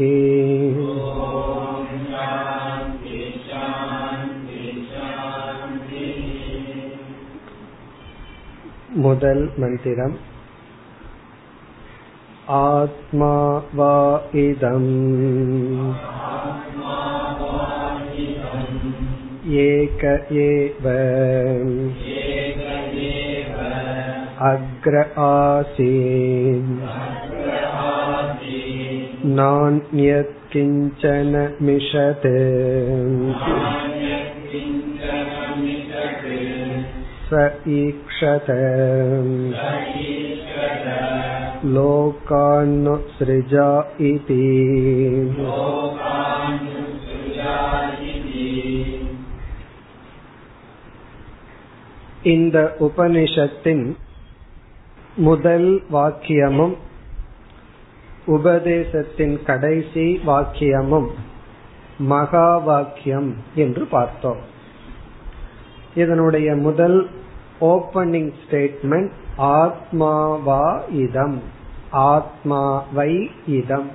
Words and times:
முதல் 9.05 9.43
மந்திரம் 9.63 10.15
आत्मा 12.52 13.36
वा 13.76 13.94
इदम् 14.36 14.88
एक 19.60 20.04
एव 20.42 20.88
अग्र 24.50 25.04
आसीन् 25.24 26.76
नान्यत् 29.40 30.36
किञ्चन 30.54 31.32
मिषत् 31.62 32.28
स 37.30 37.48
ईक्षत 37.80 38.52
लोकान्नुसृजा 41.73 43.69
इति 44.09 44.43
இந்த 52.25 52.59
உபனிஷத்தின் 52.81 53.85
முதல் 55.17 55.69
வாக்கியமும் 55.93 56.75
உபதேசத்தின் 58.27 59.37
கடைசி 59.43 60.07
வாக்கியமும் 60.27 61.09
மகா 62.05 62.49
வாக்கியம் 62.65 63.31
என்று 63.55 63.85
பார்த்தோம் 63.87 64.43
இதனுடைய 65.95 66.49
முதல் 66.57 66.99
ஓபனிங் 67.61 68.33
ஸ்டேட்மெண்ட் 68.43 69.15
ஆத்மாவா 69.38 70.92
இதம். 70.92 71.42
ஆத்மாவை 71.90 73.32
இதம். 73.48 73.90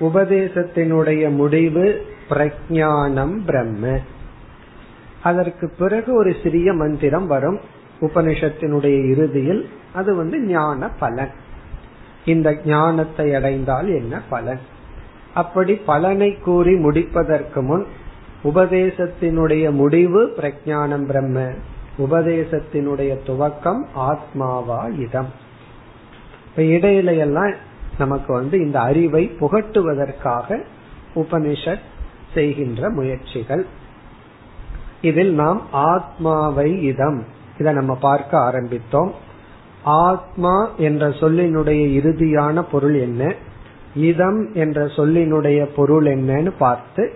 உபதேசத்தினுடைய 0.00 1.30
முடிவு 1.30 2.06
பிரஜானம் 2.28 3.44
பிரம்ம. 3.46 3.98
அதற்கு 5.22 5.72
பிறகு 5.78 6.14
ஒரு 6.14 6.36
சிறிய 6.42 6.72
மந்திரம் 6.72 7.26
வரும். 7.26 7.60
உபனிஷத்தினுடைய 8.00 9.10
இறுதியில் 9.10 9.68
அது 9.94 10.16
வந்து 10.16 10.40
ஞான 10.40 10.88
பலன். 10.88 11.30
இந்த 12.24 12.56
ஞானத்தை 12.64 13.34
அடைந்தால் 13.34 13.88
என்ன 13.88 14.22
பலன்? 14.28 14.60
அப்படி 15.34 15.74
பலனை 15.74 16.38
கூறி 16.38 16.74
முடிப்பதற்கு 16.74 17.62
முன் 17.62 17.86
உபதேசத்தினுடைய 18.44 19.70
முடிவு 19.70 20.34
பிரஜானம் 20.36 21.04
பிரம்ம. 21.04 21.48
உபதேசத்தினுடைய 21.98 23.16
துவக்கம் 23.26 23.84
ஆத்மாவா 23.96 25.00
இதம் 25.00 25.28
இப்ப 26.46 26.62
இடையில 26.62 27.18
எல்லாம் 27.18 27.52
நமக்கு 27.98 28.32
வந்து 28.32 28.58
இந்த 28.58 28.80
அறிவை 28.80 29.36
புகட்டுவதற்காக 29.40 30.62
உபனிஷத் 31.14 31.80
செய்கின்ற 32.34 32.90
முயற்சிகள். 32.90 33.66
இதில் 35.00 35.34
நாம் 35.34 35.62
ஆத்மாவை 35.70 36.82
இதம் 36.82 37.24
இதை 37.58 37.72
நம்ம 37.72 37.94
பார்க்க 37.94 38.38
ஆரம்பித்தோம். 38.38 39.10
ஆத்மா 39.82 40.70
என்ற 40.76 41.08
சொல்லினுடைய 41.08 41.92
இறுதியான 41.92 42.62
பொருள் 42.62 42.94
என்ன? 42.94 43.34
இதம் 43.94 44.52
என்ற 44.54 44.86
சொல்லினுடைய 44.86 45.64
பொருள் 45.64 46.04
என்னன்னு 46.04 46.52
பார்த்து 46.58 47.12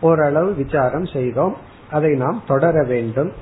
ஓரளவு 0.00 0.54
விசாரம் 0.54 1.06
செய்தோம். 1.06 1.56
அதை 1.90 2.16
நாம் 2.16 2.42
தொடர 2.46 2.84
வேண்டும். 2.84 3.32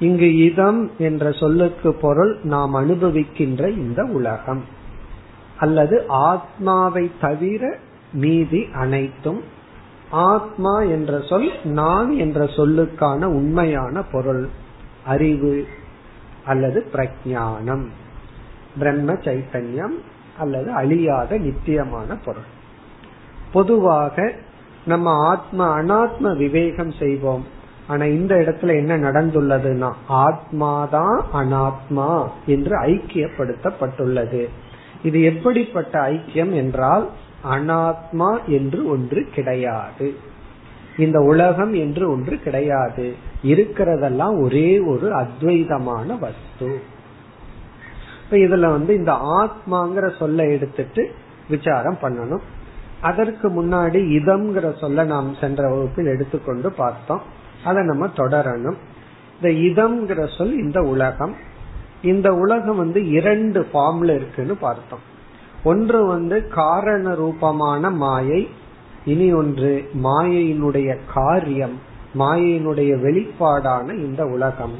இங்கு 0.00 0.36
இதம் 0.36 0.90
என்ற 0.98 1.32
சொல்லுக்கு 1.32 1.94
பொருள் 1.94 2.38
நாம் 2.42 2.74
அனுபவிக்கின்ற 2.74 3.68
இந்த 3.68 4.04
உலகம். 4.04 4.64
அல்லது 5.58 6.04
ஆத்மாவை 6.08 7.10
தவிர 7.20 7.76
மீதி 8.12 8.66
அனைத்தும் 8.74 9.42
ஆத்மா 10.10 10.80
என்ற 10.80 11.20
சொல் 11.28 11.50
நான் 11.64 12.10
என்ற 12.10 12.44
சொல்லுக்கான 12.44 13.24
உண்மையான 13.24 14.02
பொருள். 14.02 14.48
அறிவு 15.04 15.66
அல்லது 16.44 16.90
பிரஜானம் 16.92 17.86
பிரம்ம 18.78 19.12
சைத்தன்யம் 19.12 19.96
அல்லது 20.38 20.72
அழியாத 20.72 21.38
நித்தியமான 21.38 22.16
பொருள். 22.16 22.48
பொதுவாக 23.52 24.32
நம்ம 24.84 25.26
ஆத்ம 25.26 25.82
அனாத்ம 25.82 26.36
விவேகம் 26.36 26.92
செய்வோம். 26.92 27.58
ஆனா 27.90 28.04
இந்த 28.04 28.34
இடத்துல 28.34 28.76
என்ன 28.76 28.98
நடந்துள்ளதுன்னா 28.98 29.92
ஆத்மாதான் 30.08 31.20
அனாத்மா 31.34 32.28
என்று 32.46 32.80
ஐக்கியப்படுத்தப்பட்டுள்ளது. 32.82 34.48
இது 35.02 35.22
எப்படிப்பட்ட 35.22 36.00
ஐக்கியம் 36.00 36.52
என்றால் 36.52 37.08
அனாத்மா 37.50 38.30
என்று 38.46 38.88
ஒன்று 38.88 39.28
கிடையாது. 39.34 40.14
இந்த 40.98 41.20
உலகம் 41.20 41.72
என்று 41.72 42.10
ஒன்று 42.10 42.38
கிடையாது. 42.38 43.14
இருக்கிறதெல்லாம் 43.44 44.42
ஒரே 44.42 44.78
ஒரு 44.78 45.10
அத்வைதமான 45.14 46.18
வஸ்து. 46.18 46.98
இப்ப 48.24 48.36
இதுல 48.36 48.70
வந்து 48.70 48.94
இந்த 48.94 49.12
ஆத்மாங்கிற 49.42 50.18
சொல்ல 50.18 50.46
எடுத்துட்டு 50.46 51.10
விசாரம் 51.48 51.98
பண்ணணும். 52.02 52.42
அதற்கு 53.00 53.48
முன்னாடி 53.48 54.00
இதம்ங்கிற 54.18 54.78
சொல்ல 54.78 55.04
நாம் 55.04 55.34
சென்ற 55.40 55.68
வகுப்பில் 55.68 56.06
எடுத்துக்கொண்டு 56.06 56.72
பார்த்தோம். 56.72 57.38
அதை 57.64 57.84
நம்ம 57.84 58.06
தொடரணும். 58.06 58.76
இந்த 59.40 59.84
இதம்ங்கிற 59.84 60.36
சொல் 60.36 60.56
இந்த 60.56 60.80
உலகம். 60.80 61.34
இந்த 62.02 62.34
உலகம் 62.34 62.76
வந்து 62.76 63.08
இரண்டு 63.08 63.66
ஃபார்ம்ல 63.72 64.14
இருக்குன்னு 64.14 64.56
பார்த்தோம். 64.56 65.08
ஒன்று 65.64 66.06
வந்து 66.06 66.48
காரண 66.48 67.14
ரூபமான 67.14 67.90
மாயை 67.90 68.48
இனி 69.04 69.32
ஒன்று 69.32 69.90
மாயையினுடைய 70.02 70.98
காரியம் 71.14 71.78
மாயையினுடைய 72.18 72.96
வெளிப்பாடான 72.98 73.98
இந்த 73.98 74.26
உலகம். 74.26 74.74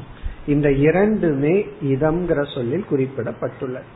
இந்த 0.47 0.71
இரண்டுமே 0.71 1.67
இதம்ங்கிற 1.83 2.53
சொல்லில் 2.53 2.85
குறிப்பிடப்பட்டுள்ளது. 2.91 3.89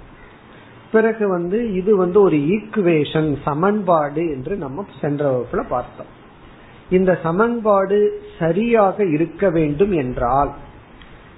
பிறகு 0.92 1.28
வந்து 1.28 1.74
இது 1.74 1.96
வந்து 1.96 2.22
ஒரு 2.22 2.38
ஈக்குவேஷன் 2.38 3.38
சமன்பாடு 3.44 4.30
என்று 4.30 4.56
நம்ம 4.56 4.86
சென்ற 5.02 5.32
வகுப்புல 5.32 5.64
பார்த்தோம். 5.68 6.24
இந்த 6.90 7.20
சமன்பாடு 7.24 8.22
சரியாக 8.40 9.06
இருக்க 9.06 9.50
வேண்டும் 9.50 9.92
என்றால் 9.92 10.54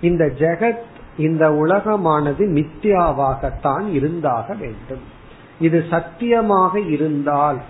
இந்த 0.02 0.26
ஜெகத் 0.26 0.86
இந்த 1.18 1.50
உலகமானது 1.50 2.44
மித்யாவாகத்தான் 2.48 3.92
இருந்தாக 3.92 4.54
வேண்டும். 4.54 5.02
இது 5.60 5.84
சத்தியமாக 5.90 6.80
இருந்தால் 6.80 7.62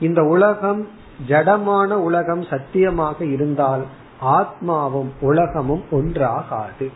இந்த 0.00 0.22
உலகம் 0.22 0.88
ஜடமான 1.28 1.92
உலகம் 1.92 2.42
சத்தியமாக 2.42 3.24
இருந்தால் 3.24 3.84
ஆத்மாவும் 4.22 5.08
உலகமும் 5.20 5.84
ஒன்றாகாது. 5.90 6.90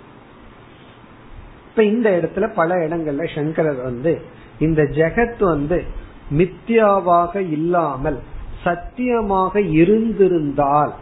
இப்ப 1.69 1.84
இந்த 1.84 2.10
இடத்துல 2.10 2.54
பல 2.54 2.75
இடங்கள்ல 2.75 3.34
சங்கரர் 3.34 3.82
வந்து 3.82 4.22
இந்த 4.58 4.82
ஜெகத் 4.82 5.38
வந்து 5.38 5.84
மித்யாவாக 6.38 7.36
இல்லாமல் 7.36 8.19
சத்தியமாக 8.64 9.60
இருந்திருந்தால் 9.60 10.94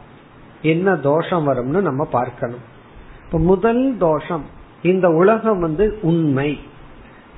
என்ன 0.63 0.97
தோஷம் 0.97 1.49
வரும்னு 1.49 1.81
நம்ம 1.81 2.05
பார்க்கணும். 2.05 2.65
இப்ப 3.25 3.39
முதல் 3.39 3.97
தோஷம் 3.99 4.45
இந்த 4.83 5.09
உலகம் 5.09 5.61
வந்து 5.61 5.99
உண்மை. 6.03 6.59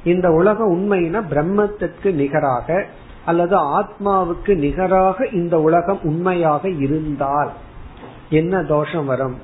இந்த 0.05 0.31
உலகம் 0.31 0.73
உண்மைனா 0.76 1.20
பிரம்மத்திற்கு 1.31 2.12
நிகராக 2.12 2.87
அல்லது 3.25 3.56
ஆத்மாவுக்கு 3.81 4.56
நிகராக 4.56 5.26
இந்த 5.26 5.61
உலகம் 5.61 5.99
உண்மையாக 6.03 6.69
இருந்தால் 6.69 7.53
என்ன 8.31 8.62
தோஷம் 8.62 9.06
வரும்? 9.06 9.38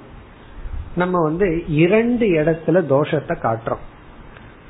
நம்ம 0.97 1.23
வந்து 1.23 1.65
இரண்டு 1.69 2.27
இடத்துல 2.27 2.79
தோஷத்தை 2.87 3.37
காட்டுறோம். 3.43 3.85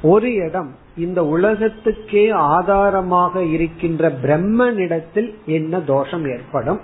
ஒரு 0.05 0.35
இடம் 0.35 0.71
இந்த 0.97 1.21
உலகத்துக்கே 1.25 2.31
ஆதாரமாக 2.31 3.43
இருக்கின்ற 3.43 4.11
பிரம்மனிடத்தில் 4.11 5.31
என்ன 5.47 5.81
தோஷம் 5.81 6.25
ஏற்படும்? 6.27 6.81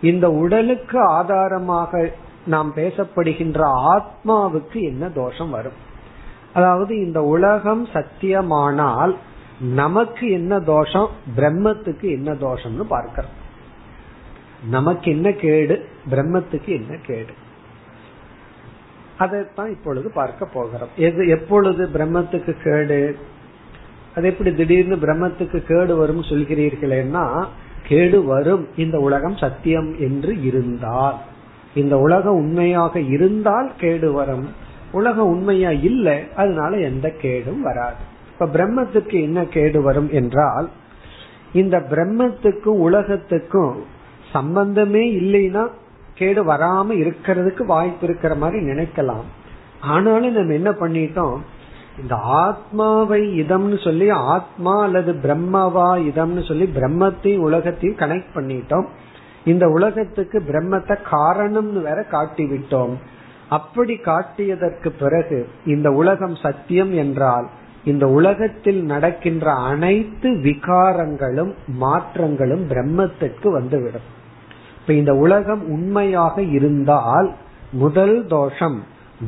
இந்த 0.00 0.30
உடலுக்கு 0.30 0.98
ஆதாரமாக 1.00 2.12
நாம் 2.46 2.72
பேசப்படுகின்ற 2.74 3.60
ஆத்மாவுக்கு 3.94 4.80
என்ன 4.82 5.08
தோஷம் 5.08 5.50
வரும்? 5.50 5.78
அதாவது 6.52 6.92
இந்த 7.06 7.22
உலகம் 7.22 7.86
சத்தியமானால் 7.86 9.14
நமக்கு 9.60 10.30
என்ன 10.30 10.60
தோஷம்? 10.60 11.08
பிரம்மத்துக்கு 11.36 12.06
என்ன 12.10 12.32
தோஷம்னு 12.32 12.84
பார்க்கிறோம். 12.88 13.34
நமக்கு 14.70 15.10
என்ன 15.10 15.30
கேடு? 15.32 15.88
பிரம்மத்துக்கு 16.10 16.70
என்ன 16.80 16.94
கேடு? 17.06 17.32
அதைத்தான் 19.18 19.70
இப்பொழுது 19.70 20.10
பார்க்க 20.10 20.44
போகிறோம். 20.44 20.88
எது 20.96 21.28
எப்பொழுது 21.28 21.88
பிரம்மத்துக்கு 21.94 22.54
கேடு? 22.62 23.16
அது 24.14 24.28
எப்படி 24.28 24.54
திடீர்னு 24.54 24.96
பிரம்மத்துக்கு 24.96 25.58
கேடு 25.58 25.96
வரும் 25.96 26.22
சொல்கிறீர்களேன்னா 26.22 27.44
கேடு 27.88 28.24
வரும். 28.24 28.68
இந்த 28.76 28.98
உலகம் 28.98 29.36
சத்தியம் 29.36 29.98
என்று 29.98 30.42
இருந்தால். 30.42 31.18
இந்த 31.74 31.98
உலகம் 31.98 32.34
உண்மையாக 32.34 33.00
இருந்தால் 33.00 33.72
கேடு 33.80 34.12
வரும். 34.12 34.48
உலகம் 34.92 35.26
உண்மையா 35.26 35.70
இல்லை 35.70 36.22
அதனால 36.36 36.76
எந்த 36.76 37.10
கேடும் 37.10 37.62
வராது. 37.62 38.14
இப்ப 38.32 38.46
பிரம்மத்துக்கு 38.46 39.12
என்ன 39.12 39.44
கேடு 39.44 39.82
வரும் 39.82 40.10
என்றால் 40.10 40.70
இந்த 41.52 41.78
பிரம்மத்துக்கும் 41.90 42.78
உலகத்துக்கும் 42.80 43.82
சம்பந்தமே 44.32 45.12
இல்லைன்னா 45.12 45.68
கேடு 46.18 46.42
வராம 46.52 46.94
இருக்கிறதுக்கு 47.02 47.62
வாய்ப்பு 47.66 48.04
இருக்கிற 48.06 48.34
மாதிரி 48.34 48.64
நினைக்கலாம். 48.64 49.26
ஆனாலும் 49.80 50.36
நம்ம 50.38 50.56
என்ன 50.60 50.70
பண்ணிட்டோம்? 50.70 51.36
இந்த 52.00 52.14
ஆத்மாவை 52.14 53.20
இதம்னு 53.40 53.84
சொல்லி 53.84 54.06
ஆத்மா 54.10 54.82
அல்லது 54.82 55.12
பிரம்மவா 55.24 55.90
இதம்னு 56.08 56.42
சொல்லி 56.48 56.66
பிரம்மத்தையும் 56.76 57.44
உலகத்தையும் 57.48 58.00
கனெக்ட் 58.00 58.34
பண்ணிட்டோம். 58.34 58.86
இந்த 59.44 59.64
உலகத்துக்கு 59.68 60.38
பிரம்மத்தை 60.48 60.96
காரணம்னு 61.10 61.82
வேற 61.82 62.02
காட்டி 62.02 62.44
விட்டோம் 62.44 62.94
அப்படி 63.48 63.94
காட்டியதற்கு 64.04 64.88
பிறகு 64.98 65.38
இந்த 65.66 65.88
உலகம் 65.90 66.34
சத்தியம் 66.34 66.92
என்றால் 66.94 67.46
இந்த 67.84 68.04
உலகத்தில் 68.08 68.82
நடக்கின்ற 68.84 69.46
அனைத்து 69.52 70.30
விகாரங்களும் 70.46 71.52
மாற்றங்களும் 71.80 72.64
பிரம்மத்திற்கு 72.68 73.48
வந்துவிடும். 73.52 74.06
இப்ப 74.86 74.98
இந்த 74.98 75.14
உலகம் 75.14 75.68
உண்மையாக 75.68 76.42
இருந்தால் 76.42 77.34
முதல் 77.72 78.26
தோஷம் 78.26 78.82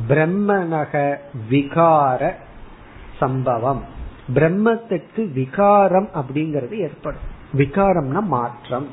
பிரம்மனக 0.09 1.17
விகார 1.49 2.31
சம்பவம். 3.19 3.83
பிரம்மத்துக்கு 4.33 5.33
விகாரம் 5.33 6.09
அப்படிங்கிறது 6.13 6.71
ஏற்படும். 6.71 7.21
விகாரம்னா 7.57 8.21
மாற்றம். 8.23 8.87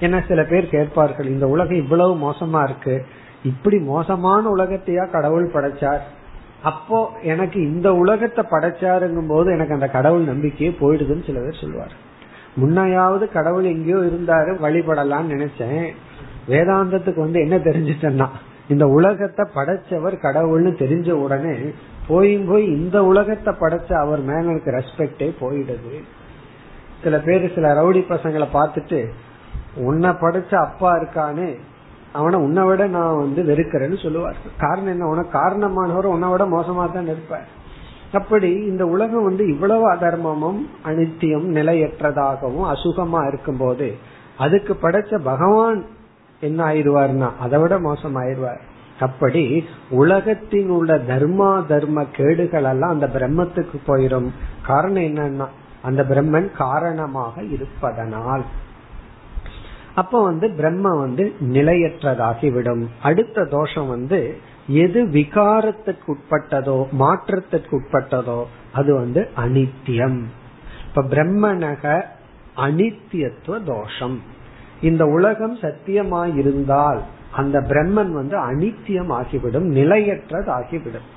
என்ன 0.00 0.24
சில 0.28 0.44
பேர் 0.44 0.68
கேட்பார்கள் 0.68 1.26
இந்த 1.26 1.48
உலகம் 1.48 1.76
இவ்வளவு 1.76 2.30
மோசமா 2.30 2.62
இருக்கு 2.62 3.06
இப்படி 3.42 3.78
மோசமான 3.78 4.50
உலகத்தையா 4.56 5.10
கடவுள் 5.10 5.52
படைச்சார்? 5.52 6.00
அப்போ 6.62 7.10
எனக்கு 7.22 7.60
இந்த 7.60 7.94
உலகத்தை 7.94 8.44
படைச்சாருங்கும் 8.50 9.28
போது 9.28 9.52
எனக்கு 9.52 9.74
அந்த 9.74 9.88
கடவுள் 9.88 10.22
நம்பிக்கையே 10.22 10.76
போயிடுதுன்னு 10.80 11.26
சில 11.26 11.40
பேர் 11.40 11.60
சொல்லுவார் 11.60 12.10
முன்னையாவது 12.56 13.24
கடவுள் 13.28 13.64
எங்கேயோ 13.64 13.98
இருந்தாரு 13.98 14.52
வழிபடலாம்னு 14.64 15.34
நினைச்சேன். 15.34 15.86
வேதாந்தத்துக்கு 16.48 17.20
வந்து 17.20 17.40
என்ன 17.40 17.56
தெரிஞ்சிட்டேன்னா 17.56 18.28
இந்த 18.68 18.84
உலகத்தை 18.86 19.44
படைச்சவர் 19.54 20.14
கடவுள்னு 20.26 20.70
தெரிஞ்ச 20.82 21.10
உடனே 21.24 21.54
போயும் 22.08 22.46
போய் 22.46 22.64
இந்த 22.64 23.04
உலகத்தை 23.04 23.52
படைச்ச 23.60 23.90
அவர் 23.92 24.20
மேல 24.20 24.50
எனக்கு 24.50 24.76
ரெஸ்பெக்டே 24.78 25.28
போயிடுது. 25.40 25.94
சில 27.02 27.18
பேர் 27.18 27.54
சில 27.54 27.68
ரவுடி 27.74 28.02
பசங்களை 28.08 28.46
பார்த்துட்டு 28.52 29.00
உன்னை 29.88 30.10
படைச்ச 30.10 30.52
அப்பா 30.66 30.90
இருக்கானே 30.96 31.50
அவனை 32.12 32.38
உன்னை 32.40 32.62
விட 32.64 32.86
நான் 32.86 33.16
வந்து 33.16 33.42
வெறுக்கிறேன்னு 33.42 33.98
சொல்லுவார் 34.02 34.36
காரணம் 34.58 34.86
என்ன? 34.86 35.06
உனக்கு 35.06 35.38
காரணமானவர் 35.38 36.14
உன்னை 36.14 36.28
விட 36.30 36.44
மோசமா 36.44 36.92
தான் 36.92 37.06
இருப்பார். 37.06 37.46
அப்படி 38.12 38.50
இந்த 38.52 38.86
உலகம் 38.86 39.22
வந்து 39.22 39.48
இவ்வளவு 39.48 39.92
அதர்மமும் 39.92 40.60
அனித்தியம் 40.84 41.46
நிலையற்றதாகவும் 41.54 42.66
அசுகமா 42.72 43.28
இருக்கும் 43.28 43.56
போது 43.56 43.96
அதுக்கு 44.36 44.76
படைச்ச 44.82 45.18
பகவான் 45.18 45.84
என்ன 46.40 46.64
ஆயிடுவார்னா 46.64 47.30
அதை 47.40 47.60
விட 47.60 47.78
மோசம் 47.78 48.16
ஆயிடுவார் 48.16 48.62
அப்படி 49.00 49.64
உலகத்தின் 49.90 50.68
உள்ள 50.68 50.96
தர்மா 50.96 51.66
தர்ம 51.66 52.04
கேடுகள் 52.04 52.64
எல்லாம் 52.64 52.90
அந்த 52.90 53.06
பிரம்மத்துக்கு 53.06 53.78
போயிடும் 53.86 54.28
காரணம் 54.62 55.02
என்னன்னா 55.02 55.46
அந்த 55.82 56.02
பிரம்மன் 56.02 56.52
காரணமாக 56.52 57.42
இருப்பதனால். 57.42 58.44
அப்ப 59.94 60.22
வந்து 60.22 60.50
பிரம்ம 60.50 60.98
வந்து 60.98 61.34
நிலையற்றதாகிவிடும். 61.52 62.86
அடுத்த 63.02 63.44
தோஷம் 63.44 63.88
வந்து 63.88 64.20
எது 64.72 65.00
விகாரத்துக்கு 65.04 66.14
உட்பட்டதோ 66.14 66.76
மாற்றத்திற்கு 66.90 67.72
உட்பட்டதோ 67.78 68.44
அது 68.72 68.94
வந்து 68.94 69.28
அனித்தியம். 69.36 70.20
இப்ப 70.88 71.02
பிரம்மனக 71.02 72.04
அனித்தியத்துவ 72.56 73.58
தோஷம். 73.64 74.16
இந்த 74.82 75.04
உலகம் 75.06 75.56
சத்தியமாயிருந்தால் 75.58 77.00
அந்த 77.32 77.60
பிரம்மன் 77.60 78.12
வந்து 78.12 78.36
அனித்தியம் 78.50 79.12
ஆகிவிடும் 79.18 79.68
நிலையற்றதாகிவிடும். 79.78 81.08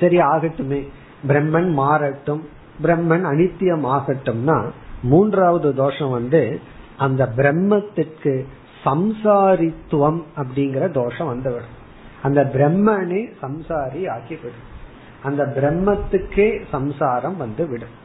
சரி 0.00 0.18
ஆகட்டுமே. 0.18 0.80
பிரம்மன் 1.28 1.70
மாறட்டும் 1.78 2.42
பிரம்மன் 2.82 3.24
அனித்தியம் 3.32 3.86
ஆகட்டும்னா 3.96 4.58
மூன்றாவது 5.02 5.74
தோஷம் 5.74 6.10
வந்து 6.10 6.60
அந்த 6.96 7.32
பிரம்மத்திற்கு 7.36 8.34
சம்சாரித்துவம் 8.84 10.22
அப்படிங்கிற 10.36 10.84
தோஷம் 10.90 11.26
வந்துவிடும். 11.26 11.78
அந்த 12.22 12.50
பிரம்மனே 12.54 13.22
சம்சாரி 13.42 14.02
ஆகிவிடும் 14.16 14.68
அந்த 15.22 15.52
பிரம்மத்துக்கே 15.56 16.62
சம்சாரம் 16.70 17.36
வந்து 17.36 17.68
விடும் 17.68 17.96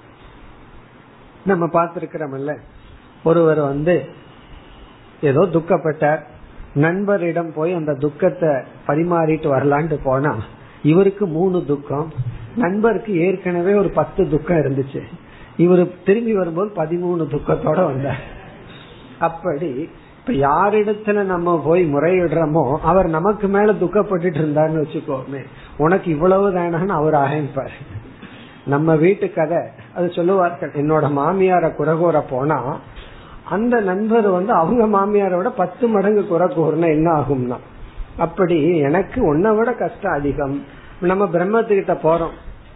நம்ம 1.45 1.65
பார்த்திருக்கிறோம்ல 1.65 2.57
ஒருவர் 3.23 3.59
வந்து 3.59 4.05
ஏதோ 5.21 5.39
துக்கப்பட்டார். 5.39 6.21
நண்பரிடம் 6.75 7.51
போய் 7.53 7.73
அந்த 7.73 7.93
துக்கத்தை 7.93 8.49
பரிமாறிட்டு 8.87 9.47
வரலான்ட்டு 9.53 9.97
போனா 10.03 10.35
இவருக்கு 10.83 11.25
மூணு 11.27 11.65
துக்கம். 11.65 12.13
நண்பருக்கு 12.55 13.13
ஏற்கனவே 13.19 13.73
ஒரு 13.73 13.89
பத்து 13.89 14.29
துக்கம் 14.29 14.57
இருந்துச்சு. 14.57 15.01
இவர் 15.57 16.03
திரும்பி 16.03 16.33
வரும்போது 16.33 16.71
பதிமூணு 16.83 17.21
துக்கத்தோட 17.21 17.85
வந்தார். 17.85 18.23
அப்படி 19.19 19.89
இப்ப 20.27 20.47
யாரிடத்துல 20.49 21.23
நம்ம 21.23 21.61
போய் 21.65 21.93
முறையிடுறோமோ 21.93 22.77
அவர் 22.77 23.07
நமக்கு 23.07 23.47
மேல 23.47 23.71
துக்கப்பட்டுட்டு 23.71 24.39
இருந்தாருன்னு 24.41 24.83
வச்சுக்கோமே. 24.83 25.45
உனக்கு 25.77 26.11
இவ்வளவு 26.11 26.51
தானு 26.51 26.87
அவர் 26.87 27.13
ஆரம்பிப்பார் 27.13 27.75
நம்ம 28.65 28.95
வீட்டு 28.95 29.33
கதை 29.33 29.57
அது 29.95 30.11
சொல்லுவார்கள் 30.11 30.71
என்னோட 30.71 31.03
மாமியார 31.17 31.71
குறகூற 31.77 32.23
போனா 32.29 32.79
அந்த 33.43 33.79
நண்பர் 33.79 34.27
வந்து 34.27 34.53
அவங்க 34.53 34.83
மாமியாரோட 34.97 35.49
பத்து 35.55 35.87
மடங்கு 35.87 36.27
குறை 36.27 36.47
கூறினா 36.47 36.87
என்ன 36.87 37.11
ஆகும்னா 37.11 37.57
அப்படி 38.17 38.77
எனக்கு 38.77 39.23
உன்னை 39.23 39.55
விட 39.55 39.73
கஷ்டம் 39.73 40.13
அதிகம். 40.13 40.63
நம்ம 41.01 41.25
பிரம்மத்துக்கிட்ட 41.25 41.97
போறோம். 42.03 42.35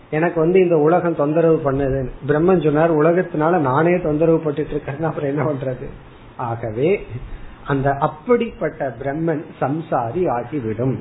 எனக்கு 0.10 0.40
வந்து 0.40 0.60
இந்த 0.60 0.78
உலகம் 0.78 1.16
தொந்தரவு 1.16 1.62
பண்ணுதுன்னு 1.66 2.10
பிரம்மன் 2.28 2.64
சொன்னார் 2.64 2.98
உலகத்தினால 2.98 3.58
நானே 3.58 4.00
தொந்தரவு 4.00 4.42
பட்டுட்டு 4.46 4.72
இருக்கேன் 4.72 5.04
அப்புறம் 5.04 5.30
என்ன 5.30 5.44
பண்றது? 5.44 5.88
ஆகவே 6.36 7.06
அந்த 7.72 7.88
அப்படிப்பட்ட 8.08 8.82
பிரம்மன் 9.02 9.44
சம்சாரி 9.62 10.24
ஆகிவிடும். 10.38 10.96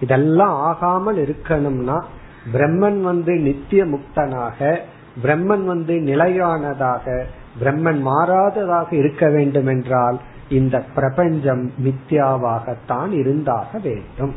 இதெல்லாம் 0.00 0.56
ஆகாமல் 0.68 1.18
இருக்கணும்னா 1.24 1.98
பிரம்மன் 2.52 3.00
வந்து 3.00 3.32
நித்திய 3.46 3.82
முக்தனாக 3.84 4.58
பிரம்மன் 5.22 5.64
வந்து 5.64 5.94
நிலையானதாக 6.10 7.04
பிரம்மன் 7.62 8.00
மாறாததாக 8.08 8.90
இருக்க 8.92 9.24
வேண்டும் 9.36 9.66
என்றால் 9.66 10.18
இந்த 10.58 10.76
பிரபஞ்சம் 10.94 11.64
மித்யாவாகத்தான் 11.84 13.10
இருந்தாக 13.20 13.70
வேண்டும். 13.86 14.34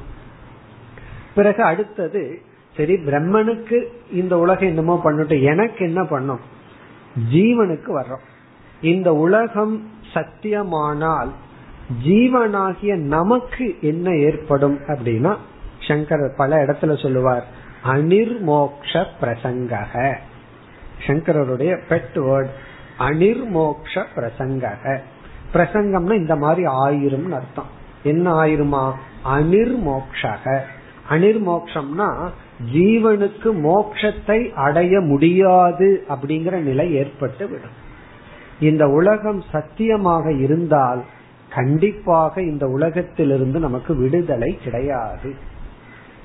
பிறகு 1.36 1.62
அடுத்தது 1.64 2.24
சரி 2.76 2.96
பிரம்மனுக்கு 3.08 3.78
இந்த 4.22 4.34
உலகம் 4.38 4.72
என்னமோ 4.72 4.96
பண்ணட்டும் 5.04 5.46
எனக்கு 5.52 5.82
என்ன 5.86 6.02
பண்ணும்? 6.04 6.42
ஜீவனுக்கு 7.34 7.90
வர்றோம். 8.00 8.26
இந்த 8.92 9.10
உலகம் 9.26 9.76
சத்தியமானால் 10.14 11.32
ஜீவனாகிய 12.06 12.96
நமக்கு 12.96 13.76
என்ன 13.82 14.16
ஏற்படும் 14.16 14.80
அப்படின்னா 14.80 15.36
சங்கர் 15.88 16.36
பல 16.38 16.66
இடத்துல 16.66 17.02
சொல்லுவார் 17.02 17.46
அனிர்மோக்ஷ 17.86 19.06
பிரசங்கக. 19.22 20.16
சங்கரருடைய 21.08 21.80
பெட் 21.90 22.16
வேர்ட் 22.16 22.50
அனிர்மோக்ஷ 23.00 24.04
பிரசங்கக. 24.16 24.98
பிரசங்கம்னா 25.54 26.14
இந்த 26.14 26.36
மாதிரி 26.36 26.68
ஆயிரும் 26.68 27.30
அர்த்தம். 27.30 27.70
என்ன 28.04 28.44
ஆயிருமா? 28.44 28.94
அனிர்மோக்ஷக. 29.26 30.60
அனிர்மோக்ஷம்னா 31.10 32.30
ஜீவனுக்கு 32.74 33.44
மோக்ஷத்தை 33.44 34.54
அடைய 34.54 35.00
முடியாது 35.00 36.06
அப்படிங்கிற 36.10 36.52
நிலை 36.52 36.94
ஏற்பட்டு 36.94 37.48
விடும். 37.48 37.80
இந்த 38.60 38.88
உலகம் 38.88 39.44
சத்தியமாக 39.52 40.32
இருந்தால் 40.32 41.04
கண்டிப்பாக 41.54 42.42
இந்த 42.42 42.68
உலகத்திலிருந்து 42.68 43.60
நமக்கு 43.60 43.96
விடுதலை 43.96 44.60
கிடையாது. 44.64 45.36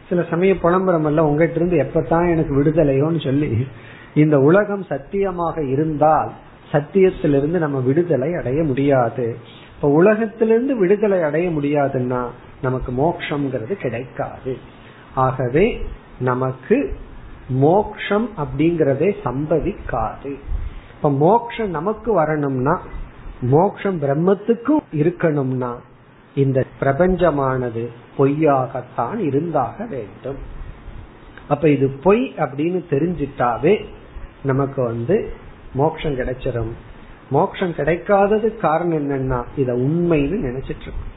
சில 0.08 0.24
சமய 0.30 0.54
புலம்புறம் 0.54 1.04
அல்ல 1.04 1.24
உங்ககிட்ட 1.24 1.64
இருந்து 1.64 1.76
எப்பதான் 1.76 2.30
எனக்கு 2.30 2.62
விடுதலையோன்னு 2.62 3.24
சொல்லி 3.24 3.66
இந்த 4.14 4.38
உலகம் 4.40 4.82
சத்தியமாக 4.82 5.64
இருந்தால் 5.64 6.32
சத்தியத்திலிருந்து 6.72 7.58
நம்ம 7.58 7.78
விடுதலை 7.80 8.34
அடைய 8.34 8.62
முடியாது. 8.62 9.36
இப்ப 9.76 9.88
உலகத்திலிருந்து 9.88 10.78
விடுதலை 10.78 11.22
அடைய 11.22 11.48
முடியாதுன்னா 11.48 12.24
நமக்கு 12.62 12.92
மோக்ஷங்கிறது 12.92 13.72
கிடைக்காது. 13.72 14.56
ஆகவே 15.14 15.84
நமக்கு 16.18 16.96
மோக்ஷம் 17.48 18.30
அப்படிங்கறதே 18.36 19.14
சம்பவிக்காது. 19.24 20.34
இப்ப 20.96 21.10
மோக்ஷம் 21.10 21.70
நமக்கு 21.70 22.12
வரணும்னா 22.12 22.82
மோக்ஷம் 23.40 24.00
பிரம்மத்துக்கும் 24.00 24.84
இருக்கணும்னா 24.92 25.74
இந்த 26.34 26.64
பிரபஞ்சமானது 26.80 27.88
பொய்யாகத்தான் 28.18 29.18
இருந்தாக 29.18 29.86
வேண்டும். 29.90 30.36
அப்ப 31.48 31.68
இது 31.68 31.88
பொய் 31.88 32.34
அப்படின்னு 32.36 32.80
தெரிஞ்சிட்டாவே 32.90 33.84
நமக்கு 34.42 34.82
வந்து 34.82 35.32
மோக்ஷம் 35.74 36.18
கிடைச்சிடும் 36.18 36.72
மோக்ஷம் 37.30 37.70
கிடைக்காதது 37.70 38.56
காரணம் 38.56 38.98
என்னன்னா 38.98 39.44
இத 39.56 39.72
உண்மைன்னு 39.72 40.38
நினைச்சிட்டு 40.48 40.86
இருக்கோம் 40.86 41.14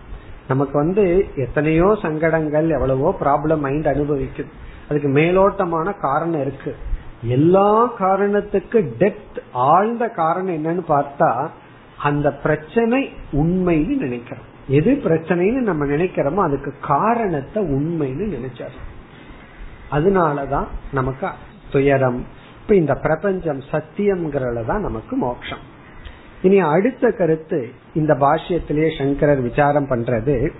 நமக்கு 0.48 0.78
வந்து 0.78 1.28
எத்தனையோ 1.36 1.98
சங்கடங்கள் 2.02 2.70
எவ்வளவோ 2.70 3.16
ப்ராப்ளம் 3.20 3.60
மைண்ட் 3.60 3.86
அனுபவிக்குது. 3.86 4.48
அதுக்கு 4.90 5.10
மேலோட்டமான 5.10 6.00
காரணம் 6.00 6.42
இருக்கு. 6.42 6.76
எல்லா 7.24 7.86
காரணத்துக்கு 7.86 8.94
டெப்த் 9.00 9.40
ஆழ்ந்த 9.52 10.10
காரணம் 10.10 10.66
என்னன்னு 10.66 10.84
பார்த்தா 10.88 11.50
அந்த 12.02 12.32
பிரச்சனை 12.32 13.14
உண்மைன்னு 13.32 13.98
நினைக்கிறோம். 13.98 14.44
எது 14.68 14.92
பிரச்சனைன்னு 14.92 15.62
நம்ம 15.62 15.86
நினைக்கிறோமோ 15.86 16.36
அதுக்கு 16.36 16.74
காரணத்தை 16.82 17.64
உண்மைன்னு 17.64 18.38
நினைச்சாரு. 18.38 18.78
அதனாலதான் 19.92 20.68
நமக்கு 20.92 21.28
துயரம். 21.72 22.26
இப்ப 22.62 22.76
இந்த 22.76 22.94
பிரபஞ்சம் 22.94 23.60
சத்தியம்ங்கிறதுலதான் 23.72 24.80
நமக்கு 24.80 25.16
மோட்சம். 25.16 25.60
இனி 26.42 26.60
அடுத்த 26.60 27.12
கருத்து 27.12 27.70
இந்த 27.94 28.14
பாஷ்யத்திலேயே 28.14 28.98
சங்கரர் 28.98 29.42
விசாரம் 29.42 29.90
பண்றது 29.90 30.52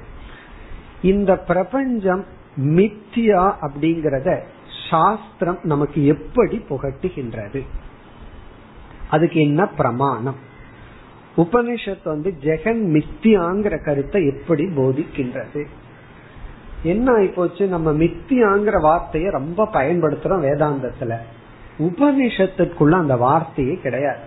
இந்த 1.02 1.38
பிரபஞ்சம் 1.38 2.26
மித்தியா 2.58 3.54
அப்படிங்கறத 3.62 4.40
சாஸ்திரம் 4.90 5.60
நமக்கு 5.64 6.06
எப்படி 6.06 6.66
புகட்டுகின்றது? 6.70 7.66
அதுக்கு 9.10 9.42
என்ன 9.42 9.68
பிரமாணம்? 9.68 10.48
உபனிஷத் 11.40 12.04
வந்து 12.04 12.34
ஜெகன் 12.44 13.02
மித்தியாங்கிற 13.02 13.84
கருத்தை 13.84 14.28
எப்படி 14.28 14.66
போதிக்கின்றது? 14.66 15.66
என்ன 16.84 17.12
ஆயிப்போச்சு? 17.12 17.68
நம்ம 17.68 17.94
மித்தியாங்கிற 17.94 18.82
வார்த்தையை 18.82 19.32
ரொம்ப 19.32 19.68
பயன்படுத்துறோம் 19.74 20.44
வேதாந்தத்துல. 20.46 21.16
உபனிஷத்துக்குள்ள 21.80 22.92
அந்த 22.92 23.16
வார்த்தையே 23.16 23.76
கிடையாது. 23.76 24.20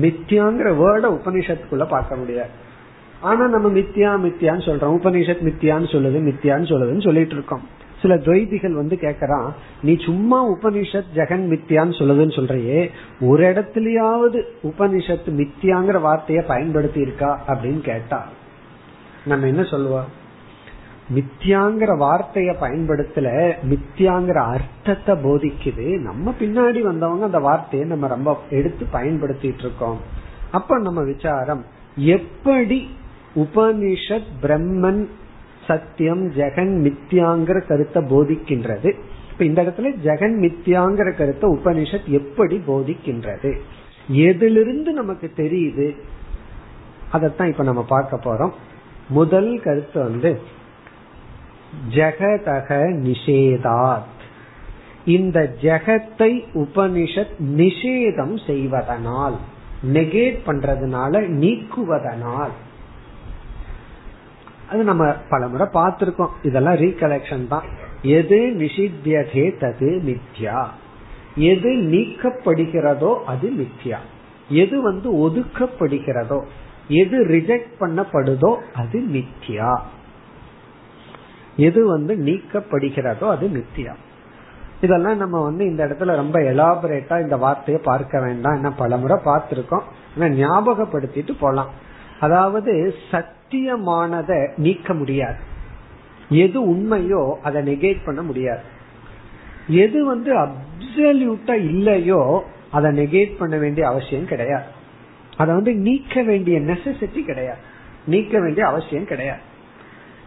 மித்தியாங்கிற 0.00 0.70
வேர்ட 0.76 1.18
உபனிஷத்துக்குள்ள 1.18 1.88
பார்க்க 1.88 2.16
முடியாது. 2.16 2.50
ஆனா 3.20 3.48
நம்ம 3.48 3.68
மித்தியா 3.68 4.26
மித்தியான்னு 4.26 4.68
சொல்றோம். 4.68 4.98
உபனிஷத் 5.02 5.42
மித்தியான்னு 5.42 5.90
சொல்லுது 5.94 6.32
மித்தியான்னு 6.32 6.66
சொல்லுதுன்னு 6.66 7.02
சொல்லிட்டு 7.02 7.34
இருக்கோம். 7.34 7.62
சில 8.02 8.16
துவைதிகள் 8.16 8.72
வந்து 8.72 8.96
கேக்குறான் 9.00 9.50
நீ 9.82 9.96
சும்மா 10.00 10.50
உபனிஷத் 10.50 11.10
ஜெகன் 11.14 11.44
மித்தியான்னு 11.52 11.98
சொல்லுதுன்னு 11.98 12.36
சொல்றியே 12.38 12.90
ஒரு 13.20 13.42
இடத்துலயாவது 13.52 14.42
உபனிஷத் 14.62 15.28
மித்தியாங்கிற 15.28 16.00
வார்த்தைய 16.06 16.46
பயன்படுத்தி 16.46 17.00
இருக்கா 17.00 17.40
அப்படின்னு 17.46 17.80
கேட்டா. 17.80 18.26
நம்ம 19.24 19.46
என்ன 19.46 19.62
சொல்லுவோம் 19.62 20.16
மித்தியாங்கிற 21.14 21.92
வார்த்தைய 21.98 22.54
பயன்படுத்தல 22.60 23.52
மித்தியாங்கிற 23.70 24.34
அர்த்தத்தை 24.34 25.14
போதிக்குது. 25.14 26.00
நம்ம 26.00 26.34
பின்னாடி 26.40 26.80
வந்தவங்க 26.80 27.24
அந்த 27.24 27.38
வார்த்தையை 27.38 27.88
நம்ம 27.88 28.06
ரொம்ப 28.06 28.38
எடுத்து 28.50 28.86
பயன்படுத்திட்டு 28.92 29.58
இருக்கோம். 29.58 29.98
அப்ப 30.50 30.78
நம்ம 30.78 31.02
விசாரம் 31.02 31.64
எப்படி 31.96 32.90
உபனிஷத் 33.34 34.30
பிரம்மன் 34.42 35.06
சத்தியம் 35.68 36.30
ஜெகன் 36.30 36.74
மித்யாங்கிற 36.82 37.66
கருத்தை 37.66 38.02
போதிக்கின்றது. 38.02 38.94
இப்ப 39.32 39.44
இந்த 39.44 39.62
இடத்துல 39.62 39.90
ஜெகன் 40.04 40.36
மித்யாங்கிற 40.44 41.16
கருத்தை 41.16 41.50
உபனிஷத் 41.50 42.06
எப்படி 42.06 42.62
போதிக்கின்றது? 42.66 43.58
எதிலிருந்து 44.08 44.92
நமக்கு 44.92 45.32
தெரியுது? 45.36 45.88
அதத்தான் 47.12 47.48
இப்ப 47.48 47.62
நம்ம 47.62 47.84
பார்க்க 47.88 48.20
போறோம். 48.24 48.52
முதல் 49.08 49.60
கருத்து 49.60 50.02
வந்து 50.02 50.40
ஜெகதக 51.94 52.68
நிஷேதாத். 53.06 54.16
இந்த 55.04 55.56
ஜெகத்தை 55.60 56.32
உபனிஷத் 56.54 57.36
நிஷேதம் 57.56 58.46
செய்வதனால் 58.46 59.36
நெகேட் 59.92 60.38
பண்றதுனால 60.46 61.22
நீக்குவதனால் 61.42 62.54
அது 64.70 64.84
நம்ம 64.84 65.12
பல 65.30 65.48
முறை 65.48 65.66
பார்த்திருக்கோம். 65.74 66.28
இதெல்லாம் 66.42 66.74
ரீகலெக்ஷன் 66.74 67.46
தான். 67.46 67.62
எது 68.02 68.54
நிஷித்தியதே 68.58 69.44
தது 69.60 69.90
மித்யா. 70.08 70.64
எது 71.34 71.70
நீக்கப்படுகிறதோ 71.70 73.14
அது 73.24 73.50
மித்யா. 73.50 73.96
எது 74.48 74.82
வந்து 74.82 75.28
ஒதுக்கப்படுகிறதோ 75.28 76.42
எது 76.88 77.24
ரிஜெக்ட் 77.24 77.72
பண்ணப்படுதோ 77.80 78.56
அது 78.74 79.00
மித்யா. 79.00 79.80
எது 81.56 81.86
வந்து 81.86 82.16
நீக்கப்படுகிறதோ 82.16 83.28
அது 83.28 83.48
மித்தியா 83.48 83.94
இதெல்லாம் 84.80 85.16
நம்ம 85.16 85.42
வந்து 85.42 85.64
இந்த 85.64 85.86
இடத்துல 85.86 86.16
ரொம்ப 86.16 86.40
எலாபரேட்டா 86.40 87.20
இந்த 87.20 87.36
வார்த்தையை 87.36 87.82
பார்க்க 87.84 88.20
வேண்டாம். 88.20 88.54
என்ன 88.54 88.72
பலமுறை 88.72 89.18
பார்த்திருக்கோம். 89.24 89.82
ஆனா 90.18 90.34
ஞாபகப்படுத்திட்டு 90.34 91.36
போலாம். 91.40 91.70
அதாவது 92.20 92.94
சத் 93.10 93.36
சத்தியமானத 93.48 94.48
நீக்க 94.56 94.94
முடியாது. 94.94 95.36
எது 96.28 96.74
உண்மையோ 96.74 97.34
அதை 97.42 97.62
நெகேட் 97.62 98.04
பண்ண 98.04 98.22
முடியாது. 98.22 98.60
எது 99.68 100.04
வந்து 100.04 100.36
அப்சல்யூட்டா 100.36 101.52
இல்லையோ 101.52 102.42
அதை 102.70 102.90
நெகேட் 102.90 103.38
பண்ண 103.38 103.56
வேண்டிய 103.56 103.86
அவசியம் 103.86 104.26
கிடையாது. 104.26 104.64
அதை 105.36 105.54
வந்து 105.54 105.74
நீக்க 105.74 106.22
வேண்டிய 106.22 106.60
நெசசிட்டி 106.60 107.24
கிடையாது. 107.24 107.58
நீக்க 108.06 108.40
வேண்டிய 108.40 108.66
அவசியம் 108.66 109.04
கிடையாது. 109.04 109.40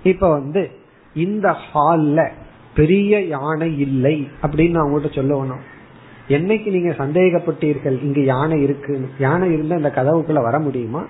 இப்ப 0.03 0.29
வந்து 0.29 0.71
இந்த 1.13 1.55
ஹால்ல 1.73 2.27
பெரிய 2.75 3.21
யானை 3.21 3.79
இல்லை 3.79 4.27
அப்படின்னு 4.41 4.69
நான் 4.69 4.89
உங்கள்கிட்ட 4.89 5.19
சொல்லணும் 5.19 5.63
என்னைக்கு 6.27 6.69
நீங்க 6.69 6.89
சந்தேகப்பட்டீர்கள் 6.89 8.03
இங்க 8.03 8.19
யானை 8.19 8.61
இருக்கு 8.61 9.09
யானை 9.19 9.53
இருந்தா 9.53 9.75
இந்த 9.75 9.91
கதவுக்குள்ள 9.95 10.41
வர 10.41 10.59
முடியுமா? 10.59 11.05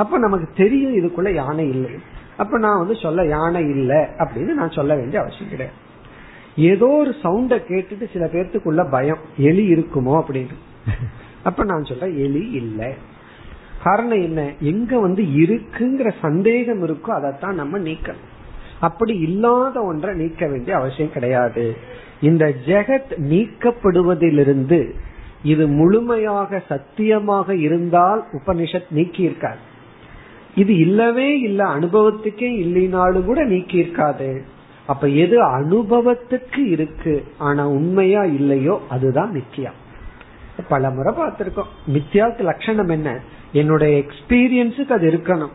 அப்ப 0.00 0.18
நமக்கு 0.18 0.48
தெரியும் 0.56 0.96
இதுக்குள்ள 0.96 1.28
யானை 1.34 1.68
இல்லை. 1.68 1.94
அப்ப 2.36 2.58
நான் 2.58 2.78
வந்து 2.78 2.94
சொல்ல 2.94 3.26
யானை 3.26 3.62
இல்லை 3.62 4.00
அப்படின்னு 4.18 4.52
நான் 4.60 4.76
சொல்ல 4.78 4.94
வேண்டிய 4.94 5.20
அவசியம் 5.20 5.50
கிடையாது. 5.50 5.78
ஏதோ 6.56 6.86
ஒரு 6.86 7.12
சவுண்ட 7.22 7.54
கேட்டுட்டு 7.68 8.06
சில 8.12 8.24
பேர்த்துக்குள்ள 8.24 8.90
பயம் 8.90 9.22
எலி 9.36 9.64
இருக்குமோ 9.74 10.14
அப்படின்னு. 10.20 10.56
அப்ப 11.42 11.64
நான் 11.64 11.84
சொல்ல 11.84 12.08
எலி 12.08 12.44
இல்லை. 12.50 12.90
காரணம் 13.82 14.22
என்ன? 14.22 14.40
எங்க 14.60 14.98
வந்து 14.98 15.22
இருக்குங்கிற 15.42 16.08
சந்தேகம் 16.20 16.82
இருக்கோ 16.86 17.10
அதைத்தான் 17.10 17.54
நம்ம 17.54 17.78
நீக்கணும். 17.78 18.26
அப்படி 18.80 19.14
இல்லாத 19.18 19.76
ஒன்றை 19.82 20.14
நீக்க 20.14 20.46
வேண்டிய 20.46 20.76
அவசியம் 20.76 21.12
கிடையாது. 21.12 21.64
இந்த 22.20 22.44
ஜெகத் 22.66 23.12
நீக்கப்படுவதிலிருந்து 23.30 24.80
இது 25.42 25.64
முழுமையாக 25.68 26.62
சத்தியமாக 26.68 27.54
இருந்தால் 27.54 28.22
உபனிஷத் 28.32 28.90
நீக்கி 28.90 29.22
இருக்காது 29.22 29.68
இது 30.54 30.76
இல்லவே 30.76 31.38
இல்ல 31.38 31.64
அனுபவத்துக்கே 31.64 32.50
இல்லைனாலும் 32.62 33.24
கூட 33.24 33.46
நீக்கியிருக்காது 33.46 34.40
அப்ப 34.86 35.08
எது 35.08 35.58
அனுபவத்துக்கு 35.58 36.66
இருக்கு 36.66 37.24
ஆனா 37.38 37.68
உண்மையா 37.68 38.24
இல்லையோ 38.24 38.80
அதுதான் 38.88 39.32
மித்தியா 39.32 39.70
பல 40.68 40.90
முறை 40.90 41.14
பார்த்திருக்கோம். 41.14 41.70
மித்தியாவுக்கு 41.92 42.40
லட்சணம் 42.40 42.88
என்ன? 42.88 43.20
என்னுடைய 43.52 44.02
எக்ஸ்பீரியன்ஸுக்கு 44.02 44.88
அது 44.88 45.10
இருக்கணும். 45.10 45.50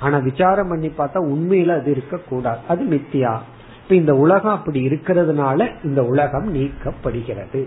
ஆனா 0.00 0.18
விசாரம் 0.18 0.68
பண்ணி 0.68 0.86
பார்த்தா 0.86 1.24
உண்மையில 1.32 1.80
அது 1.80 1.90
இருக்க 1.90 2.16
கூடாது 2.16 2.58
அது 2.68 2.84
மித்தியா 2.84 3.38
இப்ப 3.82 3.94
இந்த 3.94 4.14
உலகம் 4.14 4.54
அப்படி 4.54 4.86
இருக்கிறதுனால 4.86 5.84
இந்த 5.84 6.04
உலகம் 6.04 6.54
நீக்கப்படுகிறது. 6.54 7.66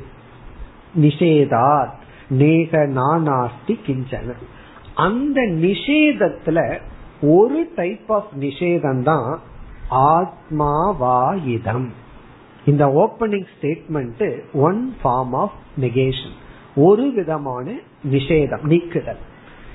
நிஷேதாத் 1.01 1.93
நேக 2.29 2.87
நானாஸ்தி 2.87 3.75
கிஞ்சன. 3.87 4.33
அந்த 4.97 5.41
நிஷேதத்துல 5.41 6.59
ஒரு 7.21 7.69
டைப் 7.75 8.11
ஆஃப் 8.11 8.31
நிஷேதம் 8.39 9.03
தான் 9.03 9.39
ஆத்மாவாயிதம். 9.91 11.87
இந்த 12.65 12.85
opening 12.87 13.47
statement 13.53 14.39
one 14.53 14.95
form 15.03 15.33
of 15.33 15.57
negation 15.81 16.35
ஒரு 16.75 17.11
விதமான 17.11 17.71
நிஷேதம் 18.11 18.63
நீக்குதல். 18.63 19.21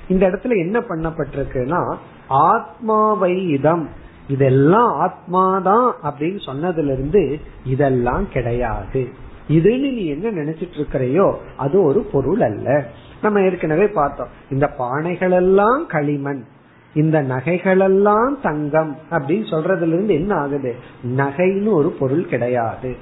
இந்த 0.07 0.29
இடத்துல 0.29 0.49
என்ன 0.49 0.79
பண்ணப்பட்டிருக்குன்னா 0.79 1.95
ஆத்மாவை 2.27 3.49
இதம் 3.49 3.89
இதெல்லாம் 4.27 4.91
ஆத்மாதான் 4.99 5.91
அப்படின்னு 6.03 6.39
சொன்னதுல 6.45 6.93
இருந்து 6.93 7.39
இதெல்லாம் 7.65 8.29
கிடையாது. 8.29 9.09
இதுன்னு 9.49 9.91
நீ 9.91 10.05
என்ன 10.05 10.29
நினைச்சிட்டு 10.29 10.77
இருக்கிறையோ 10.81 11.33
அது 11.57 11.83
ஒரு 11.83 12.01
பொருள் 12.11 12.41
அல்ல. 12.41 12.87
நம்ம 13.23 13.41
ஏற்கனவே 13.41 13.87
பார்த்தோம். 13.87 14.27
இந்த 14.49 14.73
பானைகள் 14.77 15.31
எல்லாம் 15.31 15.85
களிமண். 15.87 16.43
இந்த 16.93 17.21
நகைகள் 17.21 17.79
எல்லாம் 17.79 18.37
தங்கம் 18.41 18.97
அப்படின்னு 19.11 19.45
சொல்றதுல 19.51 19.87
இருந்து 19.87 20.13
என்ன 20.13 20.35
ஆகுது? 20.35 20.75
நகைன்னு 21.17 21.69
ஒரு 21.69 21.89
பொருள் 21.89 22.25
கிடையாது. 22.25 22.95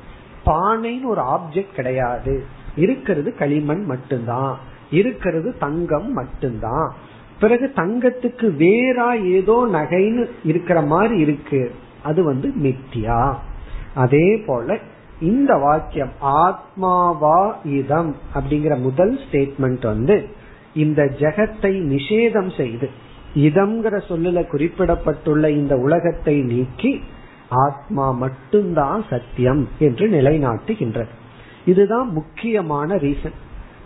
பானைன்னு 0.45 1.05
ஒரு 1.05 1.21
ஆப்ஜெக்ட் 1.21 1.73
கிடையாது. 1.75 2.43
இருக்கிறது 2.75 3.35
களிமண் 3.35 3.85
மட்டும்தான். 3.85 4.57
இருக்கிறது 4.91 5.55
தங்கம் 5.59 6.13
மட்டும்தான். 6.13 6.93
பிறகு 7.39 7.71
தங்கத்துக்கு 7.75 8.51
வேறா 8.57 9.23
ஏதோ 9.23 9.69
நகைன்னு 9.73 10.29
இருக்கிற 10.43 10.81
மாதிரி 10.81 11.19
இருக்கு. 11.19 11.71
அது 12.03 12.23
வந்து 12.23 12.53
மித்தியா. 12.63 13.35
அதே 13.95 14.43
போல 14.45 14.77
இந்த 15.21 15.55
வாக்கியம் 15.55 16.11
ஆத்மாவா 16.21 17.53
இதம் 17.63 18.15
அப்படிங்கிற 18.33 18.79
முதல் 18.79 19.19
ஸ்டேட்மெண்ட் 19.19 19.81
வந்து 19.81 20.27
இந்த 20.73 21.03
ஜெகத்தை 21.03 21.81
நிஷேதம் 21.85 22.57
செய்து 22.57 22.89
இதம்ங்கிற 23.35 24.01
சொல்லுல 24.07 24.47
குறிப்பிடப்பட்டுள்ள 24.47 25.49
இந்த 25.51 25.75
உலகத்தை 25.75 26.41
நீக்கி 26.41 27.01
ஆத்மா 27.49 28.11
மட்டும்தான் 28.11 29.05
சத்தியம் 29.09 29.69
என்று 29.79 30.07
நிலைநாட்டுகின்றது. 30.07 31.07
இதுதான் 31.65 32.11
முக்கியமான 32.11 32.95
ரீசன் 32.95 33.33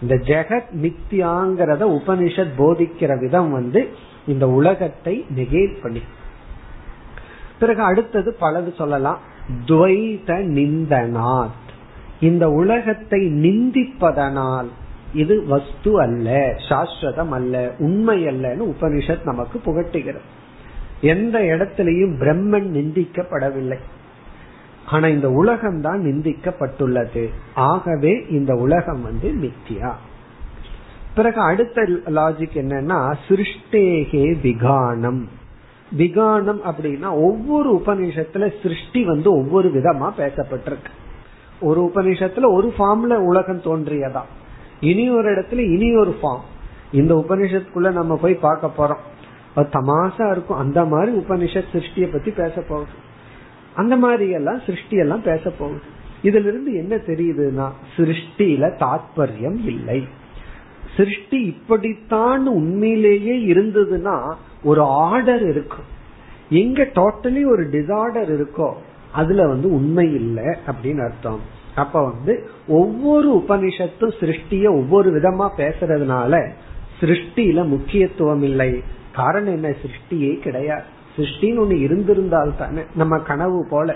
இந்த 0.02 0.15
ஜெகத் 0.15 0.74
மித்தியாங்கிறத 0.82 1.84
உபனிஷத் 1.89 2.56
போதிக்கிற 2.58 3.19
விதம் 3.19 3.52
வந்து 3.52 3.89
இந்த 4.28 4.50
உலகத்தை 4.50 5.26
நெகேட் 5.36 5.82
பண்ணி. 5.82 6.02
பிறகு 7.60 7.82
அடுத்தது 7.82 8.38
பலது 8.41 8.76
சொல்லலாம். 8.76 9.34
துவைத 9.65 10.27
நிந்தனாத். 10.27 11.63
இந்த 12.19 12.49
உலகத்தை 12.49 13.27
நிந்திப்பதனால் 13.27 14.67
இது 15.13 15.45
வஸ்து 15.47 16.01
அல்ல 16.01 16.55
சாஸ்வதம் 16.69 17.29
அல்ல 17.29 17.75
உண்மை 17.77 18.25
அல்லன்னு 18.25 18.73
உபனிஷத் 18.75 19.23
நமக்கு 19.23 19.62
புகட்டுகிறது. 19.65 20.19
எந்த 21.01 21.39
இடத்திலையும் 21.39 22.17
பிரம்மன் 22.17 22.67
நிந்திக்கப்படவில்லை. 22.73 23.77
ஆனா 24.86 25.08
இந்த 25.08 25.29
உலகம் 25.29 25.81
தான் 25.81 26.01
நிந்திக்கப்பட்டுள்ளது. 26.01 27.29
ஆகவே 27.53 28.25
இந்த 28.29 28.55
உலகம் 28.55 29.01
வந்து 29.01 29.31
மித்தியா. 29.31 29.91
பிறகு 31.15 31.41
அடுத்த 31.41 31.81
லாஜிக் 32.05 32.53
என்னன்னா 32.53 33.15
சிருஷ்டேகே 33.27 34.39
விகானம். 34.41 35.27
விகானம் 35.97 36.60
அப்படின்னா 36.65 37.12
ஒவ்வொரு 37.12 37.81
உபநிஷத்துல 37.86 38.53
சிருஷ்டி 38.62 39.05
வந்து 39.05 39.31
ஒவ்வொரு 39.31 39.69
விதமா 39.69 40.12
பேசப்பட்டிருக்கு. 40.17 40.91
ஒரு 41.62 41.91
உபநிஷத்துல 41.93 42.51
ஒரு 42.51 42.73
ஃபார்ம்ல 42.77 43.15
உலகம் 43.15 43.62
தோன்றியதா. 43.62 44.21
இனி 44.79 45.10
ஒரு 45.10 45.31
இடத்துல 45.31 45.58
இனி 45.58 45.95
ஒரு 45.95 46.15
ஃபார்ம் 46.21 46.39
இந்த 46.91 47.25
உபனிஷத்துக்குள்ள 47.27 47.91
நம்ம 47.91 48.15
போய் 48.15 48.34
பார்க்க 48.34 48.71
போறோம். 48.77 49.13
அது 49.55 49.69
தமாசா 49.71 50.31
இருக்கும். 50.31 50.58
அந்த 50.58 50.86
மாதிரி 50.86 51.17
உபனிஷத் 51.17 51.63
சிருஷ்டியை 51.71 52.12
பத்தி 52.12 52.31
பேச 52.31 52.62
போகுது. 52.62 52.89
அந்த 53.75 53.95
மாதிரி 53.95 54.29
எல்லாம் 54.29 54.60
சிருஷ்டி 54.65 54.97
எல்லாம் 54.97 55.21
பேச 55.21 55.49
போகுது. 55.49 55.79
இதுல 56.23 56.45
இருந்து 56.45 56.73
என்ன 56.73 56.95
தெரியுதுன்னா 56.95 57.69
சிருஷ்டியில 57.97 58.77
தாத்பரியம் 58.77 59.65
இல்லை. 59.65 60.08
சிருஷ்டி 60.97 61.41
இப்படித்தான் 61.41 62.47
உண்மையிலேயே 62.47 63.53
இருந்ததுன்னா 63.53 64.36
ஒரு 64.65 64.82
ஆர்டர் 64.82 65.49
இருக்கும் 65.49 65.93
எங்க 66.49 66.84
டோட்டலி 66.84 67.45
ஒரு 67.45 67.63
டிசார்டர் 67.63 68.30
இருக்கோ 68.30 68.73
அதுல 69.13 69.47
வந்து 69.47 69.73
உண்மை 69.73 70.13
இல்லை 70.13 70.43
அப்படின்னு 70.43 71.04
அர்த்தம். 71.04 71.39
அப்ப 71.75 72.04
வந்து 72.04 72.49
ஒவ்வொரு 72.67 73.43
உபனிஷத்தும் 73.47 74.13
சிருஷ்டிய 74.19 74.67
ஒவ்வொரு 74.67 75.19
விதமா 75.19 75.49
பேசுறதுனால 75.58 76.49
சிருஷ்டியில 76.99 77.67
முக்கியத்துவம் 77.67 78.43
இல்லை. 78.43 78.84
காரணம் 79.13 79.54
என்ன? 79.54 79.69
சிருஷ்டியே 79.69 80.39
கிடையாது. 80.39 80.84
சிருஷ்டின்னு 81.15 81.60
ஒண்ணு 81.60 81.80
இருந்திருந்தால் 81.80 82.54
தானே. 82.58 82.82
நம்ம 82.95 83.19
கனவு 83.19 83.67
போல. 83.69 83.95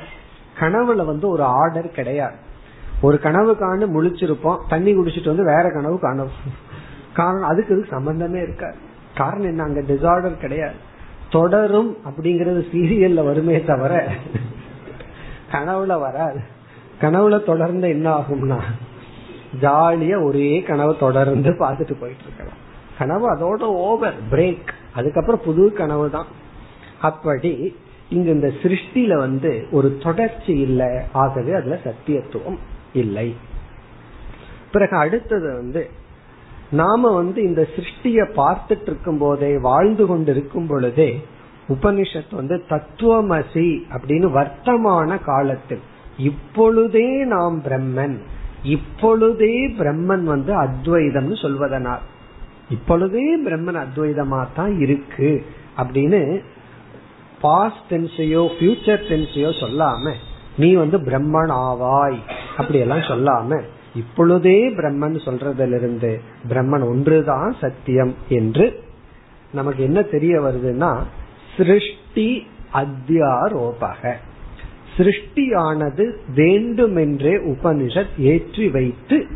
கனவுல 0.60 1.06
வந்து 1.06 1.30
ஒரு 1.30 1.44
ஆர்டர் 1.44 1.90
கிடையாது. 1.90 2.36
ஒரு 3.02 3.20
கனவு 3.20 3.58
காணு 3.58 4.04
முழிச்சிருப்போம். 4.04 4.58
தண்ணி 4.70 4.94
குடிச்சிட்டு 4.94 5.28
வந்து 5.28 5.46
வேற 5.46 5.72
கனவு 5.74 6.00
காணும். 6.00 6.30
காரணம் 7.14 7.48
அதுக்கு 7.48 7.78
இது 7.78 7.88
சம்பந்தமே 7.90 8.42
இருக்காது. 8.42 8.88
காரணம் 9.16 9.48
என்ன? 9.48 9.64
அங்க 9.64 9.82
டிசார்டர் 9.82 10.38
கிடையாது. 10.38 10.76
தொடரும் 11.30 11.98
அப்படிங்கறது 12.06 12.62
சீரியல்ல 12.74 13.24
வருமே 13.24 13.64
தவிர 13.64 14.12
கனவுல 15.52 16.00
வராது. 16.00 16.40
கனவுல 17.02 17.44
தொடர்ந்து 17.44 17.90
என்ன 17.90 18.18
ஆகும்னா 18.18 18.60
ஜாலியா 19.62 20.24
ஒரே 20.24 20.62
கனவு 20.62 20.98
தொடர்ந்து 21.00 21.50
பார்த்துட்டு 21.50 21.94
போயிட்டு 22.00 22.24
இருக்கலாம். 22.24 22.68
கனவு 22.98 23.36
அதோட 23.36 23.62
ஓவர் 23.62 24.14
பிரேக் 24.32 24.68
அதுக்கப்புறம் 24.94 25.42
புது 25.44 25.74
கனவு 25.74 26.10
தான். 26.10 26.26
அப்படி 27.02 27.76
இங்க 28.10 28.32
இந்த 28.32 28.48
சிருஷ்டில 28.48 29.18
வந்து 29.18 29.68
ஒரு 29.72 29.98
தொடர்ச்சி 30.04 30.52
இல்லை. 30.60 30.88
ஆகவே 31.12 31.52
அதுல 31.54 31.80
சத்தியத்துவம் 31.84 32.58
இல்லை. 32.94 33.36
பிறகு 34.72 34.98
அடுத்தது 34.98 35.56
வந்து 35.56 35.90
நாம 36.72 37.12
வந்து 37.12 37.40
இந்த 37.44 37.62
சிருஷ்டிய 37.74 38.24
பார்த்துட்டு 38.36 38.90
இருக்கும் 38.90 39.20
போதே 39.20 39.52
வாழ்ந்து 39.62 40.04
கொண்டு 40.06 40.32
இருக்கும் 40.32 40.68
பொழுதே 40.68 41.10
உபனிஷத் 41.70 42.36
வந்து 42.38 42.56
தத்துவமசி 42.70 43.70
அப்படின்னு 43.94 44.28
வர்த்தமான 44.38 45.18
காலத்தில் 45.24 45.84
இப்பொழுதே 46.24 47.10
நாம் 47.26 47.58
பிரம்மன் 47.66 48.16
இப்பொழுதே 48.70 49.54
பிரம்மன் 49.80 50.26
வந்து 50.26 50.54
அத்வைதம்னு 50.58 51.38
சொல்வதனால் 51.42 52.06
இப்பொழுதே 52.70 53.26
பிரம்மன் 53.46 53.80
அத்வைதமா 53.84 54.42
தான் 54.54 54.74
இருக்கு 54.82 55.30
அப்படின்னு 55.78 56.22
பாஸ்ட் 57.42 57.86
டென்ஸையோ 57.90 58.44
ஃபியூச்சர் 58.56 59.06
டென்ஸையோ 59.10 59.52
சொல்லாம 59.62 60.14
நீ 60.58 60.70
வந்து 60.76 60.98
பிரம்மன் 61.08 61.54
ஆவாய் 61.66 62.20
அப்படி 62.58 62.80
எல்லாம் 62.80 63.10
சொல்லாம 63.10 63.60
இப்பொழுதே 63.96 64.70
பிரம்மன் 64.70 65.20
சொல்றதிலிருந்து 65.26 66.20
பிரம்மன் 66.50 66.88
ஒன்றுதான் 66.88 67.56
சத்தியம் 67.62 68.16
என்று 68.30 68.84
நமக்கு 69.54 69.84
என்ன 69.84 70.02
தெரிய 70.02 70.42
வருதுன்னா 70.42 71.04
சிருஷ்டி 71.58 72.48
அத்தியாரோபக. 72.74 74.14
சிருஷ்டியானது 74.98 76.12
வேண்டுமென்றே 76.36 77.36
உபனிஷத் 77.36 78.18
ஏற்றி 78.18 78.70
வைத்து 78.70 79.28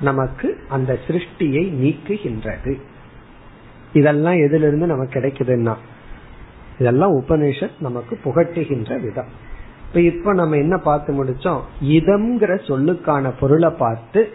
நமக்கு 0.00 0.58
அந்த 0.68 0.98
சிருஷ்டியை 1.06 1.70
நீக்குகின்றது. 1.82 2.80
இதெல்லாம் 3.92 4.36
எதிலிருந்து 4.36 4.86
நமக்கு 4.86 5.20
கிடைக்குதுன்னா 5.20 5.74
இதெல்லாம் 6.78 7.20
உபனிஷத் 7.20 7.80
நமக்கு 7.80 8.18
புகட்டுகின்ற 8.24 9.00
விதம். 9.00 9.44
இப்ப 9.96 10.08
இப்ப 10.16 10.32
நம்ம 10.32 10.56
என்ன 10.56 10.76
பார்த்து 10.78 11.24
முடிச்சோம்? 11.24 11.60
இதம்ங்கிற 11.80 12.54
சொல்லுக்கான 12.66 13.32
பொருளை 13.40 13.70
பார்த்து 13.70 14.28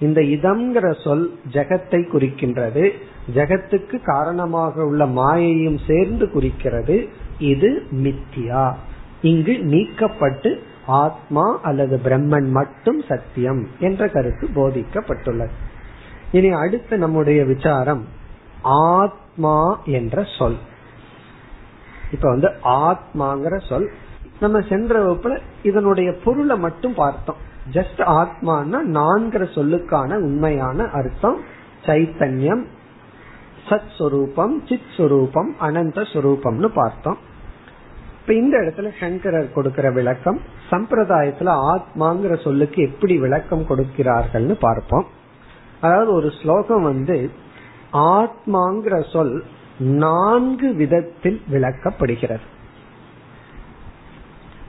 இந்த 0.00 0.20
இதம்ங்கிற 0.20 1.04
சொல் 1.04 1.38
ஜெகத்தை 1.52 2.00
குறிக்கின்றது 2.12 2.90
ஜெகத்துக்கு 3.34 4.02
காரணமாக 4.02 4.84
உள்ள 4.84 5.06
மாயையும் 5.06 5.78
சேர்ந்து 5.86 6.30
குறிக்கிறது 6.30 7.08
இது 7.38 7.86
மித்தியா. 7.92 8.72
இங்கு 9.22 9.52
நீக்கப்பட்டு 9.52 10.58
ஆத்மா 10.86 11.58
அல்லது 11.62 12.00
பிரம்மன் 12.04 12.50
மட்டும் 12.50 13.02
சத்தியம் 13.08 13.68
என்ற 13.80 14.08
கருத்து 14.08 14.48
போதிக்கப்பட்டுள்ளது. 14.54 15.54
இனி 16.32 16.50
அடுத்து 16.50 16.98
நம்முடைய 16.98 17.44
விசாரம் 17.44 18.04
ஆத்மா 18.62 19.80
என்ற 19.84 20.26
சொல். 20.38 20.58
இப்ப 22.12 22.28
வந்து 22.30 22.50
ஆத்மாங்கிற 22.64 23.66
சொல் 23.68 23.90
நம்ம 24.40 24.60
சென்ற 24.60 25.04
வகுப்புல 25.04 25.40
இதனுடைய 25.62 26.16
பொருளை 26.24 26.58
மட்டும் 26.58 26.94
பார்த்தோம். 26.94 27.36
ஜஸ்ட் 27.72 27.98
ஆத்மானா 27.98 28.78
நான்கிற 28.86 29.42
சொல்லுக்கான 29.54 30.16
உண்மையான 30.16 30.84
அர்த்தம் 30.84 31.40
சைத்தன்யம் 31.82 32.64
சத் 33.68 33.92
சுரூபம் 33.98 34.68
சித் 34.68 34.92
சுரூபம் 34.96 35.50
அனந்த 35.60 36.02
சுரூபம்னு 36.02 36.66
பார்த்தோம். 36.66 37.18
இப்ப 38.20 38.34
இந்த 38.34 38.58
இடத்துல 38.58 38.90
சங்கரர் 39.00 39.52
கொடுக்கிற 39.52 39.90
விளக்கம் 39.90 40.40
சம்பிரதாயத்துல 40.70 41.76
ஆத்மாங்கிற 41.76 42.42
சொல்லுக்கு 42.42 42.82
எப்படி 42.82 43.18
விளக்கம் 43.18 43.66
கொடுக்கிறார்கள்னு 43.68 44.56
பார்ப்போம். 44.60 45.06
அதாவது 45.80 46.12
ஒரு 46.12 46.30
ஸ்லோகம் 46.42 46.82
வந்து 46.82 47.30
ஆத்மாங்கிற 47.92 49.12
சொல் 49.12 49.44
நான்கு 49.78 50.74
விதத்தில் 50.74 51.42
விளக்கப்படுகிறது. 51.50 52.52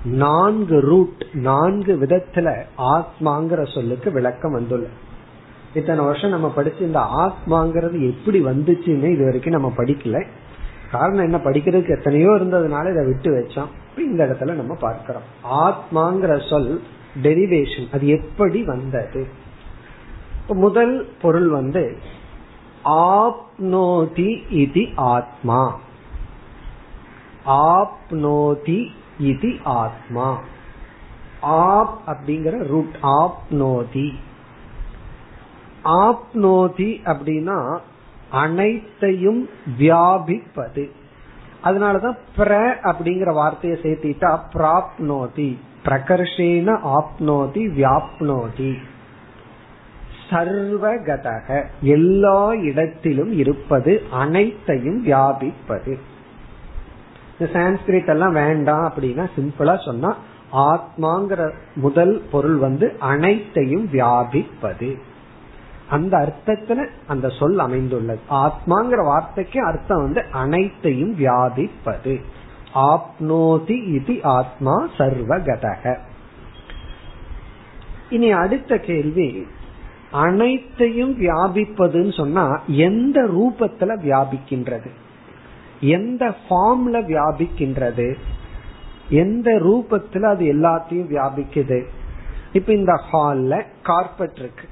நான்கு 0.05 0.79
ரூட் 0.79 1.25
நான்கு 1.33 1.95
விதத்துல 1.95 2.61
ஆத்மாங்கிற 2.77 3.73
சொல்லுக்கு 3.73 4.11
விளக்கம் 4.11 4.51
வந்துள்ள. 4.51 4.87
இத்தனை 5.73 6.05
வருஷம் 6.05 6.29
நம்ம 6.29 6.49
படிச்சு 6.49 6.85
இந்த 6.85 6.99
ஆத்மாங்கிறது 6.99 8.09
எப்படி 8.09 8.43
வந்துச்சுன்னு 8.43 9.11
இது 9.11 9.23
வரைக்கும் 9.23 9.53
நம்ம 9.53 9.73
படிக்கல. 9.77 10.25
காரணம் 10.91 11.23
என்ன? 11.23 11.37
படிக்கிறதுக்கு 11.37 11.97
எத்தனையோ 11.97 12.29
இருந்ததுனால 12.29 12.91
இதை 12.91 13.05
விட்டு 13.05 13.31
வச்சோம். 13.31 13.67
இந்த 13.97 14.25
இடத்துல 14.25 14.53
நம்ம 14.53 14.75
பார்க்கிறோம். 14.75 15.21
ஆத்மாங்கிற 15.51 16.49
சொல் 16.49 16.81
டெரிவேஷன் 17.23 17.93
அது 17.93 18.07
எப்படி 18.07 18.63
வந்தது? 18.63 19.27
முதல் 20.47 21.07
பொருள் 21.21 21.49
வந்து 21.49 21.97
ஆப்னோதி 22.85 24.51
இது 24.51 24.87
ஆத்மா. 24.95 25.79
ஆப்னோதி 27.45 28.87
இது 29.23 29.49
ஆத்மா 29.77 30.27
ஆப் 31.69 31.95
அப்படிங்கிற 32.07 32.55
ரூட் 32.67 32.95
ஆப்னோதி 33.19 34.07
ஆப்னோதி 36.03 36.91
அப்படின்னா 37.05 37.59
அனைத்தையும் 38.39 39.41
வியாபிப்பது 39.79 40.85
அதனாலதான் 41.63 42.17
பிர 42.37 42.51
அப்படிங்கிற 42.83 43.33
வார்த்தையை 43.33 43.77
சேர்த்திட்டா 43.77 44.31
பிராப்னோதி 44.53 45.49
பிரகர்ஷேன 45.83 46.75
ஆப்னோதி 46.93 47.63
வியாப்னோதி 47.75 48.73
சர்வகதக 50.29 51.47
எல்லா 51.87 52.39
இடத்திலும் 52.61 53.31
இருப்பது 53.37 53.93
அனைத்தையும் 54.11 54.99
வியாபிப்பது 55.05 55.93
இந்த 57.39 57.59
சான்ஸ்கிரிட் 57.59 58.07
எல்லாம் 58.07 58.33
வேண்டாம் 58.33 58.93
அப்படின்னா 58.93 59.29
சிம்பிளா 59.35 59.85
சொன்னா 59.85 60.17
ஆத்மாங்கிற 60.53 61.51
முதல் 61.75 62.21
பொருள் 62.31 62.55
வந்து 62.55 62.95
அனைத்தையும் 62.99 63.89
வியாபிப்பது. 63.91 64.99
அந்த 65.89 66.17
அர்த்தத்துல 66.17 66.87
அந்த 67.07 67.29
சொல் 67.29 67.59
அமைந்துள்ளது. 67.59 68.19
ஆத்மாங்கிற 68.29 69.03
வார்த்தைக்கு 69.05 69.65
அர்த்தம் 69.65 70.01
வந்து 70.01 70.25
அனைத்தையும் 70.31 71.15
வியாபிப்பது. 71.19 72.21
ஆப்னோதி 72.75 73.93
இது 73.93 74.19
ஆத்மா 74.23 74.87
சர்வகதக. 74.97 75.97
இனி 78.09 78.31
அடுத்த 78.31 78.77
கேள்வி 78.77 79.47
அனைத்தையும் 80.11 81.19
வியாபிப்பதுன்னு 81.19 82.13
சொன்னா 82.13 82.61
எந்த 82.67 83.23
ரூபத்துல 83.23 83.97
வியாபிக்கின்றது? 84.03 84.89
எந்த 85.79 86.35
ஃபார்ம்ல 86.49 86.93
வியாபிக்கின்றது? 86.93 88.15
எந்த 89.09 89.51
ரூபத்துல 89.51 90.21
அது 90.21 90.45
எல்லாத்தையும் 90.45 91.15
வியாபிக்குது? 91.15 91.83
இப்ப 92.53 92.73
இந்த 92.73 93.01
ஹால்ல 93.11 93.63
கார்பெட் 93.83 94.35
இருக்கு. 94.35 94.67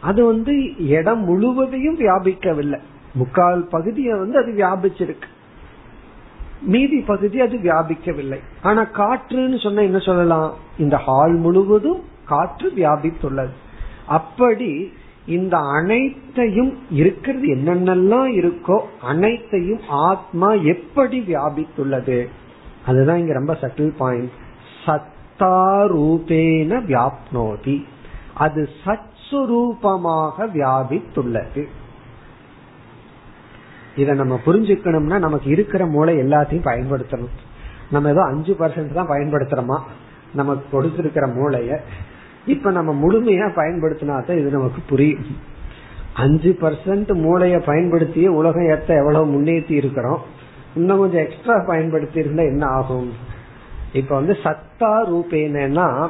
அது 0.00 0.24
வந்து 0.24 0.76
இடம் 0.88 1.24
முழுவதையும் 1.24 1.98
வியாபிக்கவில்லை. 1.98 2.78
முக்கால் 3.14 3.66
பகுதியை 3.66 4.18
வந்து 4.18 4.38
அது 4.38 4.52
வியாபிச்சிருக்கு. 4.52 5.28
மீதி 6.62 7.00
பகுதி 7.00 7.40
அது 7.40 7.56
வியாபிக்கவில்லை. 7.56 8.38
ஆனா 8.62 8.86
காற்றுன்னு 8.92 9.62
சொன்ன 9.62 9.82
என்ன 9.82 9.98
சொல்லலாம்? 9.98 10.54
இந்த 10.78 10.96
ஹால் 10.96 11.34
முழுவதும் 11.34 12.02
காற்று 12.24 12.72
வியாபித்துள்ளது. 12.76 13.50
அப்படி 14.06 14.92
இந்த 15.30 15.56
அனைத்தையும் 15.58 16.72
இருக்கிறது 16.90 17.46
என்னென்னலாம் 17.54 18.30
இருக்கோ 18.38 18.78
அனைத்தையும் 19.02 19.80
ஆத்மா 19.88 20.52
எப்படி 20.52 21.18
வியாபித்துள்ளது? 21.20 22.18
அதுதான் 22.86 23.18
இங்க 23.18 23.32
ரொம்ப 23.32 23.52
சட்டில் 23.60 23.96
பாயிண்ட் 23.96 24.30
சத்தாரூபேன 24.86 26.80
வியாப்னோதி. 26.88 27.76
அது 28.34 28.68
சத்ஸ்வரூபமாக 28.84 30.46
வியாபித்துள்ளது. 30.54 31.64
இத 33.96 34.12
நம்ம 34.12 34.40
புரிஞ்சுக்கணும்னா 34.46 35.18
நமக்கு 35.18 35.50
இருக்கிற 35.50 35.86
மூளை 35.86 36.16
எல்லாத்தையும் 36.16 36.66
பயன்படுத்தணும். 36.70 37.36
நம்ம 37.90 38.10
ஏதோ 38.10 38.22
அஞ்சு 38.22 38.56
பர்சன்ட் 38.58 38.94
தான் 38.94 39.08
பயன்படுத்துறோமா? 39.08 39.78
நமக்கு 40.34 40.64
கொடுத்திருக்கிற 40.70 41.26
மூளைய. 41.26 41.80
இப்ப 42.46 42.70
நம்ம 42.70 43.06
முழுமையா 43.06 43.48
பயன்படுத்தினா 43.56 44.24
தான் 44.24 44.38
இது 44.38 44.50
நமக்கு 44.50 44.82
புரியும். 44.88 45.24
அஞ்சு 46.14 46.56
பர்சன்ட் 46.60 47.10
மூளைய 47.14 47.58
பயன்படுத்திய 47.66 48.32
உலகம் 48.32 48.62
ஏத்த 48.62 48.86
எவ்வளவு 48.86 49.26
முன்னேற்றி 49.26 49.70
இருக்கிறோம். 49.70 50.22
இன்னும் 50.76 50.98
கொஞ்சம் 50.98 51.26
எக்ஸ்ட்ரா 51.26 51.64
பயன்படுத்தி 51.66 52.18
இருந்தா 52.18 52.42
என்ன 52.42 52.66
ஆகும்? 52.66 53.12
இப்ப 53.92 54.14
வந்து 54.14 54.36
சத்தா 54.44 54.92
ரூபேனா 55.12 56.08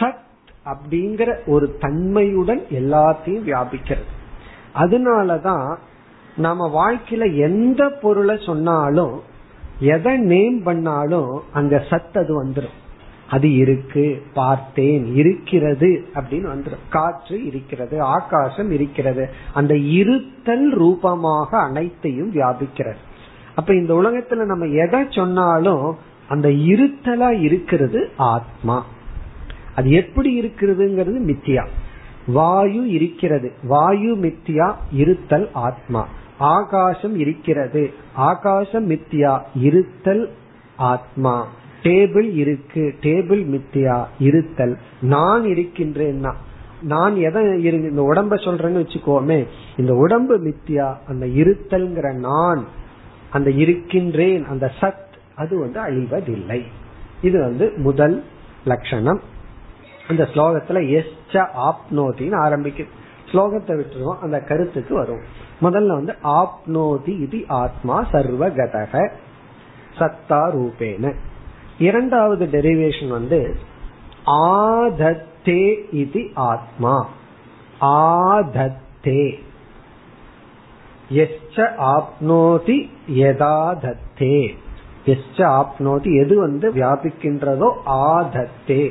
சத் 0.00 0.26
அப்படிங்கிற 0.64 1.36
ஒரு 1.46 1.76
தன்மையுடன் 1.80 2.62
எல்லாத்தையும் 2.70 3.44
வியாபிக்கிறது. 3.46 4.08
அதனாலதான் 4.74 5.76
நம்ம 6.36 6.68
வாழ்க்கையில 6.68 7.36
எந்த 7.36 7.88
பொருளை 7.88 8.38
சொன்னாலும் 8.46 9.20
எதை 9.78 10.16
நேம் 10.16 10.62
பண்ணாலும் 10.62 11.42
அங்க 11.52 11.84
சத் 11.90 12.18
அது 12.18 12.44
வந்துடும் 12.44 12.78
அது 13.28 13.54
இருக்கு 13.54 14.22
பார்த்தேன் 14.34 15.14
இருக்கிறது 15.14 16.04
அப்படின்னு 16.14 16.54
வந்துடும் 16.54 16.88
காற்று 16.88 17.44
இருக்கிறது 17.44 18.02
ஆகாசம் 18.02 18.70
இருக்கிறது. 18.70 19.30
அந்த 19.54 19.76
இருத்தல் 19.76 20.74
ரூபமாக 20.74 21.58
அனைத்தையும் 21.58 22.32
வியாபிக்கிறது. 22.32 22.96
அப்ப 23.54 23.74
இந்த 23.74 23.94
உலகத்துல 23.94 24.44
நம்ம 24.44 24.66
எதை 24.66 25.06
சொன்னாலும் 25.10 25.96
அந்த 26.28 26.48
இருத்தலா 26.48 27.40
இருக்கிறது 27.40 28.10
ஆத்மா. 28.16 28.86
அது 29.74 29.90
எப்படி 29.90 30.40
இருக்கிறதுங்கிறது 30.40 31.34
மித்தியா. 31.34 31.66
வாயு 32.26 32.88
இருக்கிறது. 32.88 33.52
வாயு 33.62 34.16
மித்தியா 34.16 34.74
இருத்தல் 34.92 35.50
ஆத்மா. 35.52 36.08
ஆகாசம் 36.38 37.18
இருக்கிறது. 37.18 37.92
ஆகாசம் 38.14 38.90
மித்தியா 38.90 39.42
இருத்தல் 39.54 40.30
ஆத்மா. 40.76 41.46
டேபிள் 41.82 42.28
இருக்கு 42.42 42.94
டேபிள் 43.00 43.42
மித்தியா 43.54 43.96
இருத்தல். 44.18 44.78
நான் 45.00 45.44
இருக்கின்றேன்னா 45.44 46.32
நான் 46.82 47.14
எதை 47.16 47.64
இந்த 47.64 48.02
உடம்ப 48.10 48.34
சொல்றேன்னு 48.46 48.82
வச்சுக்கோமே 48.82 49.38
இந்த 49.76 49.94
உடம்பு 49.94 50.36
மித்தியா 50.38 50.88
அந்த 51.08 51.26
இருத்தல்ங்கிற 51.26 52.08
நான் 52.18 52.62
அந்த 53.30 53.50
இருக்கின்றேன் 53.50 54.44
அந்த 54.44 54.72
சத் 54.80 55.06
அது 55.34 55.54
வந்து 55.58 55.80
அழிவதில்லை. 55.80 56.60
இது 57.22 57.38
வந்து 57.40 57.72
முதல் 57.76 58.16
லட்சணம். 58.64 59.20
அந்த 60.08 60.22
ஸ்லோகத்துல 60.32 60.78
எஸ்ச 60.98 61.44
ஆப்னோதின்னு 61.68 62.36
ஆரம்பிக்குது 62.44 62.94
ஸ்லோகத்தை 63.32 63.72
விட்டுருவோம் 63.78 64.18
அந்த 64.18 64.38
கருத்துக்கு 64.40 64.94
வரும். 64.94 65.24
முதல்ல 65.62 65.86
வந்து 65.86 66.14
ஆப்னோதி 66.24 67.14
இது 67.22 67.44
ஆத்மா 67.62 67.96
சர்வகதக 68.12 69.10
சத்தா 69.98 70.40
ரூபேன. 70.56 71.14
இரண்டாவது 71.78 72.46
டெரிவேஷன் 72.46 73.08
வந்து 73.08 73.56
ஆதத்தே 74.26 75.94
இது 75.94 76.30
ஆத்மா. 76.34 77.08
ஆதத்தே 77.80 79.46
எச்ச 81.12 81.66
ஆப்னோதி 81.80 82.90
யதாதத்தே 83.08 84.56
எச்ச 85.06 85.36
ஆப்னோதி 85.36 86.24
எது 86.24 86.40
வந்து 86.40 86.72
வியாபிக்கின்றதோ 86.72 87.72
ஆதத்தே 87.86 88.90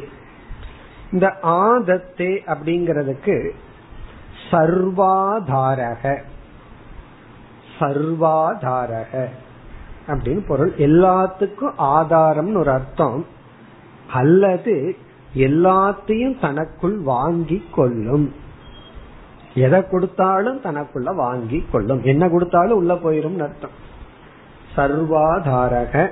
இந்த 1.11 1.35
ஆதத்தே 1.43 2.37
அப்படிங்கிறதுக்கு 2.45 3.49
சர்வாதாரக. 4.51 6.21
சர்வாதாரக. 7.79 9.27
அப்படின்னு 10.07 10.45
பொருள். 10.47 10.73
எல்லாத்துக்கும் 10.77 11.73
ஆதாரம்னு 11.77 12.57
ஒரு 12.57 12.71
அர்த்தம். 12.71 13.25
அல்லது 14.13 14.95
எல்லாத்தையும் 15.35 16.39
தனக்குள் 16.39 16.97
வாங்கி 16.97 17.63
கொள்ளும். 17.71 18.33
எதை 19.53 19.89
கொடுத்தாலும் 19.89 20.61
தனக்குள்ள 20.61 21.15
வாங்கி 21.15 21.65
கொள்ளும். 21.71 22.03
என்ன 22.03 22.29
கொடுத்தாலும் 22.29 22.77
உள்ள 22.77 22.93
போயிரும் 22.93 23.39
அர்த்தம். 23.39 23.85
சர்வாதாரக. 24.75 26.09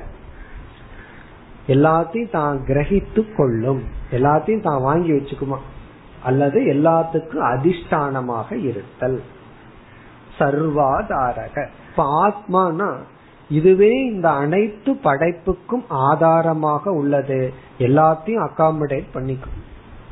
எல்லாத்தையும் 1.67 2.31
தான் 2.31 2.60
கிரகித்து 2.67 3.36
கொள்ளும். 3.36 3.84
எல்லாத்தையும் 4.12 4.62
தான் 4.62 4.81
வாங்கி 4.81 5.12
வச்சுக்குமா? 5.12 5.58
அல்லது 6.23 6.60
எல்லாத்துக்கும் 6.62 7.41
அதிஷ்டானமாக 7.41 8.63
இருத்தல். 8.63 9.21
சர்வாதாரக. 10.39 11.67
இப்ப 11.89 12.03
ஆத்மானா 12.27 12.93
இதுவே 13.49 13.91
இந்த 13.91 14.29
அனைத்து 14.29 14.93
படைப்புக்கும் 14.93 15.86
ஆதாரமாக 15.88 16.91
உள்ளது. 16.91 17.53
எல்லாத்தையும் 17.77 18.47
அகாமடேட் 18.47 19.05
பண்ணிக்கும். 19.13 19.63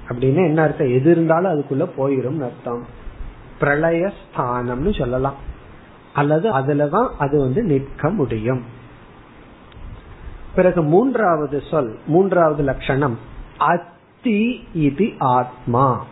அப்படின்னு 0.07 0.45
என்ன 0.45 0.61
அர்த்தம்? 0.61 0.87
எது 0.87 1.11
இருந்தாலும் 1.11 1.51
அதுக்குள்ள 1.51 1.89
போயிரும் 1.97 2.43
அர்த்தம். 2.43 2.85
பிரளயஸ்தானம்னு 3.59 4.97
சொல்லலாம். 4.97 5.33
அல்லது 6.13 6.51
அதுலதான் 6.51 7.09
அது 7.19 7.39
வந்து 7.39 7.63
நிற்க 7.63 8.09
முடியும். 8.09 8.61
பிறகு 10.55 10.81
மூன்றாவது 10.81 11.61
சொல் 11.71 11.97
மூன்றாவது 12.07 12.63
லட்சணம். 12.63 13.17
அத்தி 13.57 14.67
இது 14.73 15.09
ஆத்மா. 15.17 16.05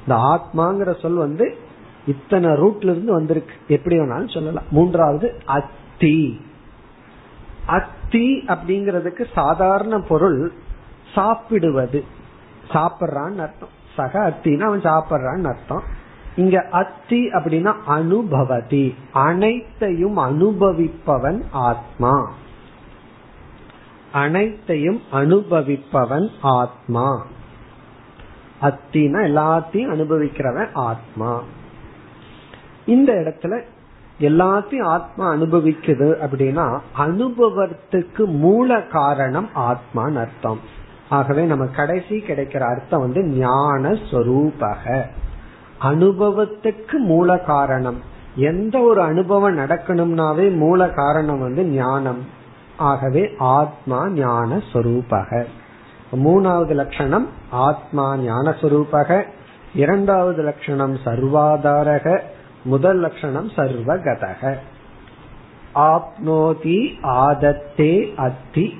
இந்த 0.00 0.20
ஆத்மாங்கிற 0.22 1.00
சொல் 1.00 1.14
வந்து 1.14 1.56
இத்தனை 2.06 2.50
ரூட்ல 2.50 2.84
இருந்து 2.84 3.12
வந்திருக்கு. 3.12 3.54
எப்படி 3.68 3.98
வேணாலும் 3.98 4.32
சொல்லலாம். 4.32 4.64
மூன்றாவது 4.70 5.40
அத்தி. 5.94 6.40
அத்தி 7.66 8.44
அப்படிங்கிறதுக்கு 8.46 9.26
சாதாரண 9.34 9.98
பொருள் 9.98 10.52
சாப்பிடுவது. 11.14 12.04
சாப்பிட்றான்னு 12.68 13.36
அர்த்தம். 13.36 13.68
சக 13.96 14.28
அத்தினா 14.28 14.60
அவன் 14.60 14.80
சாப்பிட்றான்னு 14.80 15.44
அர்த்தம். 15.44 15.82
இங்க 16.36 16.66
அத்தி 16.70 17.28
அப்படின்னா 17.28 17.74
அனுபவதி. 17.86 18.94
அனைத்தையும் 19.12 20.16
அனுபவிப்பவன் 20.18 21.42
ஆத்மா. 21.50 22.32
அனைத்தையும் 24.12 25.00
அனுபவிப்பவன் 25.12 26.28
ஆத்மா. 26.42 27.26
அத்தினா 28.62 29.22
எல்லாத்தையும் 29.22 29.90
அனுபவிக்கிறவன் 29.90 30.68
ஆத்மா. 30.72 31.42
இந்த 32.86 33.12
இடத்துல 33.12 33.64
எல்லாத்தையும் 34.20 34.84
ஆத்மா 34.84 35.34
அனுபவிக்குது 35.34 36.26
அப்படின்னா 36.26 36.78
அனுபவத்துக்கு 36.98 38.24
மூல 38.24 38.82
காரணம் 38.82 39.48
ஆத்மான்னு 39.54 40.14
அர்த்தம். 40.14 40.60
ஆகவே 41.08 41.44
நம்ம 41.44 41.66
கடைசி 41.66 42.24
கிடைக்கிற 42.28 42.58
அர்த்தம் 42.58 43.00
வந்து 43.00 43.24
ஞான 43.24 43.88
சொரூபக. 43.90 45.02
அனுபவத்துக்கு 45.82 46.96
மூல 46.98 47.38
காரணம். 47.38 48.00
எந்த 48.36 48.78
ஒரு 48.78 49.02
அனுபவம் 49.02 49.58
நடக்கணும்னாவே 49.58 50.56
மூல 50.56 50.88
காரணம் 50.88 51.40
வந்து 51.40 51.64
ஞானம். 51.64 52.26
ஆகவே 52.76 53.30
ஆத்மா 53.38 54.08
ஞான 54.08 54.62
சொரூபக. 54.72 55.44
மூணாவது 56.12 56.70
லட்சணம் 56.70 57.28
ஆத்மா 57.50 58.16
ஞானஸ்வரூபக 58.16 59.24
இரண்டாவது 59.74 60.42
லட்சணம் 60.42 60.94
சர்வாதாரக. 60.94 62.20
முதல் 62.64 62.98
லட்சணம் 62.98 63.48
சர்வகதக. 63.48 64.56
ஆப்னோதி 65.74 66.92
ஆதத்தே 67.02 68.14
அத்தி. 68.14 68.78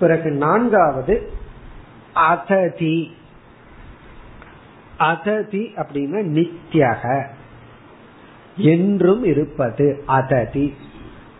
பிறகு 0.00 0.30
நான்காவது 0.30 1.32
அததி. 2.14 3.06
அததி 4.98 5.66
அப்படின்னா 5.76 6.50
நித்தியக 6.72 7.26
என்றும் 8.56 9.24
இருப்பது 9.24 10.04
அததி. 10.08 10.74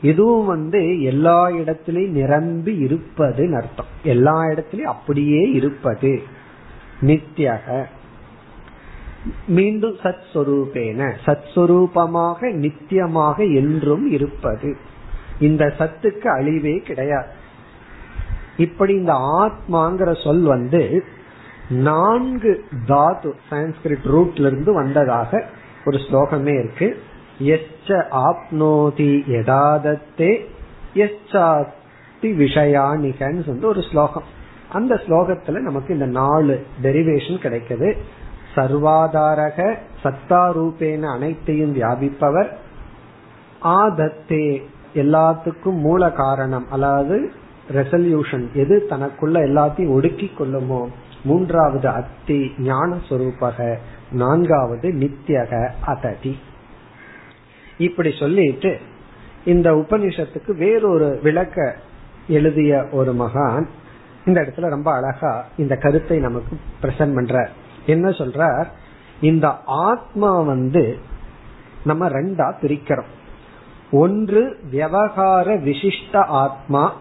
இதுவும் 0.02 0.46
வந்து 0.46 1.02
எல்லா 1.02 1.48
இடத்திலையும் 1.48 2.10
நிரம்பி 2.10 2.84
இருப்பதுன்னு 2.84 3.56
அர்த்தம். 3.56 3.86
எல்லா 4.02 4.42
இடத்திலையும் 4.42 4.80
அப்படியே 4.80 5.50
இருப்பது 5.50 6.22
நித்யக. 7.00 7.84
மீண்டும் 9.46 9.96
சத் 10.02 10.22
சொரூபேன 10.34 11.12
சத் 11.26 11.50
சொரூபமாக 11.54 12.52
நித்தியமாக 12.52 13.54
என்றும் 13.54 14.10
இருப்பது. 14.10 14.76
இந்த 15.40 15.74
சத்துக்கு 15.78 16.24
அழிவே 16.24 16.82
கிடையாது. 16.82 17.26
இப்படி 18.56 18.92
இந்த 18.92 19.12
ஆத்மாங்கிற 19.12 20.24
சொல் 20.24 20.42
வந்து 20.42 21.04
நான்கு 21.68 22.64
தாது 22.86 23.34
சான்ஸ்கிரிட் 23.50 24.06
ரூட்ல 24.06 24.46
இருந்து 24.46 24.74
வந்ததாக 24.74 25.44
ஒரு 25.84 25.98
ஸ்லோகமே 25.98 26.58
இருக்கு. 26.58 27.02
எச்ச 27.42 28.04
ஆப்னோதி 28.10 29.22
யதாதத்தே 29.28 30.46
எச்சாத்தி 30.94 32.22
விஷயானிகன்னு 32.22 33.44
சொல்லி 33.44 33.64
ஒரு 33.64 33.82
ஸ்லோகம். 33.82 34.22
அந்த 34.72 34.94
ஸ்லோகத்துல 34.94 35.58
நமக்கு 35.60 35.92
இந்த 35.92 36.06
நாலு 36.06 36.66
டெரிவேஷன் 36.82 37.38
கிடைக்குது. 37.38 37.96
சர்வாதாரக 38.54 39.76
சத்தாரூபேன 40.04 41.02
அனைத்தையும் 41.02 41.74
வியாபிப்பவர். 41.74 42.50
ஆதத்தே 43.62 44.62
எல்லாத்துக்கும் 44.94 45.80
மூல 45.80 46.10
காரணம் 46.10 46.70
அதாவது 46.70 47.32
ரெசல்யூஷன் 47.72 48.52
எது 48.52 48.86
தனக்குள்ள 48.90 49.36
எல்லாத்தையும் 49.42 49.92
ஒடுக்கி 49.92 50.30
கொள்ளுமோ. 50.38 50.88
மூன்றாவது 51.24 51.88
அத்தி 51.88 52.52
ஞான 52.58 52.96
சொரூபக 53.08 53.76
நான்காவது 54.10 54.88
நித்தியக 54.90 55.70
அததி. 55.86 56.34
இப்படி 57.78 58.14
சொல்லிட்டு 58.18 58.78
இந்த 59.44 59.72
உபனிஷத்துக்கு 59.72 60.56
வேறொரு 60.56 61.20
விளக்க 61.22 61.76
எழுதிய 62.28 62.86
ஒரு 62.92 63.14
மகான் 63.14 63.66
இந்த 64.24 64.40
இடத்துல 64.40 64.68
ரொம்ப 64.68 64.92
அழகா 64.92 65.44
இந்த 65.56 65.76
கருத்தை 65.76 66.18
நமக்கு 66.18 66.58
பிரசன்ட் 66.82 67.14
பண்ற 67.14 67.48
என்ன 67.86 68.08
சொல்ற 68.08 68.66
இந்த 69.20 69.58
ஆத்மா 69.64 70.40
வந்து 70.40 70.98
நம்ம 71.84 72.08
ரெண்டா 72.08 72.52
பிரிக்கிறோம். 72.62 73.10
ஒன்று 73.90 74.58
விவகார 74.70 75.56
விசிஷ்ட 75.56 76.16
ஆத்மா 76.16 76.94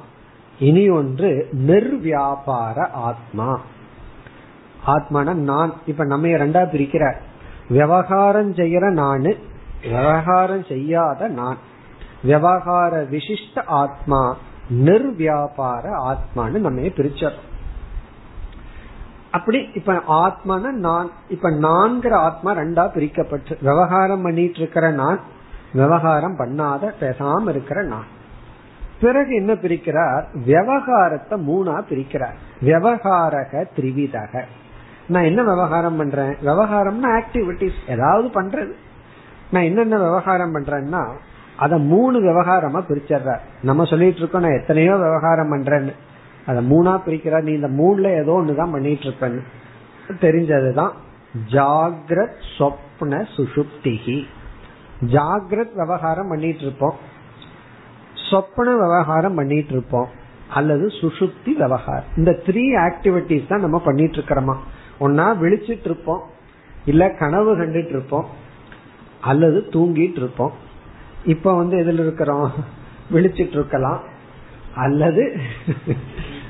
இனி 0.59 0.89
ஒன்று 0.89 1.49
நிர்வியாபார 1.67 2.89
ஆத்மா. 2.89 3.59
ஆத்மான 4.87 5.33
நான். 5.33 5.73
இப்ப 5.85 6.05
நம்ம 6.05 6.27
ரெண்டா 6.27 6.65
பிரிக்கிற 6.65 7.15
விவகாரம் 7.69 8.53
செய்யற 8.53 8.89
நானு 8.89 9.37
விவகாரம் 9.83 10.63
செய்யாத 10.63 11.27
நான். 11.27 11.57
விவகார 12.23 13.03
விசிஷ்ட 13.03 13.65
ஆத்மா 13.65 14.37
நிர்வியாபார 14.69 15.83
ஆத்மான்னு 16.07 16.59
நம்ம 16.59 16.81
பிரிச்சோம். 16.81 17.37
அப்படி 19.31 19.69
இப்ப 19.73 19.93
ஆத்மான 19.93 20.71
நான் 20.71 21.09
இப்ப 21.29 21.49
நான்கிற 21.49 22.11
ஆத்மா 22.11 22.55
ரெண்டா 22.55 22.89
பிரிக்கப்பட்டு 22.95 23.57
விவகாரம் 23.61 24.21
பண்ணிட்டு 24.21 24.59
இருக்கிற 24.59 24.91
நான் 24.91 25.19
விவகாரம் 25.73 26.37
பண்ணாத 26.37 26.91
பேசாம 26.99 27.49
இருக்கிற 27.49 27.83
நான். 27.83 28.05
பிறகு 29.01 29.35
என்ன 29.35 29.53
பிரிக்கிறார்? 29.53 30.23
விவகாரத்தை 30.45 31.47
மூணா 31.47 31.83
பிரிக்கிறார். 31.89 32.35
விவகாரக 32.65 33.65
திரிவிதக. 33.75 34.43
நான் 35.07 35.23
என்ன 35.23 35.43
விவகாரம் 35.43 35.95
பண்றேன்? 35.95 36.35
விவகாரம்னா 36.45 37.21
ஆக்டிவிட்டிஸ் 37.21 37.91
ஏதாவது 37.91 38.41
பண்றது. 38.41 38.71
நான் 39.51 39.63
என்னென்ன 39.63 39.97
விவகாரம் 39.97 40.55
பண்றேன்னா 40.55 41.05
அத 41.57 41.77
மூணு 41.77 42.21
விவகாரமா 42.21 42.83
பிரிச்சர்ற 42.89 43.37
நம்ம 43.61 43.85
சொல்லிட்டு 43.85 44.17
இருக்கோம் 44.17 44.41
நான் 44.41 44.59
எத்தனையோ 44.59 44.95
விவகாரம் 44.95 45.53
பண்றேன்னு. 45.53 45.93
அத 46.45 46.61
மூணா 46.61 47.01
பிரிக்கிறார் 47.05 47.41
நீ 47.41 47.51
இந்த 47.51 47.67
மூணுல 47.67 48.21
ஏதோ 48.21 48.31
ஒண்ணுதான் 48.41 48.71
பண்ணிட்டு 48.71 49.03
இருப்பேன் 49.03 49.43
தெரிஞ்சதுதான் 50.21 50.93
ஜாகிரத் 51.51 52.41
சொப்ன 52.57 53.25
சுஷுப்திகி 53.37 54.25
ஜாகிரத் 55.11 55.73
விவகாரம் 55.73 56.27
பண்ணிட்டு 56.27 56.59
இருப்போம் 56.59 56.97
சொப்பன 58.29 58.71
விவகாரம் 58.75 59.35
பண்ணிட்டு 59.35 59.71
இருப்போம் 59.71 60.09
அல்லது 60.49 60.87
சுசுப்தி 60.87 61.51
விவகாரம். 61.55 62.03
இந்த 62.15 62.41
த்ரீ 62.45 62.63
ஆக்டிவிட்டிஸ் 62.81 63.47
தான் 63.47 63.59
நம்ம 63.59 63.79
பண்ணிட்டு 63.79 64.17
இருக்கிறோமா 64.17 64.55
ஒன்னா 64.99 65.37
விழிச்சிட்டு 65.39 65.85
இருப்போம் 65.85 66.23
இல்ல 66.85 67.09
கனவு 67.09 67.57
கண்டுட்டு 67.57 67.89
இருப்போம் 67.89 68.25
அல்லது 69.21 69.69
தூங்கிட்டு 69.71 70.17
இருப்போம் 70.17 70.51
இப்ப 71.25 71.55
வந்து 71.55 71.77
எதுல 71.77 71.99
இருக்கிறோம்? 71.99 72.51
விழிச்சிட்டு 73.11 73.57
இருக்கலாம் 73.57 74.03
அல்லது 74.75 75.39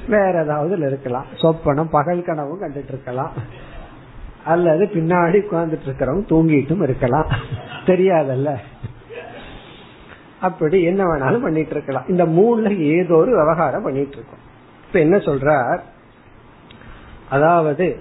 வேற 0.08 0.44
ஏதாவது 0.44 0.78
இருக்கலாம். 0.78 1.26
சொப்பனம் 1.36 1.90
பகல் 1.92 2.24
கனவும் 2.24 2.62
கண்டுட்டு 2.62 2.88
இருக்கலாம். 2.88 3.34
அல்லது 4.46 4.86
பின்னாடி 4.86 5.40
உட்கார்ந்துட்டு 5.40 5.88
இருக்கிறவங்க 5.88 6.30
தூங்கிட்டும் 6.30 6.84
இருக்கலாம். 6.84 7.26
தெரியாதல்ல. 7.86 8.56
அப்படி 10.42 10.82
என்ன 10.82 11.04
வேணாலும் 11.04 11.42
பண்ணிட்டு 11.42 11.72
இருக்கலாம். 11.72 12.08
இந்த 12.08 12.26
மூணுல 12.26 12.78
ஏதோ 12.78 13.16
ஒரு 13.16 13.32
விவகாரம் 13.32 13.84
பண்ணிட்டு 13.84 14.14
இருக்கோம். 14.14 14.40
இப்ப 14.88 15.00
என்ன 15.00 15.18
சொல்றார்? 15.18 15.80
அதாவது 17.30 18.00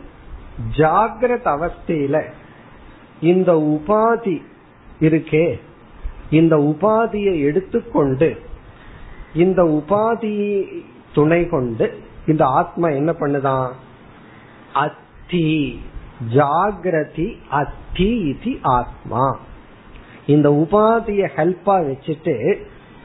ஜாகிரத 0.76 1.70
அவஸ்தையில 1.70 2.22
இந்த 3.20 3.52
உபாதி 3.52 4.42
இருக்கே. 5.00 5.60
இந்த 6.30 6.56
உபாதியை 6.56 7.40
எடுத்துக்கொண்டு 7.40 8.36
இந்த 9.34 9.62
உபாதி 9.62 10.64
துணை 11.14 11.48
கொண்டு 11.48 11.98
இந்த 12.26 12.44
ஆத்மா 12.44 12.88
என்ன 12.88 13.12
பண்ணுதான் 13.12 13.68
அத்தி 14.74 15.80
ஜாகிரதி 16.34 17.36
அத்தி 17.50 18.18
இது 18.18 18.58
ஆத்மா. 18.62 19.38
இந்த 20.26 20.48
உபாதிய 20.50 21.28
ஹெல்ப்பா 21.36 21.66
வச்சுட்டு 21.66 22.56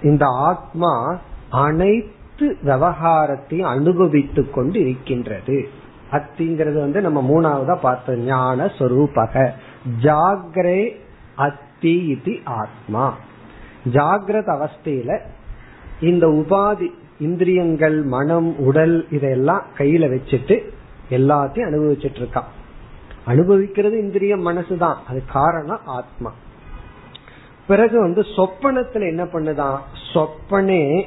இந்த 0.02 0.26
ஆத்மா 0.26 1.20
அனைத்து 1.50 2.58
விவகாரத்தையும் 2.64 3.68
அனுபவித்து 3.68 4.50
கொண்டு 4.50 4.80
இருக்கின்றது. 4.80 5.70
அத்திங்கிறது 6.12 6.74
வந்து 6.74 7.02
நம்ம 7.02 7.22
மூணாவதா 7.22 7.76
பார்த்தோம். 7.76 8.20
ஞான 8.20 8.66
சொரூபக. 8.66 9.52
ஜாகிரே 10.02 10.96
அத்தி 11.36 12.06
இது 12.06 12.40
ஆத்மா. 12.44 13.18
ஜாகிரத 13.94 14.68
அவஸ்தையில 14.68 15.20
இந்த 16.02 16.28
உபாதி 16.28 16.90
இந்திரியங்கள் 17.20 18.02
மனம் 18.02 18.58
உடல் 18.58 19.08
இதையெல்லாம் 19.12 19.64
கையில 19.78 20.20
வச்சுட்டு 20.20 20.64
எல்லாத்தையும் 21.10 21.70
அனுபவிச்சுட்டு 21.70 22.20
இருக்கான் 22.20 22.54
அனுபவிக்கிறது 23.26 23.98
இந்திரியம் 23.98 24.48
மனசுதான் 24.48 24.96
அது 25.08 25.24
காரணம் 25.32 25.80
ஆத்மா. 25.86 26.34
பிறகு 27.68 28.00
வந்து 28.00 28.22
சொப்பனத்துல 28.22 29.08
என்ன 29.08 29.24
பண்ணுதான்? 29.24 29.78
சொப்பனே 30.14 31.06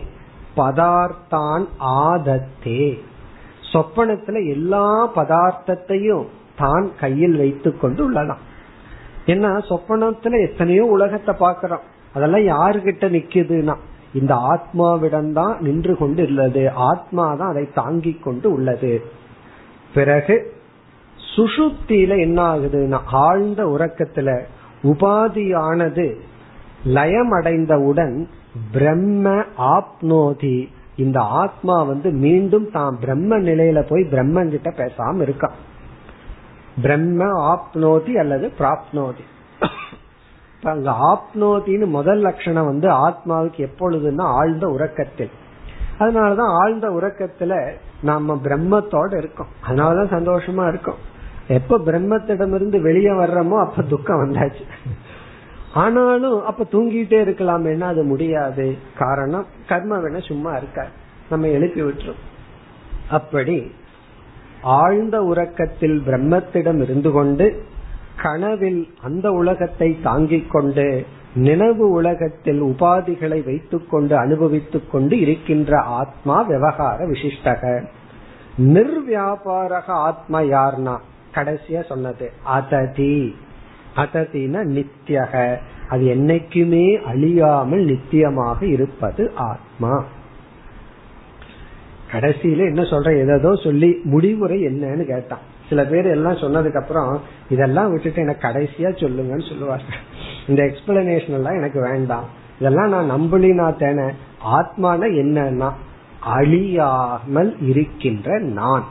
பதார்த்தான் 0.57 1.67
ஆதத்தே. 1.81 2.99
சொப்பனத்துல 3.73 4.49
எல்லா 4.49 5.17
பதார்த்தத்தையும் 5.17 6.27
தான் 6.57 6.91
கையில் 7.01 7.37
வைத்து 7.37 7.79
கொண்டு 7.79 8.13
உள்ளலாம். 8.13 8.39
ஏன்னா 9.27 9.63
சொப்பனத்துல 9.69 10.49
எத்தனையோ 10.49 10.85
உலகத்தை 10.85 11.35
பாக்கிறோம் 11.35 11.83
அதெல்லாம் 12.15 12.59
யாருகிட்ட 12.59 13.11
நிக்குதுன்னா? 13.11 13.77
இந்த 14.19 14.35
ஆத்மாவிடம்தான் 14.53 15.55
நின்று 15.67 15.95
கொண்டு 16.03 16.23
உள்ளது 16.29 16.63
ஆத்மா 16.91 17.27
தான் 17.41 17.53
அதை 17.53 17.65
தாங்கி 17.81 18.13
கொண்டு 18.27 18.49
உள்ளது. 18.57 18.93
பிறகு 19.97 20.37
சுசுப்தியில 21.35 22.13
என்ன 22.27 22.39
ஆகுதுன்னா 22.53 23.01
ஆழ்ந்த 23.27 23.61
உறக்கத்துல 23.75 24.31
உபாதியானது 24.91 26.07
லயம் 26.97 27.33
அடைந்தவுடன் 27.39 28.17
பிரம்ம 28.75 29.29
ஆப்னோதி. 29.77 30.59
இந்த 31.05 31.19
ஆத்மா 31.43 31.77
வந்து 31.91 32.09
மீண்டும் 32.25 32.69
தான் 32.77 32.95
பிரம்ம 33.03 33.39
நிலையில 33.49 33.81
போய் 33.91 34.11
பிரம்மன் 34.13 34.53
கிட்ட 34.55 34.71
பேசாம 34.79 35.23
இருக்கான் 35.27 35.59
பிரம்ம 36.83 37.25
ஆப்னோதி 37.53 38.13
அல்லது 38.23 38.47
பிராப்னோதி. 38.59 39.25
அங்க 40.69 40.91
ஆப்னோதின்னு 40.91 41.87
முதல் 41.87 42.19
லட்சணம் 42.19 42.67
வந்து 42.67 42.89
ஆத்மாவுக்கு 42.89 43.69
எப்பொழுதுன்னா 43.69 44.23
ஆழ்ந்த 44.23 44.69
உறக்கத்தில். 44.69 45.31
அதனாலதான் 45.99 46.57
ஆழ்ந்த 46.65 46.89
உறக்கத்துல 46.89 47.73
நாம 48.03 48.41
பிரம்மத்தோட 48.45 49.17
இருக்கோம். 49.17 49.47
அதனாலதான் 49.69 50.13
சந்தோஷமா 50.13 50.69
இருக்கும். 50.69 50.95
எப்ப 51.49 51.79
பிரம்மத்திடமிருந்து 51.79 52.81
வெளியே 52.81 53.09
வர்றோமோ 53.09 53.61
அப்ப 53.61 53.83
துக்கம் 53.83 54.17
வந்தாச்சு. 54.17 54.63
ஆனாலும் 55.75 56.45
அப்ப 56.45 56.65
தூங்கிட்டே 56.73 57.19
இருக்கலாமேனா 57.25 57.81
அது 57.81 58.03
முடியாது. 58.03 58.77
காரணம் 58.99 59.47
கர்ம 59.69 59.99
வேணா 59.99 60.27
சும்மா 60.27 60.57
இருக்காது. 60.57 60.89
நம்ம 61.31 61.47
எழுப்பி 61.47 61.83
விட்டுரும். 61.83 62.23
அப்படி 63.11 63.73
ஆழ்ந்த 64.63 65.23
உறக்கத்தில் 65.23 66.03
பிரம்மத்திடம் 66.07 66.83
இருந்து 66.83 67.11
கொண்டு 67.11 67.63
கனவில் 68.23 68.89
அந்த 69.03 69.33
உலகத்தை 69.33 70.01
தாங்கிக் 70.03 70.51
கொண்டு 70.51 71.07
நினைவு 71.35 71.91
உலகத்தில் 71.91 72.63
உபாதிகளை 72.63 73.45
வைத்துக் 73.45 73.91
கொண்டு 73.91 74.17
அனுபவித்துக் 74.17 74.91
கொண்டு 74.93 75.21
இருக்கின்ற 75.21 75.79
ஆத்மா 75.79 76.43
விவகார 76.43 77.07
விசிஷ்டக. 77.07 77.85
நிர்வியாபாரக 78.59 79.87
ஆத்மா 79.87 80.41
யார்னா? 80.41 80.99
கடைசியா 81.35 81.87
சொன்னது 81.87 82.33
அததி. 82.61 83.35
அததின 83.97 84.65
நித்தியக 84.65 85.57
அது 85.89 86.05
என்னைக்குமே 86.05 87.03
அழியாமல் 87.03 87.85
நித்தியமாக 87.85 88.63
இருப்பது 88.63 89.33
ஆத்மா. 89.35 90.05
கடைசியில 92.13 92.57
என்ன 92.57 92.83
சொல்ற 92.83 93.37
ஏதோ 93.37 93.55
சொல்லி 93.55 94.01
முடிவுரை 94.05 94.67
என்னன்னு 94.67 95.05
கேட்டான். 95.05 95.57
சில 95.69 95.85
பேர் 95.85 96.07
எல்லாம் 96.07 96.35
சொன்னதுக்கு 96.35 96.81
அப்புறம் 96.81 97.21
இதெல்லாம் 97.49 97.93
விட்டுட்டு 97.93 98.23
எனக்கு 98.23 98.49
கடைசியா 98.49 98.91
சொல்லுங்கன்னு 99.03 99.49
சொல்லுவாங்க. 99.49 99.83
இந்த 100.49 100.63
எக்ஸ்பிளனேஷன் 100.63 101.31
எல்லாம் 101.31 101.57
எனக்கு 101.57 101.81
வேண்டாம். 101.81 102.25
இதெல்லாம் 102.61 102.89
நான் 102.89 103.11
நம்பலினா 103.11 103.67
தேன. 103.83 104.13
ஆத்மான 104.47 105.01
என்னன்னா 105.23 105.73
அழியாமல் 106.21 107.61
இருக்கின்ற 107.61 108.39
நான். 108.39 108.85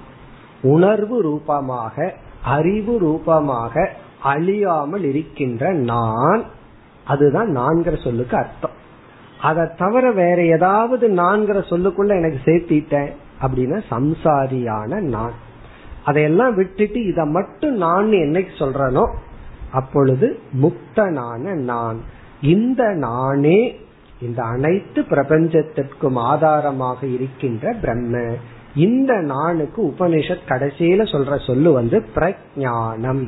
உணர்வு 0.61 1.21
ரூபமாக 1.21 2.13
அறிவு 2.43 2.97
ரூபமாக 2.97 3.91
அழியாமல் 4.23 5.03
இருக்கின்ற 5.03 5.71
நான் 5.71 6.43
அதுதான் 7.03 7.57
நான்கிற 7.57 8.03
சொல்லுக்கு 8.03 8.37
அர்த்தம். 8.37 8.75
அதை 9.41 9.65
தவிர 9.77 10.11
வேற 10.11 10.45
ஏதாவது 10.45 11.07
நான்கிற 11.09 11.59
சொல்லுக்குள்ள 11.69 12.07
எனக்கு 12.07 12.39
சேர்த்திட்டேன் 12.45 13.11
அப்படின்னா 13.41 13.81
சம்சாரியான 13.91 14.99
நான். 14.99 15.45
அதையெல்லாம் 16.07 16.55
விட்டுட்டு 16.55 17.05
இத 17.05 17.25
மட்டும் 17.25 17.75
நான் 17.75 18.07
என்னைக்கு 18.09 18.53
சொல்றனோ 18.59 19.05
அப்பொழுது 19.71 20.39
முக்தனான 20.61 21.53
நான். 21.53 22.01
இந்த 22.41 22.83
நானே 22.83 23.79
இந்த 24.21 24.43
அனைத்து 24.43 25.01
பிரபஞ்சத்திற்கும் 25.01 26.15
ஆதாரமாக 26.15 27.07
இருக்கின்ற 27.07 27.73
பிரம்ம. 27.81 28.35
இந்த 28.75 29.13
நானுக்கு 29.13 29.85
உபனிஷத் 29.85 30.47
கடைசியில 30.47 31.01
சொல்ற 31.11 31.45
சொல்லு 31.47 31.71
வந்து 31.71 32.05
பிரஜானம். 32.15 33.27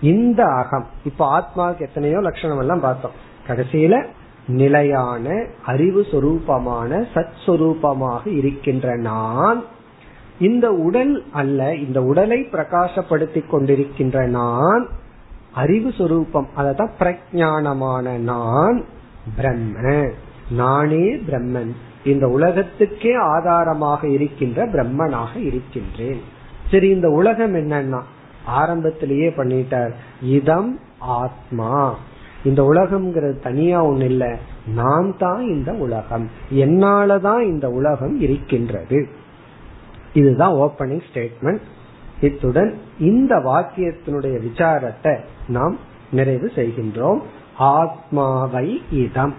இந்த 0.00 0.44
அகம். 0.44 0.86
இப்ப 1.04 1.26
ஆத்மாவுக்கு 1.38 1.80
எத்தனையோ 1.80 2.20
லட்சணம் 2.20 2.58
எல்லாம் 2.58 2.80
பார்த்தோம். 2.80 3.16
கடைசியில 3.46 4.06
நிலையான 4.48 5.46
அறிவு 5.66 6.06
சொரூபமான 6.10 7.06
சத் 7.14 7.36
சொரூபமாக 7.46 8.26
இருக்கின்ற 8.26 8.96
நான் 8.96 9.64
இந்த 10.40 10.72
உடல் 10.72 11.24
அல்ல 11.32 11.74
இந்த 11.74 12.02
உடலை 12.02 12.40
பிரகாசப்படுத்திக் 12.40 13.50
கொண்டிருக்கின்ற 13.52 14.26
நான் 14.26 14.88
அறிவு 15.52 15.92
சொரூபம் 15.92 16.48
அததான் 16.56 16.90
பிரஜானமான 16.98 18.16
நான் 18.16 18.84
பிரம்ம 19.36 20.08
நானே 20.50 21.14
பிரம்மன். 21.14 21.70
இந்த 22.04 22.28
உலகத்துக்கே 22.28 23.14
ஆதாரமாக 23.14 24.08
இருக்கின்ற 24.08 24.66
பிரம்மனாக 24.66 25.36
இருக்கின்றேன். 25.36 26.20
சரி 26.70 26.88
இந்த 26.88 27.08
உலகம் 27.08 27.54
என்னன்னா 27.54 28.00
ஆரம்பத்திலேயே 28.44 29.28
பண்ணிட்டார். 29.28 29.90
இதம் 30.22 30.80
ஆத்மா. 30.98 31.94
இந்த 32.44 32.62
உலகம்ங்கிறது 32.62 33.42
தனியா 33.42 33.86
ஒண்ணு 33.86 34.02
இல்ல. 34.02 34.36
நான் 34.74 35.14
தான் 35.18 35.42
இந்த 35.42 35.72
உலகம். 35.72 36.30
என்னாலதான் 36.54 37.40
இந்த 37.40 37.68
உலகம் 37.68 38.20
இருக்கின்றது. 38.20 39.17
இதுதான் 40.12 40.52
ஓபனிங் 40.52 41.00
ஸ்டேட்மெண்ட் 41.12 41.60
இத்துடன் 42.20 42.78
இந்த 42.98 43.36
வாக்கியத்தினுடைய 43.36 44.40
விசாரத்தை 44.40 45.18
நாம் 45.48 45.78
நிறைவு 46.12 46.50
செய்கின்றோம். 46.54 47.20
ஆத்மாவை 47.56 48.82
இதம். 48.90 49.34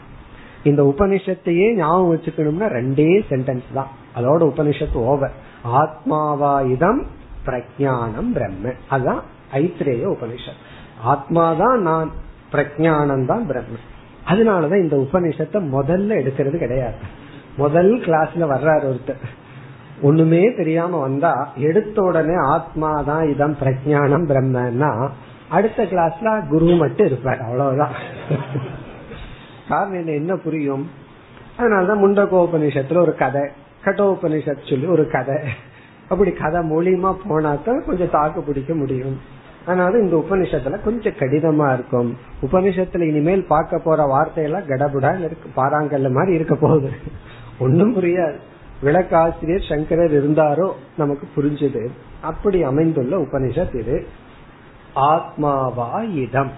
இந்த 0.64 0.94
உபனிஷத்தையே 0.96 1.74
ஞாபகம் 1.74 2.16
வச்சுக்கணும்னா 2.16 2.64
ரெண்டே 2.64 3.24
சென்டென்ஸ் 3.30 3.74
தான். 3.74 3.88
அதோட 4.16 4.42
உபனிஷத்து 4.42 4.94
ஓவர் 4.94 5.32
ஆத்மாவா 5.66 6.72
இதம் 6.72 7.06
பிரஜானம் 7.46 8.32
பிரம்ம. 8.34 8.74
அதுதான் 8.90 9.24
ஐத்திரேய 9.54 10.16
உபனிஷத். 10.16 10.60
ஆத்மாதான் 11.06 11.78
நான் 11.78 12.12
பிரஜானம் 12.52 13.26
தான் 13.26 13.48
பிரம்ம. 13.48 13.78
அதனாலதான் 14.28 14.82
இந்த 14.82 14.96
உபனிஷத்தை 14.96 15.72
முதல்ல 15.78 16.24
எடுக்கிறது 16.24 16.58
கிடையாது. 16.58 16.96
முதல் 17.58 18.00
கிளாஸ்ல 18.00 18.40
வர்றாரு 18.40 18.94
ஒருத்தர். 18.94 19.39
ஒண்ணுமே 20.02 20.54
தெரியாம 20.58 21.00
வந்தா 21.00 21.52
எடுத்த 21.56 22.02
உடனே 22.02 22.34
ஆத்மா 22.36 23.02
தான் 23.02 23.26
இதான் 23.26 23.56
பிரஜானம் 23.64 24.28
பிரம்மன்னா 24.28 25.10
அடுத்த 25.50 25.84
கிளாஸ்ல 25.84 26.48
குரு 26.48 26.66
மட்டும் 26.66 27.06
இருப்பார். 27.06 27.42
அவ்வளவுதான். 27.42 27.92
காரணம் 29.70 30.06
என்ன 30.06 30.36
புரியும்? 30.36 30.90
அதனாலதான் 31.58 32.02
முண்டகோபனிஷத்துல 32.04 32.98
ஒரு 32.98 33.16
கதை 33.16 33.42
கட்டோபனிஷத் 33.84 34.70
சொல்லி 34.70 34.86
ஒரு 34.86 35.10
கதை. 35.10 35.36
அப்படி 36.10 36.32
கதை 36.32 36.60
மூலியமா 36.60 37.16
போனாத்தான் 37.30 37.86
கொஞ்சம் 37.86 38.10
தாக்கு 38.12 38.42
பிடிக்க 38.42 38.74
முடியும். 38.74 39.20
அதனால 39.66 39.98
இந்த 39.98 40.26
உபனிஷத்துல 40.30 40.84
கொஞ்சம் 40.84 41.14
கடினமா 41.14 41.74
இருக்கும். 41.74 42.18
உபனிஷத்துல 42.42 43.02
இனிமேல் 43.02 43.46
பார்க்க 43.46 43.80
போற 43.80 44.04
வார்த்தையெல்லாம் 44.04 44.68
கடபுடா 44.68 45.20
இருக்கு 45.20 45.50
பாறாங்கல்ல 45.56 46.12
மாதிரி 46.12 46.36
இருக்க 46.36 46.56
போகுது. 46.56 46.90
ஒன்னும் 47.60 47.96
புரியாது. 47.96 48.40
விளக்காசிரியர் 48.84 49.70
சங்கரர் 49.70 50.12
இருந்தாரோ 50.12 50.72
நமக்கு 50.98 51.28
புரிஞ்சது. 51.36 51.88
அப்படி 52.22 52.64
அமைந்துள்ள 52.64 53.18
உபனிஷத் 53.18 53.80
இது. 53.80 54.08
ஆத்மாவா 54.96 56.16
இடம் 56.16 56.52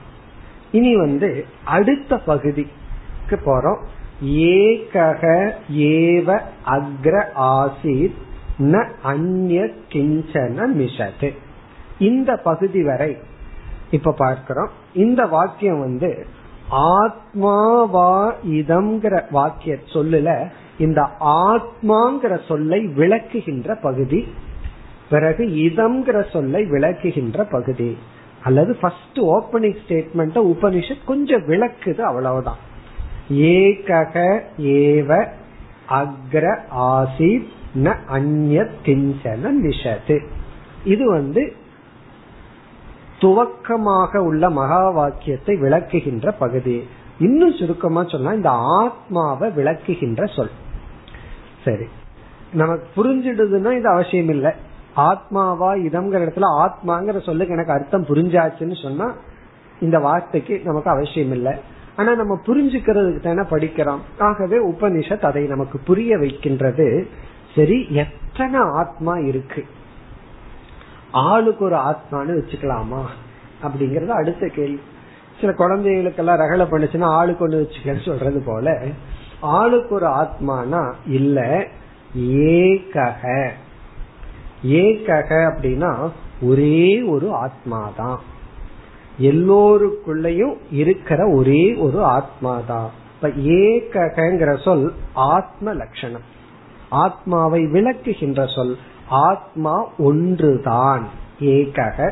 இனி 0.71 0.95
வந்து 0.95 1.45
அடுத்த 1.65 2.17
பகுதிக்கு 2.17 3.39
போறோம். 3.45 3.81
ஏகக 4.25 5.51
ஏவ 5.73 6.41
அக்ர 6.65 7.23
ஆசித் 7.39 8.17
ந 8.59 8.89
அந்ய 9.03 9.71
கிஞ்சன 9.89 10.65
மிஷது. 10.73 11.33
இந்த 11.99 12.35
பகுதி 12.35 12.83
வரை 12.83 13.17
இப்ப 13.91 14.11
பார்க்கிறோம். 14.11 14.69
இந்த 14.93 15.25
வாக்கியம் 15.25 15.79
வந்து 15.79 16.25
ஆத்மாவா 16.71 18.33
இதம்ங்கிற 18.45 19.23
வாக்கிய 19.31 19.77
சொல்லுல 19.93 20.51
இந்த 20.81 21.01
ஆத்மாங்கிற 21.41 22.33
சொல்லை 22.47 22.79
விளக்குகின்ற 22.99 23.77
பகுதி 23.81 24.19
பிறகு 25.09 25.43
இதம்ங்கிற 25.67 26.17
சொல்லை 26.31 26.61
விளக்குகின்ற 26.71 27.45
பகுதி 27.51 27.89
அல்லது 28.43 28.71
ஃபர்ஸ்ட் 28.75 29.19
ஓப்பனிங் 29.33 29.77
ஸ்டேட்மெண்ட் 29.81 30.37
உபனிஷத் 30.51 31.05
கொஞ்சம் 31.05 31.43
விளக்குது 31.47 32.01
அவ்வளவுதான். 32.01 32.61
ஏகக 33.51 34.15
ஏவ 34.75 35.09
அக்ர 35.89 36.45
ஆசித் 36.91 37.49
ந 37.83 37.95
அந்ய 38.11 38.65
கிஞ்சன 38.85 39.51
நிஷது 39.63 40.17
இது 40.83 41.03
வந்து 41.11 41.43
துவக்கமாக 43.21 44.17
உள்ள 44.29 44.49
மகா 44.49 44.81
வாக்கியத்தை 44.89 45.55
விளக்குகின்ற 45.55 46.31
பகுதி. 46.39 46.77
இன்னும் 47.19 47.55
சுருக்கமா 47.59 48.01
சொன்னா 48.07 48.31
இந்த 48.39 48.51
ஆத்மாவை 48.81 49.49
விளக்குகின்ற 49.49 50.21
சொல். 50.35 50.53
சரி. 51.63 51.85
நமக்கு 52.53 53.03
புரிஞ்சிடுதுன்னா 53.03 53.77
இது 53.77 53.87
அவசியம் 53.87 54.29
இல்லை. 54.29 54.51
ஆத்மாவா 54.97 55.75
இதம்ங்கிற 55.87 56.21
இடத்துல 56.21 56.43
ஆத்மாங்கிற 56.57 57.21
சொல்லுக்கு 57.21 57.53
எனக்கு 57.53 57.71
அர்த்தம் 57.71 58.05
புரிஞ்சாச்சுன்னு 58.05 58.81
சொன்னா 58.81 59.15
இந்த 59.79 59.99
வார்த்தைக்கு 59.99 60.61
நமக்கு 60.63 60.89
அவசியம் 60.89 61.31
இல்லை. 61.31 61.53
ஆனா 61.95 62.15
நம்ம 62.15 62.39
புரிஞ்சுக்கிறதுக்கு 62.45 63.19
தானே 63.19 63.41
படிக்கிறோம். 63.41 63.99
ஆகவே 64.19 64.69
உபனிஷத் 64.69 65.25
அதை 65.25 65.45
நமக்கு 65.45 65.79
புரிய 65.79 66.17
வைக்கின்றது. 66.17 67.07
சரி 67.55 67.87
எத்தனை 67.89 68.59
ஆத்மா 68.59 69.17
இருக்கு? 69.17 69.65
ஆளுக்கு 71.11 71.65
ஒரு 71.65 71.75
ஆத்மான்னு 71.75 72.41
வச்சுக்கலாமா? 72.41 73.01
அப்படிங்கறது 73.63 74.07
அடுத்த 74.07 74.47
கேள்வி. 74.47 74.81
சில 75.39 75.53
குழந்தைகளுக்கெல்லாம் 75.53 76.39
ரகலை 76.39 76.73
பண்ணுச்சுன்னா 76.73 77.03
ஆளுக்கு 77.03 77.47
ஒண்ணு 77.47 77.51
வச்சுக்கன்னு 77.51 78.05
சொல்றது 78.05 78.43
போல. 78.45 78.85
ஆளுக்கு 79.41 79.95
ஒரு 79.95 80.05
ஆத்மானா 80.05 80.93
இல்ல 81.07 81.65
ஏகக. 82.17 83.49
ஏகக 84.65 85.29
அப்படின்னா 85.29 86.09
ஒரே 86.41 87.01
ஒரு 87.01 87.31
ஆத்மாதான். 87.35 88.17
எல்லோருக்குள்ளயும் 89.21 90.57
இருக்கிற 90.71 91.29
ஒரே 91.29 91.75
ஒரு 91.75 92.03
ஆத்மாதான். 92.03 92.89
இப்ப 93.15 93.27
ஏகங்கிற 93.27 94.63
சொல் 94.63 94.93
ஆத்ம 95.13 95.73
லட்சணம். 95.73 96.21
ஆத்மாவை 96.89 97.61
விளக்குகின்ற 97.61 98.55
சொல் 98.55 98.77
ஆத்மா 99.09 99.87
ஒன்றுதான் 99.97 101.07
ஏகக. 101.39 102.11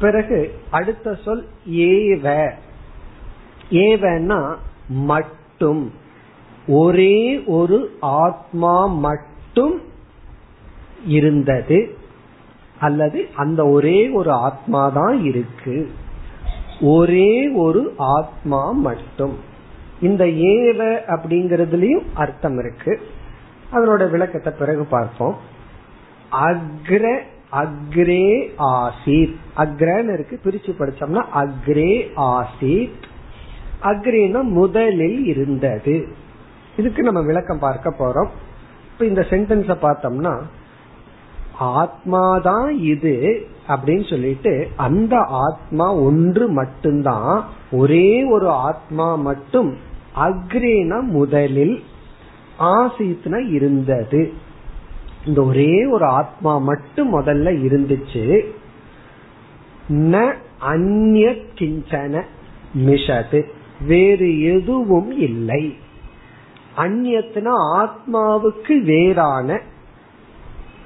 பிறகு 0.00 0.60
அடுத்த 0.70 1.18
சொல் 1.24 1.48
ஏவ. 1.70 2.50
ஏவன்னா 3.70 4.54
மட்டும். 4.88 6.00
ஒரே 6.66 7.44
ஒரு 7.44 7.96
ஆத்மா 8.00 8.86
மட்டும் 8.86 9.80
இருந்தது 11.06 11.96
அல்லது 12.80 13.28
அந்த 13.36 13.68
ஒரே 13.68 14.08
ஒரு 14.08 14.32
ஆத்மா 14.32 14.88
தான் 14.88 15.24
இருக்கு. 15.24 15.90
ஒரே 16.80 17.48
ஒரு 17.48 17.94
ஆத்மா 17.96 18.70
மட்டும். 18.70 19.36
இந்த 20.00 20.24
ஏவ 20.24 20.98
அப்படிங்கறதுலயும் 21.06 22.04
அர்த்தம் 22.14 22.58
இருக்கு. 22.58 23.00
அதனோட 23.72 24.10
விளக்கத்தை 24.10 24.52
பிறகு 24.58 24.84
பார்ப்போம். 24.84 25.36
அக்ர 26.32 27.20
அக்ரே 27.52 28.50
ஆசித். 28.58 29.34
அக்ரன்னு 29.56 30.12
இருக்கு 30.12 30.40
பிரிச்சு 30.44 30.70
படிச்சோம்னா 30.78 31.24
அக்ரே 31.34 32.06
ஆசித். 32.16 33.02
அக்ரேனா 33.82 34.42
முதலில் 34.42 35.24
இருந்தது. 35.24 36.08
இதுக்கு 36.76 37.02
நம்ம 37.02 37.22
விளக்கம் 37.22 37.58
பார்க்க 37.58 37.94
போறோம். 37.98 38.28
இப்ப 38.92 39.06
இந்த 39.06 39.26
சென்டென்ஸ 39.30 39.76
பார்த்தோம்னா 39.82 40.40
ஆத்மாதான் 41.60 42.70
இது 42.70 43.46
அப்படின்னு 43.68 44.10
சொல்லிட்டு 44.10 44.68
அந்த 44.76 45.16
ஆத்மா 45.20 45.94
ஒன்று 45.94 46.48
மட்டும்தான் 46.48 47.44
ஒரே 47.72 48.24
ஒரு 48.24 48.48
ஆத்மா 48.48 49.14
மட்டும் 49.14 49.76
அக்ரேனா 50.16 51.02
முதலில் 51.02 51.82
ஆசித்னா 52.58 53.52
இருந்தது. 53.52 54.32
இந்த 55.26 55.42
ஒரே 55.42 55.86
ஒரு 55.86 56.04
ஆத்மா 56.04 56.58
மட்டும் 56.58 57.20
முதல்ல 57.20 57.50
இருந்துச்சு. 57.50 58.40
ந 59.88 60.34
அந்நிய 60.58 61.28
கிஞ்சன 61.28 62.22
மிஷது. 62.76 63.42
வேறு 63.86 64.42
எதுவும் 64.42 65.10
இல்லை. 65.10 65.76
அந்நியத்துனா 66.76 67.52
ஆத்மாவுக்கு 67.76 68.80
வேறான 68.80 69.60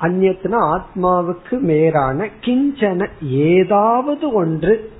அந்நியத்துனா 0.00 0.78
ஆத்மாவுக்கு 0.78 1.58
மேலான 1.60 2.28
கிஞ்சன 2.40 3.08
ஏதாவது 3.22 4.32
ஒன்று 4.32 4.92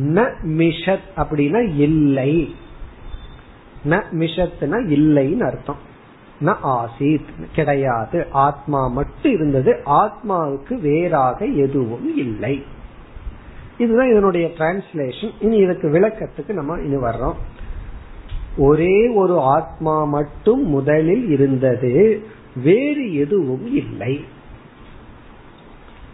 ந 0.00 0.32
மிஷத் 0.46 1.08
அப்படின்னா 1.16 1.76
இல்லை. 1.76 2.54
ந 3.88 4.02
மிஷத்னா 4.12 4.78
இல்லைன்னு 4.86 5.40
அர்த்தம். 5.40 5.86
ந 6.40 6.56
ஆசித் 6.62 7.24
கிடையாது. 7.54 8.26
ஆத்மா 8.30 8.88
மட்டும் 8.88 9.32
இருந்தது 9.32 9.80
ஆத்மாவுக்கு 9.86 10.80
வேறாக 10.80 11.44
எதுவும் 11.44 12.16
இல்லை. 12.16 12.64
இதுதான் 13.78 14.10
இதனுடைய 14.10 14.46
டிரான்ஸ்லேஷன் 14.46 15.30
இனி 15.40 15.56
இதுக்கு 15.56 15.88
விளக்கத்துக்கு 15.88 16.52
நம்ம 16.52 16.80
இனி 16.80 16.96
வர்றோம். 16.96 17.34
ஒரே 18.58 19.08
ஒரு 19.08 19.40
ஆத்மா 19.40 20.04
மட்டும் 20.04 20.68
முதலில் 20.68 21.30
இருந்தது 21.30 22.22
வேறு 22.62 23.14
எதுவும் 23.14 23.66
இல்லை. 23.66 24.24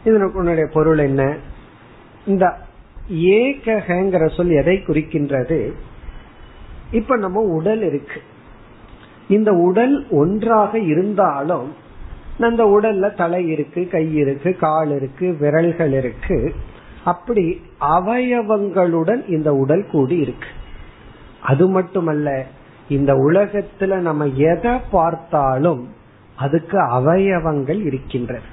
இதனுடைய 0.05 0.67
பொருள் 0.73 0.99
என்ன? 0.99 1.37
இந்த 2.27 2.57
ஏகங்கிற 3.13 4.35
சொல் 4.35 4.51
எதை 4.51 4.77
குறிக்கின்றது? 4.77 5.73
இப்ப 6.93 7.17
நம்ம 7.17 7.41
உடல் 7.41 7.83
இருக்கு. 7.83 8.21
இந்த 9.29 9.53
உடல் 9.53 10.07
ஒன்றாக 10.11 10.79
இருந்தாலும் 10.79 11.73
அந்த 12.39 12.65
உடல்ல 12.65 13.17
தலை 13.17 13.49
இருக்கு 13.49 13.89
கை 13.89 14.15
இருக்கு 14.15 14.57
கால் 14.57 14.95
இருக்கு 14.95 15.37
விரல்கள் 15.41 15.93
இருக்கு. 15.93 16.55
அப்படி 17.05 17.61
அவயவங்களுடன் 17.81 19.31
இந்த 19.31 19.55
உடல் 19.55 19.87
கூடி 19.91 20.17
இருக்கு. 20.17 20.49
அது 21.45 21.69
மட்டுமல்ல 21.69 22.29
இந்த 22.89 23.13
உலகத்துல 23.13 23.95
நம்ம 23.99 24.25
எதை 24.25 24.75
பார்த்தாலும் 24.91 25.83
அதுக்கு 26.37 26.79
அவயவங்கள் 26.79 27.81
இருக்கின்றது 27.85 28.49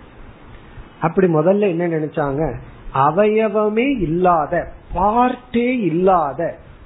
அப்படி 1.00 1.28
முதல்ல 1.34 1.68
என்ன 1.68 1.86
நினைச்சாங்க? 1.88 2.44
அவயவமே 3.08 3.88
இல்லாத 4.00 4.54
பார்ட்டே 4.96 5.70
இல்லாத 5.82 6.42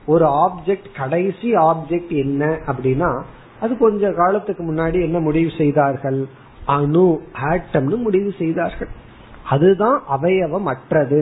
ஒரு 0.06 0.26
ஆப்ஜெக்ட் 0.26 0.90
கடைசி 0.98 1.50
ஆப்ஜெக்ட் 1.54 2.14
என்ன 2.16 2.60
அப்படின்னா 2.68 3.12
அது 3.60 3.78
கொஞ்ச 3.78 4.12
காலத்துக்கு 4.12 4.64
முன்னாடி 4.64 4.98
என்ன 5.02 5.20
முடிவு 5.20 5.52
செய்தார்கள்? 5.58 6.20
அணு 6.66 7.06
ஆட்டம்னு 7.52 7.98
முடிவு 7.98 8.32
செய்தார்கள். 8.38 8.92
அதுதான் 9.50 9.98
அவயவம் 10.08 10.66
அற்றது 10.66 11.20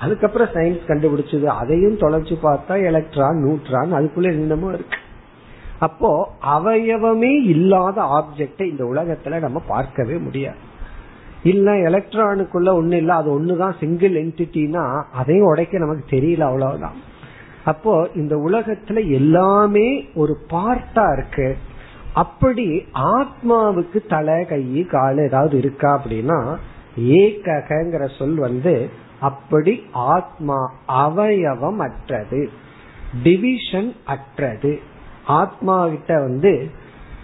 அதுக்கப்புறம் 0.00 0.48
சயின்ஸ் 0.48 0.88
கண்டுபிடிச்சது. 0.88 1.44
அதையும் 1.44 1.98
தொலைச்சு 1.98 2.34
பார்த்தா 2.42 2.84
எலக்ட்ரான் 2.84 3.42
நியூட்ரான் 3.44 3.94
அதுக்குள்ள 3.98 4.24
என்னமோ 4.24 4.68
இருக்கு. 4.68 4.98
அப்போ 5.78 6.30
அவயவமே 6.56 7.32
இல்லாத 7.44 8.00
ஆப்ஜெக்டை 8.02 8.62
இந்த 8.62 8.84
உலகத்துல 8.84 9.38
நம்ம 9.38 9.62
பார்க்கவே 9.66 10.16
முடியாது. 10.16 10.56
இல்ல 11.42 11.72
எலக்ட்ரானுக்குள்ள 11.72 12.68
ஒண்ணு 12.78 12.92
இல்ல 12.92 13.14
அது 13.14 13.40
ஒண்ணுதான். 13.40 13.78
சிங்கிள் 13.80 14.26
என்டிட்டினா 14.26 15.02
அதையும் 15.12 15.46
உடைக்க 15.46 15.78
நமக்கு 15.78 16.16
தெரியல 16.16 16.40
அவ்வளவுதான். 16.40 16.96
அப்போ 17.64 18.08
இந்த 18.14 18.36
உலகத்துல 18.36 19.10
எல்லாமே 19.10 20.08
ஒரு 20.14 20.36
பார்ட்டா 20.50 21.12
இருக்கு. 21.12 21.56
அப்படி 22.14 22.84
ஆத்மாவுக்கு 22.94 24.06
தலை 24.08 24.44
கை 24.44 24.84
கால் 24.84 25.18
ஏதாவது 25.18 25.58
இருக்கா 25.58 26.02
அப்படின்னா 26.02 26.56
ஏகங்கிற 27.00 28.16
சொல் 28.18 28.34
வந்து 28.34 29.04
அப்படி 29.20 29.86
ஆத்மா 29.92 30.72
அவயவம் 30.88 31.76
அற்றது 31.76 32.50
டிவிஷன் 33.22 33.96
அற்றது. 34.04 34.80
ஆத்மா 35.24 35.88
கிட்ட 35.88 36.20
வந்து 36.20 36.70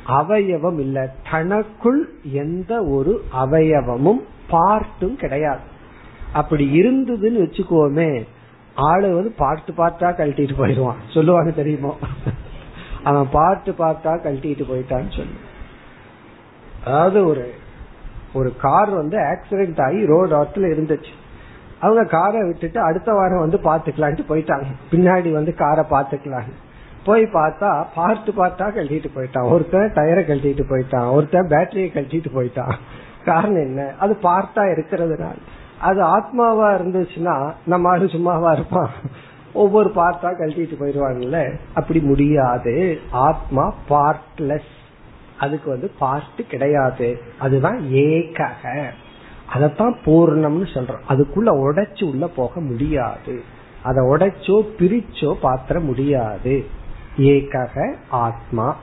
அவயவம் 0.08 0.78
இல்ல. 0.78 1.14
தனக்குள் 1.30 2.14
எந்த 2.22 2.84
ஒரு 2.84 3.24
அவயவமும் 3.36 4.20
பார்ட்டும் 4.50 5.14
கிடையாது. 5.14 5.60
அப்படி 6.32 6.80
இருந்ததுன்னு 6.80 7.38
வச்சுக்கோமே 7.38 8.26
ஆளு 8.74 9.14
வந்து 9.14 9.34
பார்த்து 9.36 9.72
பார்த்தா 9.72 10.10
கழட்டிட்டு 10.10 10.56
போயிடுவான். 10.56 10.96
சொல்லுவாங்க 11.08 11.50
தெரியுமோ? 11.50 11.98
அவன் 13.04 13.28
பார்த்து 13.32 13.72
பார்த்தா 13.72 14.18
கழட்டிட்டு 14.18 14.62
போயிட்டான்னு 14.70 15.16
சொல்லு. 15.16 15.50
அதாவது 16.84 17.26
ஒரு 17.26 17.54
ஒரு 18.32 18.56
கார் 18.56 18.90
வந்து 18.90 19.18
ஆக்சிடென்ட் 19.18 19.82
ஆகி 19.82 20.06
ரோடு 20.06 20.42
ஓரத்துல 20.42 20.56
இருந்துச்சு. 20.56 21.21
அவங்க 21.82 22.04
காரை 22.04 22.42
விட்டுட்டு 22.42 22.80
அடுத்த 22.80 23.12
வாரம் 23.12 23.44
வந்து 23.44 23.60
பாத்துக்கலான்ட்டு 23.64 24.24
போயிட்டாங்க. 24.28 24.64
பின்னாடி 24.90 25.32
வந்து 25.32 25.54
காரை 25.54 25.84
பாத்துக்கலாம் 25.90 26.50
போய் 27.04 27.22
பார்த்தா 27.22 27.86
பார்த்து 27.94 28.32
பார்த்தா 28.32 28.66
கழட்டிட்டு 28.66 29.10
போயிட்டான். 29.16 29.50
ஒருத்தன் 29.50 29.92
டயரை 29.94 30.22
கழட்டிட்டு 30.24 30.64
போயிட்டான். 30.70 31.10
ஒருத்தன் 31.10 31.48
பேட்டரியை 31.48 31.88
கழட்டிட்டு 31.92 32.30
போயிட்டான். 32.36 32.74
காரணம் 33.24 33.62
என்ன? 33.62 33.92
அது 33.98 34.18
பார்த்தா 34.22 34.62
இருக்கிறதுனால. 34.70 35.36
அது 35.80 36.04
ஆத்மாவா 36.04 36.66
இருந்துச்சுன்னா 36.76 37.52
நம்ம 37.66 37.88
ஆளு 37.88 38.08
சும்மாவா 38.08 38.52
இருப்பான். 38.52 38.90
ஒவ்வொரு 39.52 39.92
பார்த்தா 39.96 40.28
கழட்டிட்டு 40.30 40.76
போயிடுவாங்கல்ல? 40.80 41.58
அப்படி 41.74 42.00
முடியாது. 42.00 42.98
ஆத்மா 43.10 43.74
பார்ட்லெஸ் 43.88 44.72
அதுக்கு 45.38 45.70
வந்து 45.70 45.90
பார்ட் 45.98 46.48
கிடையாது. 46.48 47.18
அதுதான் 47.38 47.78
ஏகக. 47.78 48.84
அதத்தான் 49.54 49.94
பூர்ணம்னு 50.06 50.66
சொல்றோம். 50.74 51.00
அதுக்குள்ள 51.08 51.48
உடைச்சு 51.48 52.04
உள்ள 52.04 52.26
போக 52.26 52.60
முடியாது. 52.60 53.42
அதை 53.82 54.04
உடைச்சோ 54.04 54.66
பிரிச்சோ 54.78 55.32
பாத்திர 55.32 55.80
முடியாது. 55.80 56.64
ஏகக 57.18 57.94
ஆத்மா. 58.08 58.76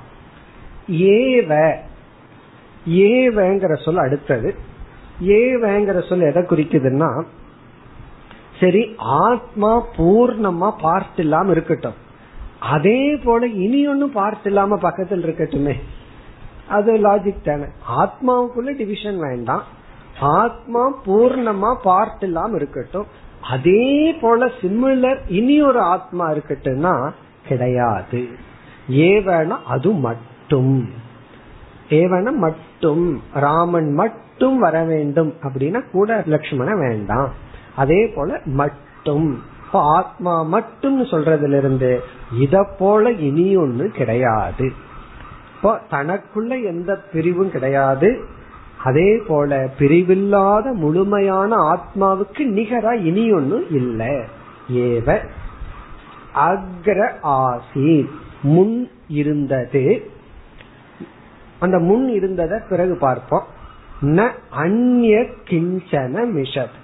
ஏவ. 0.91 1.73
ஏவங்கிற 2.89 3.83
சொல் 3.83 3.97
அடுத்தது. 3.97 4.55
ஏவங்கிற 5.23 6.07
சொல் 6.09 6.21
எதை 6.21 6.43
குறிக்குதுன்னா 6.43 7.23
சரி 8.59 8.93
ஆத்மா 8.97 9.85
பூர்ணமா 9.97 10.71
பார்ட் 10.81 11.19
இல்லாம 11.19 11.51
இருக்கட்டும். 11.51 11.93
அதே 12.59 13.15
போல 13.15 13.47
இனி 13.47 13.87
ஒன்னும் 13.87 14.11
பார்ட் 14.11 14.45
இல்லாம 14.45 14.77
பக்கத்தில் 14.77 15.23
இருக்கட்டுமே. 15.23 15.73
அது 16.69 16.97
லாஜிக் 16.97 17.43
தானே. 17.43 17.63
ஆத்மாவுக்குள்ள 17.97 18.77
டிவிஷன் 18.77 19.17
வேண்டாம். 19.17 19.77
ஆத்மா 20.19 20.93
பூர்ணமா 21.05 21.75
பார்ட் 21.83 22.23
இல்லாம 22.23 22.55
இருக்கட்டும். 22.55 23.05
அதே 23.41 24.11
போல 24.21 24.45
சிமிலர் 24.45 25.19
இனி 25.27 25.61
ஒரு 25.61 25.79
ஆத்மா 25.79 26.31
இருக்கட்டும்னா 26.31 27.11
கிடையாது. 27.47 28.27
ஏவன 28.89 29.57
அது 29.67 29.91
மட்டும். 29.91 30.89
ஏவன 31.89 32.33
மட்டும். 32.33 33.21
ராமன் 33.33 33.93
மட்டும் 33.93 34.59
வர 34.59 34.83
வேண்டும் 34.83 35.33
அப்படின்னா 35.41 35.89
கூட 35.91 36.23
லட்சுமண 36.25 36.77
வேண்டாம். 36.77 37.29
அதே 37.75 38.07
போல 38.15 38.39
மட்டும். 38.45 39.43
ஆத்மா 39.71 40.41
மட்டும் 40.41 41.03
சொல்றதுல 41.03 41.57
இருந்து 41.57 42.03
இத 42.39 42.67
போல 42.79 43.11
இனி 43.11 43.57
ஒண்ணு 43.57 43.87
கிடையாது. 43.87 44.71
இப்போ 45.55 45.79
தனக்குள்ள 45.91 46.63
எந்த 46.63 46.95
பிரிவும் 47.13 47.51
கிடையாது. 47.51 48.37
அதே 48.83 49.21
போல 49.27 49.69
பிரிவில்லாத 49.79 50.73
முழுமையான 50.73 51.55
ஆத்மாவுக்கு 51.55 52.37
நிகரா 52.37 52.91
இனி 52.91 53.31
ஒன்னும் 53.31 53.69
இல்லை. 53.69 54.15
ஏவ 54.73 55.19
அக்ர 56.35 57.11
ஆசி 57.21 58.09
முன் 58.41 58.91
இருந்தது. 59.07 60.11
அந்த 61.59 61.79
முன் 61.79 62.09
இருந்தத 62.09 62.59
பிறகு 62.69 62.97
பார்ப்போம். 62.97 63.43
ந 64.01 64.31
அந்நிய 64.49 65.25
கிஞ்சன 65.49 66.25
மிஷத். 66.35 66.77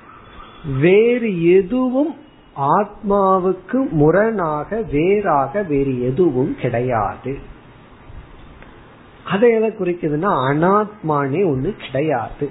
வேறு 0.80 1.54
எதுவும் 1.54 2.16
ஆத்மாவுக்கு 2.60 3.90
முரணாக 3.90 4.82
வேறாக 4.92 5.64
வேறு 5.64 6.04
எதுவும் 6.04 6.56
கிடையாது. 6.62 7.38
அதை 9.26 9.52
எதை 9.52 9.70
குறிக்குதுன்னா 9.70 10.30
அனாத்மானே 10.52 11.44
ஒண்ணு 11.44 11.72
கிடையாது. 11.72 12.50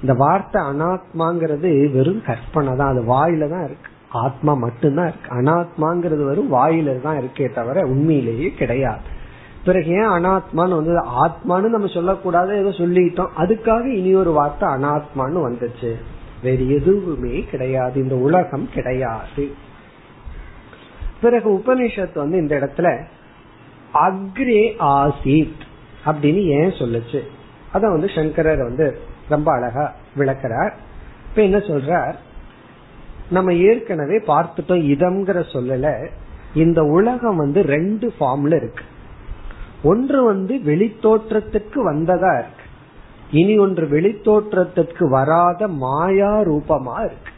இந்த 0.00 0.14
வார்த்தை 0.14 0.62
அனாத்மாங்கிறது 0.62 1.92
வெறும் 1.92 2.22
கற்பனை 2.22 2.76
தான். 2.76 2.88
அது 2.88 3.02
வாயில 3.02 3.48
தான் 3.48 3.64
இருக்கு. 3.64 3.90
ஆத்மா 4.08 4.54
மட்டும்தான் 4.54 5.08
இருக்கு. 5.08 5.34
அனாத்மாங்கிறது 5.34 6.24
வெறும் 6.24 6.52
வாயில 6.52 7.00
தான் 7.00 7.18
இருக்கே 7.18 7.52
தவிர 7.52 7.80
உண்மையிலேயே 7.80 8.50
கிடையாது. 8.50 9.16
பிறகு 9.64 9.90
ஏன் 9.90 10.08
அனாத்மான்னு 10.08 10.52
வந்து 10.54 11.02
ஆத்மான்னு 11.26 11.70
நம்ம 11.70 11.86
சொல்லக்கூடாது 11.86 12.56
ஏதோ 12.56 12.68
சொல்லிட்டோம். 12.68 13.28
அதுக்காக 13.36 13.84
இனி 13.84 14.14
ஒரு 14.14 14.30
வார்த்தை 14.30 14.68
அனாத்மான்னு 14.68 15.44
வந்துச்சு. 15.48 15.94
வேறு 16.42 16.74
எதுவுமே 16.74 17.44
கிடையாது. 17.50 18.02
இந்த 18.02 18.14
உலகம் 18.14 18.68
கிடையாது. 18.74 19.54
பிறகு 21.20 21.50
உபனிஷத்து 21.50 22.14
வந்து 22.14 22.38
இந்த 22.38 22.56
இடத்துல 22.56 22.98
அக்ரே 23.94 24.72
ஆசித். 24.80 25.66
அப்படின்னு 26.08 26.44
ஏன் 26.44 26.70
சொல்லுச்சு? 26.70 27.20
அத 27.72 27.88
வந்து 27.88 28.08
சங்கரர் 28.14 28.62
வந்து 28.62 28.98
ரொம்ப 29.28 29.52
அழகா 29.52 29.94
விளக்கிறார். 30.16 30.74
இப்ப 31.28 31.42
என்ன 31.42 31.56
சொல்ற 31.56 32.14
நம்ம 33.30 33.54
ஏற்கனவே 33.54 34.18
பார்த்துட்டோம் 34.18 34.86
இதம்ங்கிற 34.94 35.44
சொல்லல. 35.52 36.08
இந்த 36.54 36.84
உலகம் 36.84 37.36
வந்து 37.36 37.62
ரெண்டு 37.62 38.12
ஃபார்ம்ல 38.20 38.56
இருக்கு. 38.56 38.84
ஒன்று 39.82 40.24
வந்து 40.24 40.54
வெளித்தோற்றத்துக்கு 40.54 41.78
வந்ததா 41.78 42.32
இருக்கு. 42.32 42.64
இனி 43.30 43.58
ஒன்று 43.58 43.86
வெளித்தோற்றத்திற்கு 43.86 45.08
வராத 45.08 45.68
மாயா 45.68 46.40
ரூபமா 46.40 46.98
இருக்கு. 46.98 47.32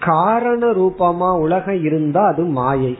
காரண 0.00 0.66
ரூபமா 0.72 1.38
உலகம் 1.38 1.84
இருந்தா 1.84 2.26
அது 2.26 2.44
மாயை. 2.44 2.98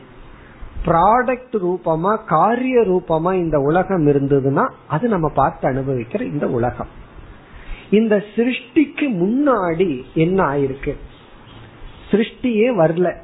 ப்ராடக்ட் 0.85 1.53
ரூபமா 1.53 2.19
காரிய 2.27 2.81
ரூபமா 2.81 3.35
இந்த 3.35 3.61
உலகம் 3.61 4.07
இருந்ததுன்னா 4.07 4.71
அது 4.89 5.09
நம்ம 5.09 5.29
பார்த்து 5.29 5.69
அனுபவிக்கிற 5.69 6.21
இந்த 6.21 6.49
உலகம். 6.49 6.87
இந்த 7.91 8.23
சிருஷ்டிக்கு 8.37 9.01
முன்னாடி 9.01 10.03
என்ன 10.15 10.45
ஆயிருக்கு? 10.45 10.97
சிருஷ்டியே 12.11 12.69
வரல. 12.77 13.15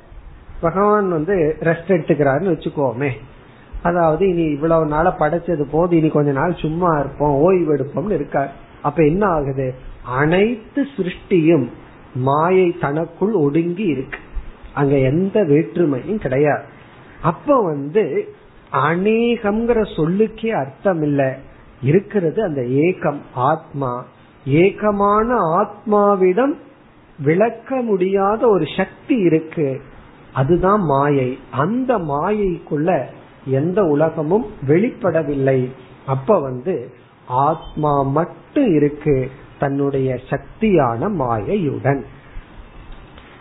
பகவான் 0.60 1.08
வந்து 1.08 1.56
ரெஸ்ட் 1.60 1.88
எடுத்துக்கிறாருன்னு 1.88 2.52
வச்சுக்கோமே. 2.54 3.10
அதாவது 3.82 4.28
இனி 4.28 4.42
இவ்வளவு 4.42 4.86
நாள 4.86 5.14
படைச்சது 5.18 5.64
போது 5.70 5.96
இனி 5.96 6.08
கொஞ்ச 6.08 6.32
நாள் 6.32 6.54
சும்மா 6.54 6.98
இருப்போம் 6.98 7.34
ஓய்வு 7.34 7.76
எடுப்போம்னு 7.76 8.10
இருக்கார். 8.10 8.52
அப்ப 8.82 9.04
என்ன 9.04 9.26
ஆகுது? 9.26 9.74
அனைத்து 10.02 10.86
சிருஷ்டியும் 10.96 11.68
மாயை 12.14 12.76
தனக்குள் 12.80 13.32
ஒடுங்கி 13.32 13.84
இருக்கு. 13.84 14.18
அங்க 14.74 14.96
எந்த 14.96 15.44
வேற்றுமையும் 15.44 16.18
கிடையாது. 16.18 16.76
அப்ப 17.22 17.62
வந்து 17.62 18.34
அநேகம்ங்கிற 18.72 19.96
சொல்லுக்கே 19.96 20.48
அர்த்தம் 20.48 21.02
இல்ல 21.02 21.38
இருக்கிறது 21.82 22.42
அந்த 22.42 22.60
ஏகம் 22.60 23.18
ஆத்மா. 23.34 24.04
ஏகமான 24.46 25.34
ஆத்மாவிடம் 25.34 26.52
விளக்க 27.22 27.76
முடியாத 27.76 28.48
ஒரு 28.48 28.64
சக்தி 28.76 29.14
இருக்கு. 29.14 29.80
அதுதான் 30.32 30.80
மாயை. 30.80 31.38
அந்த 31.50 31.98
மாயைக்குள்ள 31.98 33.04
எந்த 33.44 33.84
உலகமும் 33.84 34.46
வெளிப்படவில்லை. 34.66 35.70
அப்ப 36.06 36.40
வந்து 36.40 36.92
ஆத்மா 37.26 38.02
மட்டும் 38.02 38.74
இருக்கு 38.74 39.30
தன்னுடைய 39.58 40.18
சக்தியான 40.30 41.08
மாயையுடன். 41.08 42.02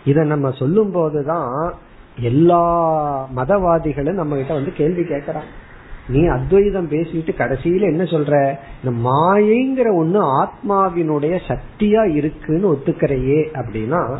இத 0.04 0.24
நம்ம 0.24 0.50
சொல்லும் 0.50 0.90
போதுதான் 0.90 1.74
எல்லா 2.20 3.28
மதவாதிகளும் 3.36 4.12
நம்ம 4.12 4.36
கிட்ட 4.36 4.54
வந்து 4.54 4.72
கேள்வி 4.72 5.02
கேட்கறாங்க. 5.02 5.66
நீ 6.08 6.26
அத்வைதம் 6.26 6.90
பேசிட்டு 6.90 7.30
கடைசியில 7.38 7.80
என்ன 7.80 8.02
சொல்ற? 8.02 8.56
இந்த 8.84 9.10
மாயைங்கிற 9.10 9.86
ஒண்ணு 9.86 10.46
ஆத்மாவினுடைய 10.46 11.40
சக்தியா 11.48 12.14
இருக்குன்னு 12.14 12.72
ஒத்துக்கிறையே 12.72 13.46
அப்படின்னா 13.52 14.16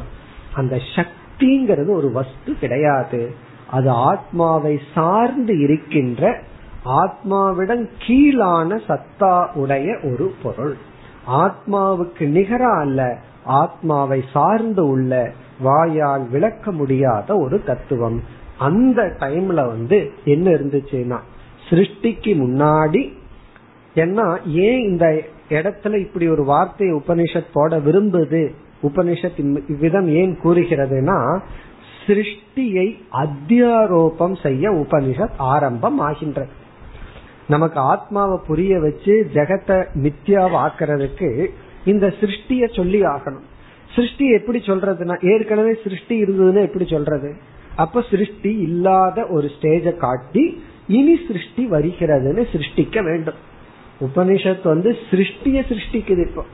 அந்த 0.54 0.78
சக்திங்கிறது 0.96 1.90
ஒரு 1.90 2.12
வஸ்து 2.12 2.58
கிடையாது. 2.60 3.34
அது 3.70 3.90
ஆத்மாவை 3.90 4.80
சார்ந்து 4.94 5.58
இருக்கின்ற 5.58 6.40
ஆத்மாவிடம் 6.84 7.88
கீழான 7.98 8.80
சத்தா 8.88 9.52
உடைய 9.52 9.96
ஒரு 10.02 10.34
பொருள். 10.42 10.76
ஆத்மாவுக்கு 11.32 12.18
நிகரா 12.18 12.80
அல்ல 12.80 13.18
ஆத்மாவை 13.44 14.24
சார்ந்து 14.32 14.86
உள்ள 14.86 15.32
வாயால் 15.60 16.28
விளக்க 16.28 16.72
முடியாத 16.72 17.36
ஒரு 17.36 17.62
தத்துவம். 17.64 18.22
அந்த 18.58 19.02
டைம்ல 19.18 19.60
வந்து 19.66 20.10
என்ன 20.24 20.50
இருந்துச்சுன்னா 20.50 21.18
சிருஷ்டிக்கு 21.70 22.32
முன்னாடி 22.42 23.02
ஏன்னா 23.94 24.26
ஏன் 24.46 24.80
இந்த 24.80 25.22
இடத்துல 25.48 26.00
இப்படி 26.00 26.28
ஒரு 26.28 26.44
வார்த்தையை 26.44 27.02
உபனிஷத் 27.06 27.52
போட 27.52 27.78
விரும்புது? 27.78 28.42
உபனிஷத் 28.82 29.38
இவ்விதம் 29.68 30.08
ஏன் 30.08 30.38
கூறுகிறதுனா 30.42 31.40
சிருஷ்டியை 32.06 32.88
அத்தியாரோபம் 33.12 34.36
செய்ய 34.42 34.70
உபனிஷத் 34.70 35.36
ஆரம்பம் 35.36 35.98
ஆகின்றது 35.98 36.66
நமக்கு 37.48 37.80
ஆத்மாவை 37.80 38.38
புரிய 38.46 38.78
வச்சு 38.80 39.30
ஜெகத்தை 39.34 39.78
மித்தியாவாக்குறதுக்கு 39.94 41.46
இந்த 41.84 42.06
சிருஷ்டிய 42.20 42.74
சொல்லி 42.76 43.02
ஆகணும். 43.02 43.47
சிருஷ்டி 43.98 44.30
எப்படி 44.30 44.58
சொல்றதுன்னா 44.58 45.32
ஏற்கனவே 45.32 45.72
சிருஷ்டி 45.84 46.22
இருந்ததுன்னு 46.22 46.66
எப்படி 46.66 46.86
சொல்றது? 46.86 47.34
அப்ப 47.76 48.04
சிருஷ்டி 48.10 48.56
இல்லாத 48.58 49.26
ஒரு 49.26 49.48
ஸ்டேஜ 49.48 49.96
காட்டி 49.96 50.62
இனி 50.88 51.20
சிருஷ்டி 51.26 51.70
வருகிறதுன்னு 51.70 52.44
சிருஷ்டிக்க 52.52 53.02
வேண்டும். 53.04 53.34
உபனிஷத் 54.00 54.64
வந்து 54.64 54.96
சிருஷ்டிய 55.10 55.62
சிருஷ்டிக்குது 55.70 56.26
இப்போ. 56.26 56.44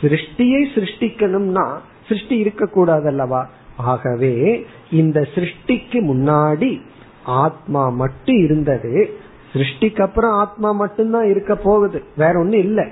சிருஷ்டியை 0.00 0.62
சிருஷ்டிக்கணும்னா 0.74 1.78
சிருஷ்டி 2.08 2.36
இருக்கக்கூடாது 2.38 3.06
அல்லவா 3.06 3.50
ஆகவே 3.76 4.66
இந்த 4.90 5.20
சிருஷ்டிக்கு 5.34 5.98
முன்னாடி 6.10 6.80
ஆத்மா 7.24 7.88
மட்டும் 7.88 8.44
இருந்தது 8.44 9.10
சிருஷ்டிக்கு 9.52 10.00
அப்புறம் 10.00 10.30
ஆத்மா 10.30 10.72
மட்டும்தான் 10.72 11.26
இருக்க 11.26 11.56
போகுது. 11.56 12.02
வேற 12.16 12.38
ஒண்ணும் 12.38 12.58
இல்லை. 12.58 12.88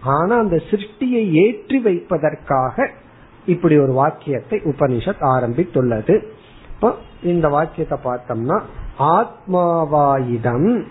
ஆனா 0.00 0.38
அந்த 0.38 0.60
சிருஷ்டியை 0.70 1.30
ஏற்றி 1.32 1.78
வைப்பதற்காக 1.78 2.90
இப்படி 3.46 3.78
ஒரு 3.78 3.92
வாக்கியத்தை 3.92 4.60
உபனிஷத் 4.64 5.20
ஆரம்பித்துள்ளது. 5.20 6.22
இப்போ 6.74 6.94
இந்த 7.22 7.48
வாக்கியத்தை 7.48 7.98
பார்த்தோம்னா 8.04 8.60
ஆத்மாவாயிடம் 8.98 10.82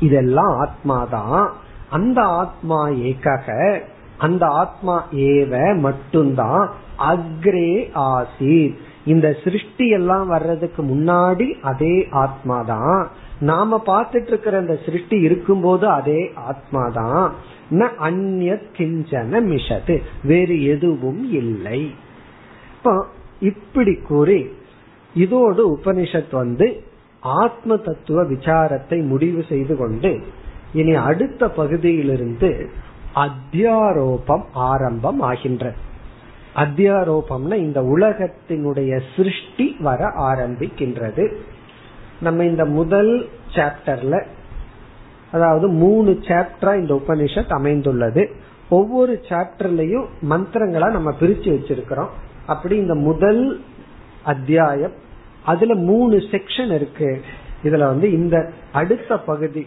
இதெல்லாம் 0.00 0.66
ஆத்மாதான். 0.66 1.50
அந்த 1.90 2.22
ஆத்மா 2.22 2.88
ஏகக 2.88 3.80
அந்த 4.18 4.46
ஆத்மா 4.46 5.04
ஏவ 5.12 5.78
மட்டும்தான் 5.78 6.70
அக்ரே 6.98 7.88
ஆசி 7.92 8.78
இந்த 9.04 9.36
சிருஷ்டி 9.44 9.88
எல்லாம் 9.88 10.26
வர்றதுக்கு 10.26 10.82
முன்னாடி 10.82 11.60
அதே 11.60 12.08
ஆத்மாதான். 12.10 13.08
நாம 13.40 13.82
பார்த்துட்டு 13.86 14.26
இருக்கிற 14.26 14.58
அந்த 14.58 14.78
சிருஷ்டி 14.84 15.20
இருக்கும்போது 15.20 15.88
அதே 15.88 16.32
ஆத்மாதான். 16.36 17.30
ந 17.70 17.94
அந்நிய 17.96 18.60
கிஞ்சன 18.76 19.42
மிஷது 19.42 20.02
வேறு 20.22 20.64
எதுவும் 20.64 21.32
இல்லை. 21.32 21.94
இப்படி 23.40 23.94
கூறி 23.94 24.50
இதோடு 25.14 25.76
உபனிஷத் 25.76 26.30
வந்து 26.30 26.82
ஆத்ம 27.20 27.76
தத்துவ 27.76 28.24
விசாரத்தை 28.24 29.06
முடிவு 29.06 29.44
செய்து 29.48 29.76
கொண்டு 29.76 30.20
இனி 30.72 30.94
அடுத்த 30.94 31.48
பகுதியிலிருந்து 31.48 32.70
அத்தியாரோபம் 33.14 34.44
ஆரம்பம் 34.52 35.20
ஆகின்ற. 35.20 35.72
அத்தியாரோபம்னா 36.56 37.54
இந்த 37.54 37.80
உலகத்தினுடைய 37.82 39.00
சிருஷ்டி 39.16 39.76
வர 39.80 40.04
ஆரம்பிக்கின்றது. 40.06 41.34
நம்ம 42.20 42.44
இந்த 42.44 42.64
முதல் 42.64 43.28
சாப்டர்ல 43.52 44.24
அதாவது 45.32 45.68
மூணு 45.68 46.18
சாப்டரா 46.20 46.76
இந்த 46.76 46.94
உபனிஷத் 46.94 47.48
அமைந்துள்ளது. 47.48 48.30
ஒவ்வொரு 48.68 49.20
சாப்டர்லயும் 49.28 50.06
மந்திரங்களா 50.28 50.90
நம்ம 50.90 51.14
பிரிச்சு 51.20 51.48
வச்சிருக்கிறோம். 51.56 52.08
அப்படி 52.46 52.76
இந்த 52.76 52.94
முதல் 52.94 53.60
அத்தியாயம் 54.24 54.92
அதுல 55.44 55.74
மூணு 55.74 56.16
செக்ஷன் 56.16 56.74
இருக்கு. 56.74 57.20
இதுல 57.64 57.78
வந்து 57.78 58.12
இந்த 58.12 58.50
அடுத்த 58.72 59.18
பகுதி 59.18 59.66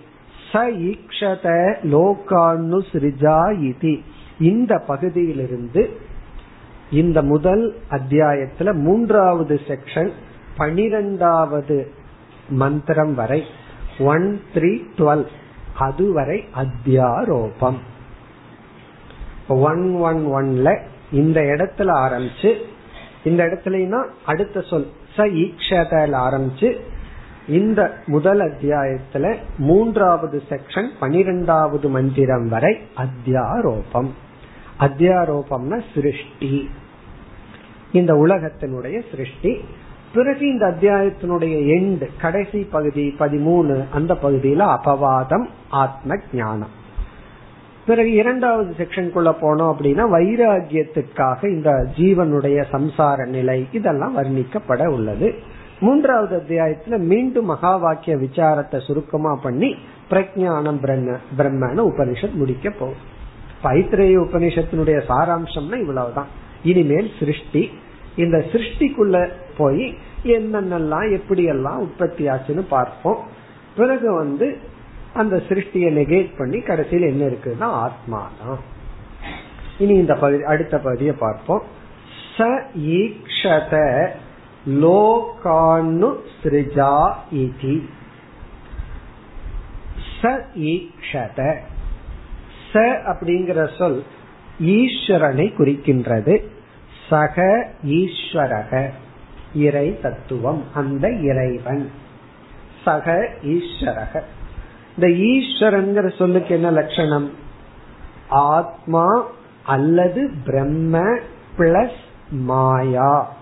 ச 0.52 0.56
ஈக்ஷத 0.90 1.76
லோகானு 1.84 2.80
சிரிஜா 2.92 3.40
இதி. 3.70 4.02
இந்த 4.40 4.84
பகுதியிலிருந்து 4.88 5.90
இந்த 6.92 7.22
முதல் 7.22 7.76
அத்தியாயத்துல 7.90 8.74
மூன்றாவது 8.74 9.60
செக்ஷன் 9.68 10.12
பனிரெண்டாவது 10.58 11.92
மந்திரம் 12.50 13.14
வரை 13.14 13.44
ஒன் 14.00 14.42
த்ரீ 14.54 14.80
டுவெல் 14.98 15.26
அதுவரை 15.78 16.46
அத்தியாரோபம். 16.56 17.78
ஒன் 19.48 19.96
ஒன் 19.96 20.34
ஒன்ல 20.34 20.80
இந்த 21.12 21.42
இடத்துல 21.42 21.88
ஆரம்பிச்சு 21.88 22.56
இந்த 23.24 23.46
இடத்துலனா 23.46 24.10
அடுத்த 24.26 24.62
சொல் 24.62 24.92
ச 25.18 25.20
ஈக்ஷதல 25.20 26.16
ஆரம்பிச்சு 26.16 26.80
இந்த 27.48 27.98
முதல் 28.06 28.40
அத்தியாயத்துல 28.40 29.38
மூன்றாவது 29.58 30.44
செக்ஷன் 30.50 30.90
பனிரெண்டாவது 31.00 31.90
மந்திரம் 31.90 32.48
வரை 32.48 32.78
அத்தியாரோபம். 32.98 34.10
அத்தியாரோபம்னா 34.80 35.82
சிருஷ்டி. 35.94 36.70
இந்த 37.92 38.14
உலகத்தினுடைய 38.14 39.02
சிருஷ்டி. 39.12 39.64
பிறகு 40.14 40.48
இந்த 40.48 40.66
அத்தியாயத்தினுடைய 40.66 41.56
எண்டு 41.78 42.08
கடைசி 42.22 42.64
பகுதி 42.64 43.16
பதிமூணு 43.20 43.84
அந்த 43.92 44.18
பகுதியில 44.24 44.76
அபவாதம் 44.76 45.46
ஆத்ம 45.70 46.16
ஞானம் 46.34 46.78
பிறகு 47.86 48.12
இரண்டாவது 48.12 48.74
செக்ஷனுக்குள்ள 48.78 49.36
போனோம் 49.42 49.74
அப்படின்னா 49.74 50.04
வைராகியத்திற்காக 50.12 51.50
இந்த 51.50 51.88
ஜீவனுடைய 51.98 52.64
சம்சார 52.72 53.28
நிலை 53.28 53.68
இதெல்லாம் 53.72 54.18
வர்ணிக்கப்பட 54.18 54.88
உள்ளது. 54.88 55.34
மூன்றாவது 55.80 56.38
அத்தியாயத்துல 56.38 56.98
மீண்டும் 56.98 57.46
மகா 57.46 57.78
வாக்கிய 57.78 58.16
விசாரத்தை 58.16 58.86
சுருக்கமா 58.86 59.36
பண்ணி 59.36 59.76
பிரஜானம் 60.10 60.80
பிரம்ம 60.80 61.18
பிரம்மன்னு 61.38 61.92
உபனிஷத் 61.92 62.34
முடிக்க 62.34 62.70
போகும் 62.70 63.18
பைத்திரேய 63.64 64.18
உபனிஷத்தினுடைய 64.18 65.02
சாராம்சம்னா 65.10 65.80
இவ்வளவுதான். 65.80 66.28
இனிமேல் 66.64 67.12
சிருஷ்டி. 67.20 67.72
இந்த 68.16 68.38
சிருஷ்டிக்குள்ள 68.38 69.30
போய் 69.62 69.86
என்னென்னலாம் 70.38 71.08
எப்படி 71.18 71.44
எல்லாம் 71.54 71.82
உற்பத்தி 71.86 72.24
ஆச்சுன்னு 72.34 72.64
பார்ப்போம். 72.76 73.22
பிறகு 73.78 74.08
வந்து 74.22 74.48
அந்த 75.22 75.36
சிருஷ்டியை 75.50 75.90
நெகேட் 76.00 76.32
பண்ணி 76.40 76.60
கடைசியில் 76.70 77.12
என்ன 77.12 77.24
இருக்குன்னா 77.32 77.68
ஆத்மா 77.86 78.22
தான் 78.42 78.60
இனி 79.84 79.94
இந்த 80.04 80.16
பகுதி 80.24 80.44
அடுத்த 80.54 80.76
பகுதியை 80.86 81.14
பார்ப்போம். 81.26 81.64
ச 82.36 82.48
ஈக்ஷத 82.98 83.76
லோகானு 84.84 86.10
சிருஜா 86.42 86.94
இதி 87.44 87.76
ச 90.16 90.32
ஈக்ஷத. 90.72 91.42
ச 92.72 92.82
அப்படிங்கிற 93.12 93.60
சொல் 93.78 94.00
ஈஸ்வரனை 94.76 95.46
குறிக்கின்றது. 95.60 96.34
சக 97.10 97.38
ஈஸ்வரக. 98.00 98.72
இறை 99.54 100.00
தத்துவம் 100.02 100.64
அந்த 100.74 101.12
இறைவன். 101.12 101.92
சக 102.86 103.30
ஈஸ்வரக. 103.42 104.22
இந்த 104.98 105.08
ஈஸ்வரங்கிற 105.08 106.18
சொல்லுக்கு 106.18 106.56
என்ன 106.56 106.72
லட்சணம்? 106.72 107.32
ஆத்மா 108.30 109.26
அல்லது 109.64 110.32
பிரம்ம 110.46 111.18
பிளஸ் 111.58 112.00
மாயா. 112.32 113.36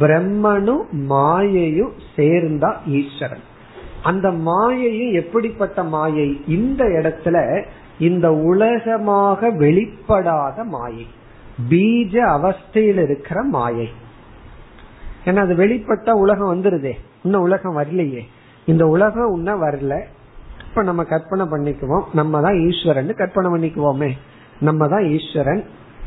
பிரம்மனும் 0.00 0.90
மாயையும் 0.90 1.92
சேர்ந்தா 2.16 2.74
ஈஸ்வரன். 2.86 3.42
அந்த 4.02 4.30
மாயையும் 4.30 5.12
எப்படிப்பட்ட 5.12 5.84
மாயை? 5.84 6.40
இந்த 6.46 6.84
இடத்துல 6.84 7.64
இந்த 7.98 8.32
உலகமாக 8.32 9.48
வெளிப்படாத 9.48 10.64
மாயை. 10.64 11.06
பீஜ 11.68 12.14
அவஸ்தையில் 12.14 13.02
இருக்கிற 13.02 13.42
மாயை. 13.42 13.88
ஏன்னா 15.24 15.36
அது 15.36 15.54
வெளிப்பட்ட 15.54 16.10
உலகம் 16.10 16.62
வந்துருதே. 16.62 16.92
இன்னும் 17.22 17.40
உலகம் 17.40 17.78
வரலையே. 17.78 18.20
இந்த 18.66 18.86
உலகம் 18.86 19.34
இன்னும் 19.34 19.62
வரல. 19.62 20.00
இப்ப 20.68 20.82
நம்ம 20.82 21.04
கற்பனை 21.04 21.46
பண்ணிக்குவோம். 21.46 22.02
நம்ம 22.12 22.40
தான் 22.40 22.68
ஈஸ்வரன் 22.68 23.14
கற்பனை 23.14 23.50
பண்ணிக்குவோமே. 23.50 24.10
நம்ம 24.60 24.88
தான் 24.88 25.04
ஈஸ்வரன். 25.04 25.64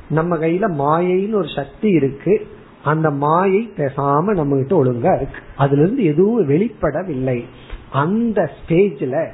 நம்ம 0.10 0.38
கையில 0.38 0.72
மாயைன்னு 0.72 1.34
ஒரு 1.34 1.48
சக்தி 1.56 1.90
இருக்கு. 1.90 2.48
அந்த 2.84 3.10
மாயை 3.10 3.74
பேசாம 3.78 4.24
நம்ம 4.24 4.56
கிட்ட 4.56 4.84
ஒழுங்கா 4.84 5.16
இருக்கு. 5.16 5.40
அதுல 5.56 5.82
இருந்து 5.82 6.04
எதுவும் 6.04 6.50
வெளிப்படவில்லை. 6.50 7.46
அந்த 7.92 8.52
ஸ்டேஜ்ல 8.58 9.28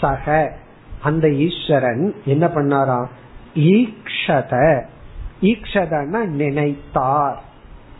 சக 0.00 0.52
அந்த 1.02 1.30
ஈஸ்வரன் 1.30 2.14
என்ன 2.24 2.46
பண்ணாராம்? 2.46 3.06
ஈக்ஷத. 3.54 4.82
ஈக்ஷதன்னா 5.40 6.24
நினைத்தார். 6.24 7.42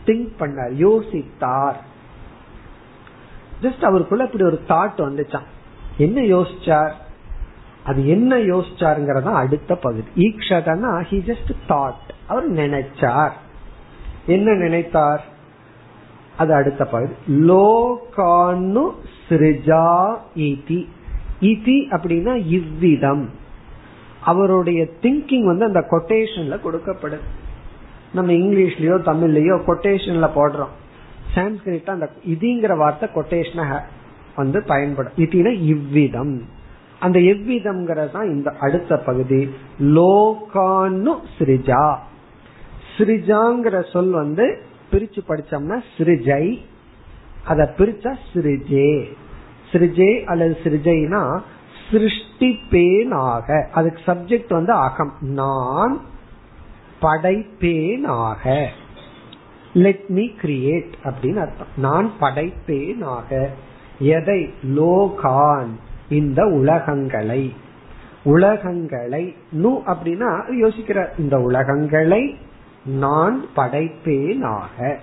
திங்க் 0.05 0.31
பண்ணார் 0.39 0.73
யோசித்தார். 0.79 1.75
ஜஸ்ட் 3.61 3.83
அவருக்குள்ள 3.83 4.23
இப்படி 4.23 4.43
ஒரு 4.43 4.61
தாட் 4.67 5.09
வந்துச்சான் 5.09 5.49
என்ன 5.97 6.21
யோசிச்சார்? 6.21 6.91
அது 7.83 8.07
என்ன 8.07 8.37
யோசிச்சாருங்கிறதா 8.37 9.33
அடுத்த 9.33 9.75
பகுதி. 9.75 10.07
ஈக்ஷதனா? 10.15 11.03
ஹி 11.09 11.33
ஜஸ்ட் 11.33 11.51
தாட் 11.69 12.09
அவர் 12.27 12.51
நினைச்சார். 12.51 13.31
என்ன 14.25 14.51
நினைத்தார்? 14.51 15.21
அது 16.37 16.53
அடுத்த 16.53 16.85
பகுதி. 16.85 17.13
லோகானு 17.27 18.91
சிரிஜா 19.29 20.17
இதி 20.35 20.87
இதி 21.41 21.77
அப்படின்னா 21.91 22.45
இவ்விதம். 22.45 23.29
அவருடைய 24.21 24.87
திங்கிங் 25.01 25.45
வந்து 25.45 25.65
அந்த 25.65 25.79
கொட்டேஷன்ல 25.79 26.59
கொடுக்கப்படுது 26.59 27.19
நம்ம 28.13 28.31
இங்கிலீஷ்லயோ 28.31 28.95
தமிழ்லயோ 29.09 29.55
கொட்டேஷன்ல 29.67 30.27
போடுறோம். 30.35 30.73
சான்ஸ்கிரிட் 31.35 31.89
அந்த 31.89 32.09
இதுங்கிற 32.27 32.77
வார்த்தை 32.77 33.09
கொட்டேஷன 33.15 33.81
வந்து 34.35 34.63
பயன்படும். 34.63 35.13
இதுனா 35.17 35.51
இவ்விதம். 35.61 36.45
அந்த 36.99 37.19
எவ்விதம்ங்கிறது 37.19 38.11
தான் 38.11 38.29
இந்த 38.29 38.49
அடுத்த 38.59 38.97
பகுதி. 38.97 39.49
லோகானு 39.79 41.13
ஸ்ரிஜா 41.37 41.85
ஸ்ரிஜாங்கிற 42.93 43.91
சொல் 43.91 44.11
வந்து 44.11 44.45
பிரிச்சு 44.91 45.21
படிச்சோம்னா 45.27 45.77
சிறிஜை 45.97 46.45
அத 47.45 47.73
பிரிச்சா 47.77 48.11
சிறிஜே 48.33 49.07
சிறிஜே 49.71 50.23
அல்லது 50.23 50.57
சிறிஜைனா 50.63 51.41
சிருஷ்டிப்பேனாக. 51.91 53.47
அதுக்கு 53.71 54.01
சப்ஜெக்ட் 54.05 54.53
வந்து 54.53 54.73
அகம். 54.73 55.13
நான் 55.21 56.01
படைப்பேனாக. 57.01 58.67
லெட் 59.73 60.03
மீ 60.07 60.29
கிரியேட் 60.41 60.93
அப்படின்னு 61.03 61.35
அர்த்தம். 61.35 61.67
நான் 61.77 62.11
படைப்பேனாக. 62.21 63.47
எதை? 63.99 64.53
லோகான் 64.63 65.69
இந்த 66.09 66.45
உலகங்களை. 66.45 67.53
உலகங்களை 68.25 69.35
நு 69.51 69.81
அப்படின்னா 69.85 70.41
யோசிக்கிற 70.61 71.19
இந்த 71.19 71.39
உலகங்களை 71.39 72.37
நான் 72.85 73.45
படைப்பேனாக. 73.55 74.97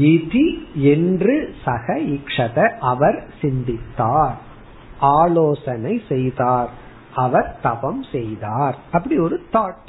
இதி 0.00 0.58
என்று 0.74 1.54
சக 1.64 1.98
இக்ஷத 1.98 2.78
அவர் 2.78 3.30
சிந்தித்தார். 3.40 4.38
ஆலோசனை 5.00 6.02
செய்தார். 6.08 6.70
அவர் 7.14 7.58
தவம் 7.62 8.04
செய்தார். 8.12 8.78
அப்படி 8.92 9.18
ஒரு 9.18 9.42
தாட் 9.52 9.88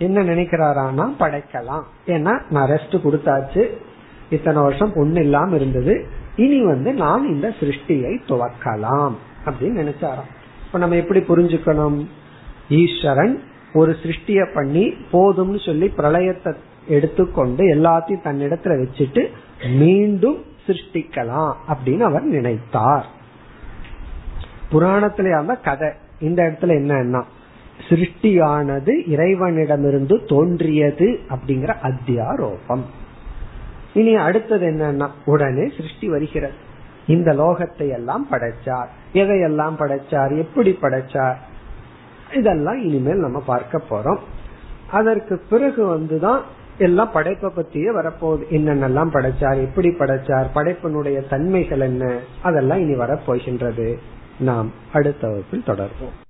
என்ன 0.00 0.22
நினைக்கிறாரானா 0.22 1.04
படைக்கலாம். 1.18 1.82
ஏன்னா 2.06 2.42
நான் 2.50 2.70
ரெஸ்ட் 2.70 2.98
கொடுத்தாச்சு. 3.04 3.62
இத்தனை 4.30 4.62
வருஷம் 4.62 4.92
பொண்ணு 4.94 5.20
இல்லாம 5.20 5.54
இருந்தது. 5.54 5.94
இனி 6.36 6.64
வந்து 6.64 6.92
நான் 6.92 7.28
இந்த 7.28 7.48
சிருஷ்டியை 7.60 8.14
துவக்கலாம் 8.28 9.14
அப்படின்னு 9.44 9.80
நினைச்சாராம். 9.82 10.28
இப்ப 10.66 10.78
நம்ம 10.78 10.96
எப்படி 10.96 11.20
புரிஞ்சுக்கணும்? 11.20 12.06
ஈஸ்வரன் 12.68 13.42
ஒரு 13.72 13.96
சிருஷ்டிய 14.02 14.54
பண்ணி 14.54 14.94
போதும்னு 15.12 15.66
சொல்லி 15.66 15.92
பிரளயத்தை 15.96 16.54
எடுத்துக்கொண்டு 16.86 17.64
எல்லாத்தையும் 17.64 18.24
தன்னிடத்துல 18.24 18.76
வச்சுட்டு 18.82 19.22
மீண்டும் 19.78 20.44
சிருஷ்டிக்கலாம் 20.66 21.52
அப்படின்னு 21.68 22.00
அவர் 22.00 22.24
நினைத்தார். 22.24 23.04
புராணத்திலே 24.72 25.62
கதை 25.62 25.88
இந்த 26.20 26.42
இடத்துல 26.42 26.72
என்னன்னா 26.82 27.22
சிருஷ்டியானது 27.88 29.08
இறைவனிடமிருந்து 29.08 30.24
தோன்றியது 30.26 31.18
அப்படிங்கிற 31.28 31.74
அத்தியாரோபம். 31.82 32.82
இனி 33.94 34.16
அடுத்தது 34.16 34.66
என்னன்னா 34.66 35.08
உடனே 35.24 35.72
சிருஷ்டி 35.76 36.08
வருகிறது. 36.08 36.52
இந்த 37.06 37.32
லோகத்தை 37.32 37.92
எல்லாம் 37.92 38.26
படைச்சார். 38.30 38.86
எதையெல்லாம் 39.12 39.74
படைச்சார்? 39.78 40.36
எப்படி 40.36 40.78
படைச்சார்? 40.82 41.34
இதெல்லாம் 42.34 42.80
இனிமேல் 42.80 43.18
நம்ம 43.18 43.40
பார்க்க 43.40 43.82
போறோம். 43.90 44.18
அதற்கு 44.90 45.42
பிறகு 45.50 45.98
வந்துதான் 45.98 46.40
எல்லாம் 46.78 47.10
படைப்பை 47.12 47.50
பத்தியே 47.56 47.92
வரப்போகுது. 47.96 48.42
என்னென்னலாம் 48.50 49.10
படைச்சார்? 49.12 49.60
எப்படி 49.60 49.88
படைச்சார்? 49.88 50.46
படைப்பினுடைய 50.54 51.28
தன்மைகள் 51.28 51.80
என்ன? 51.80 52.18
அதெல்லாம் 52.42 52.78
இனி 52.78 52.94
வரப்போகின்றது. 52.94 53.96
நாம் 54.40 54.72
அடுத்த 54.92 55.28
வகுப்பில் 55.28 55.62
தொடர்வோம். 55.66 56.29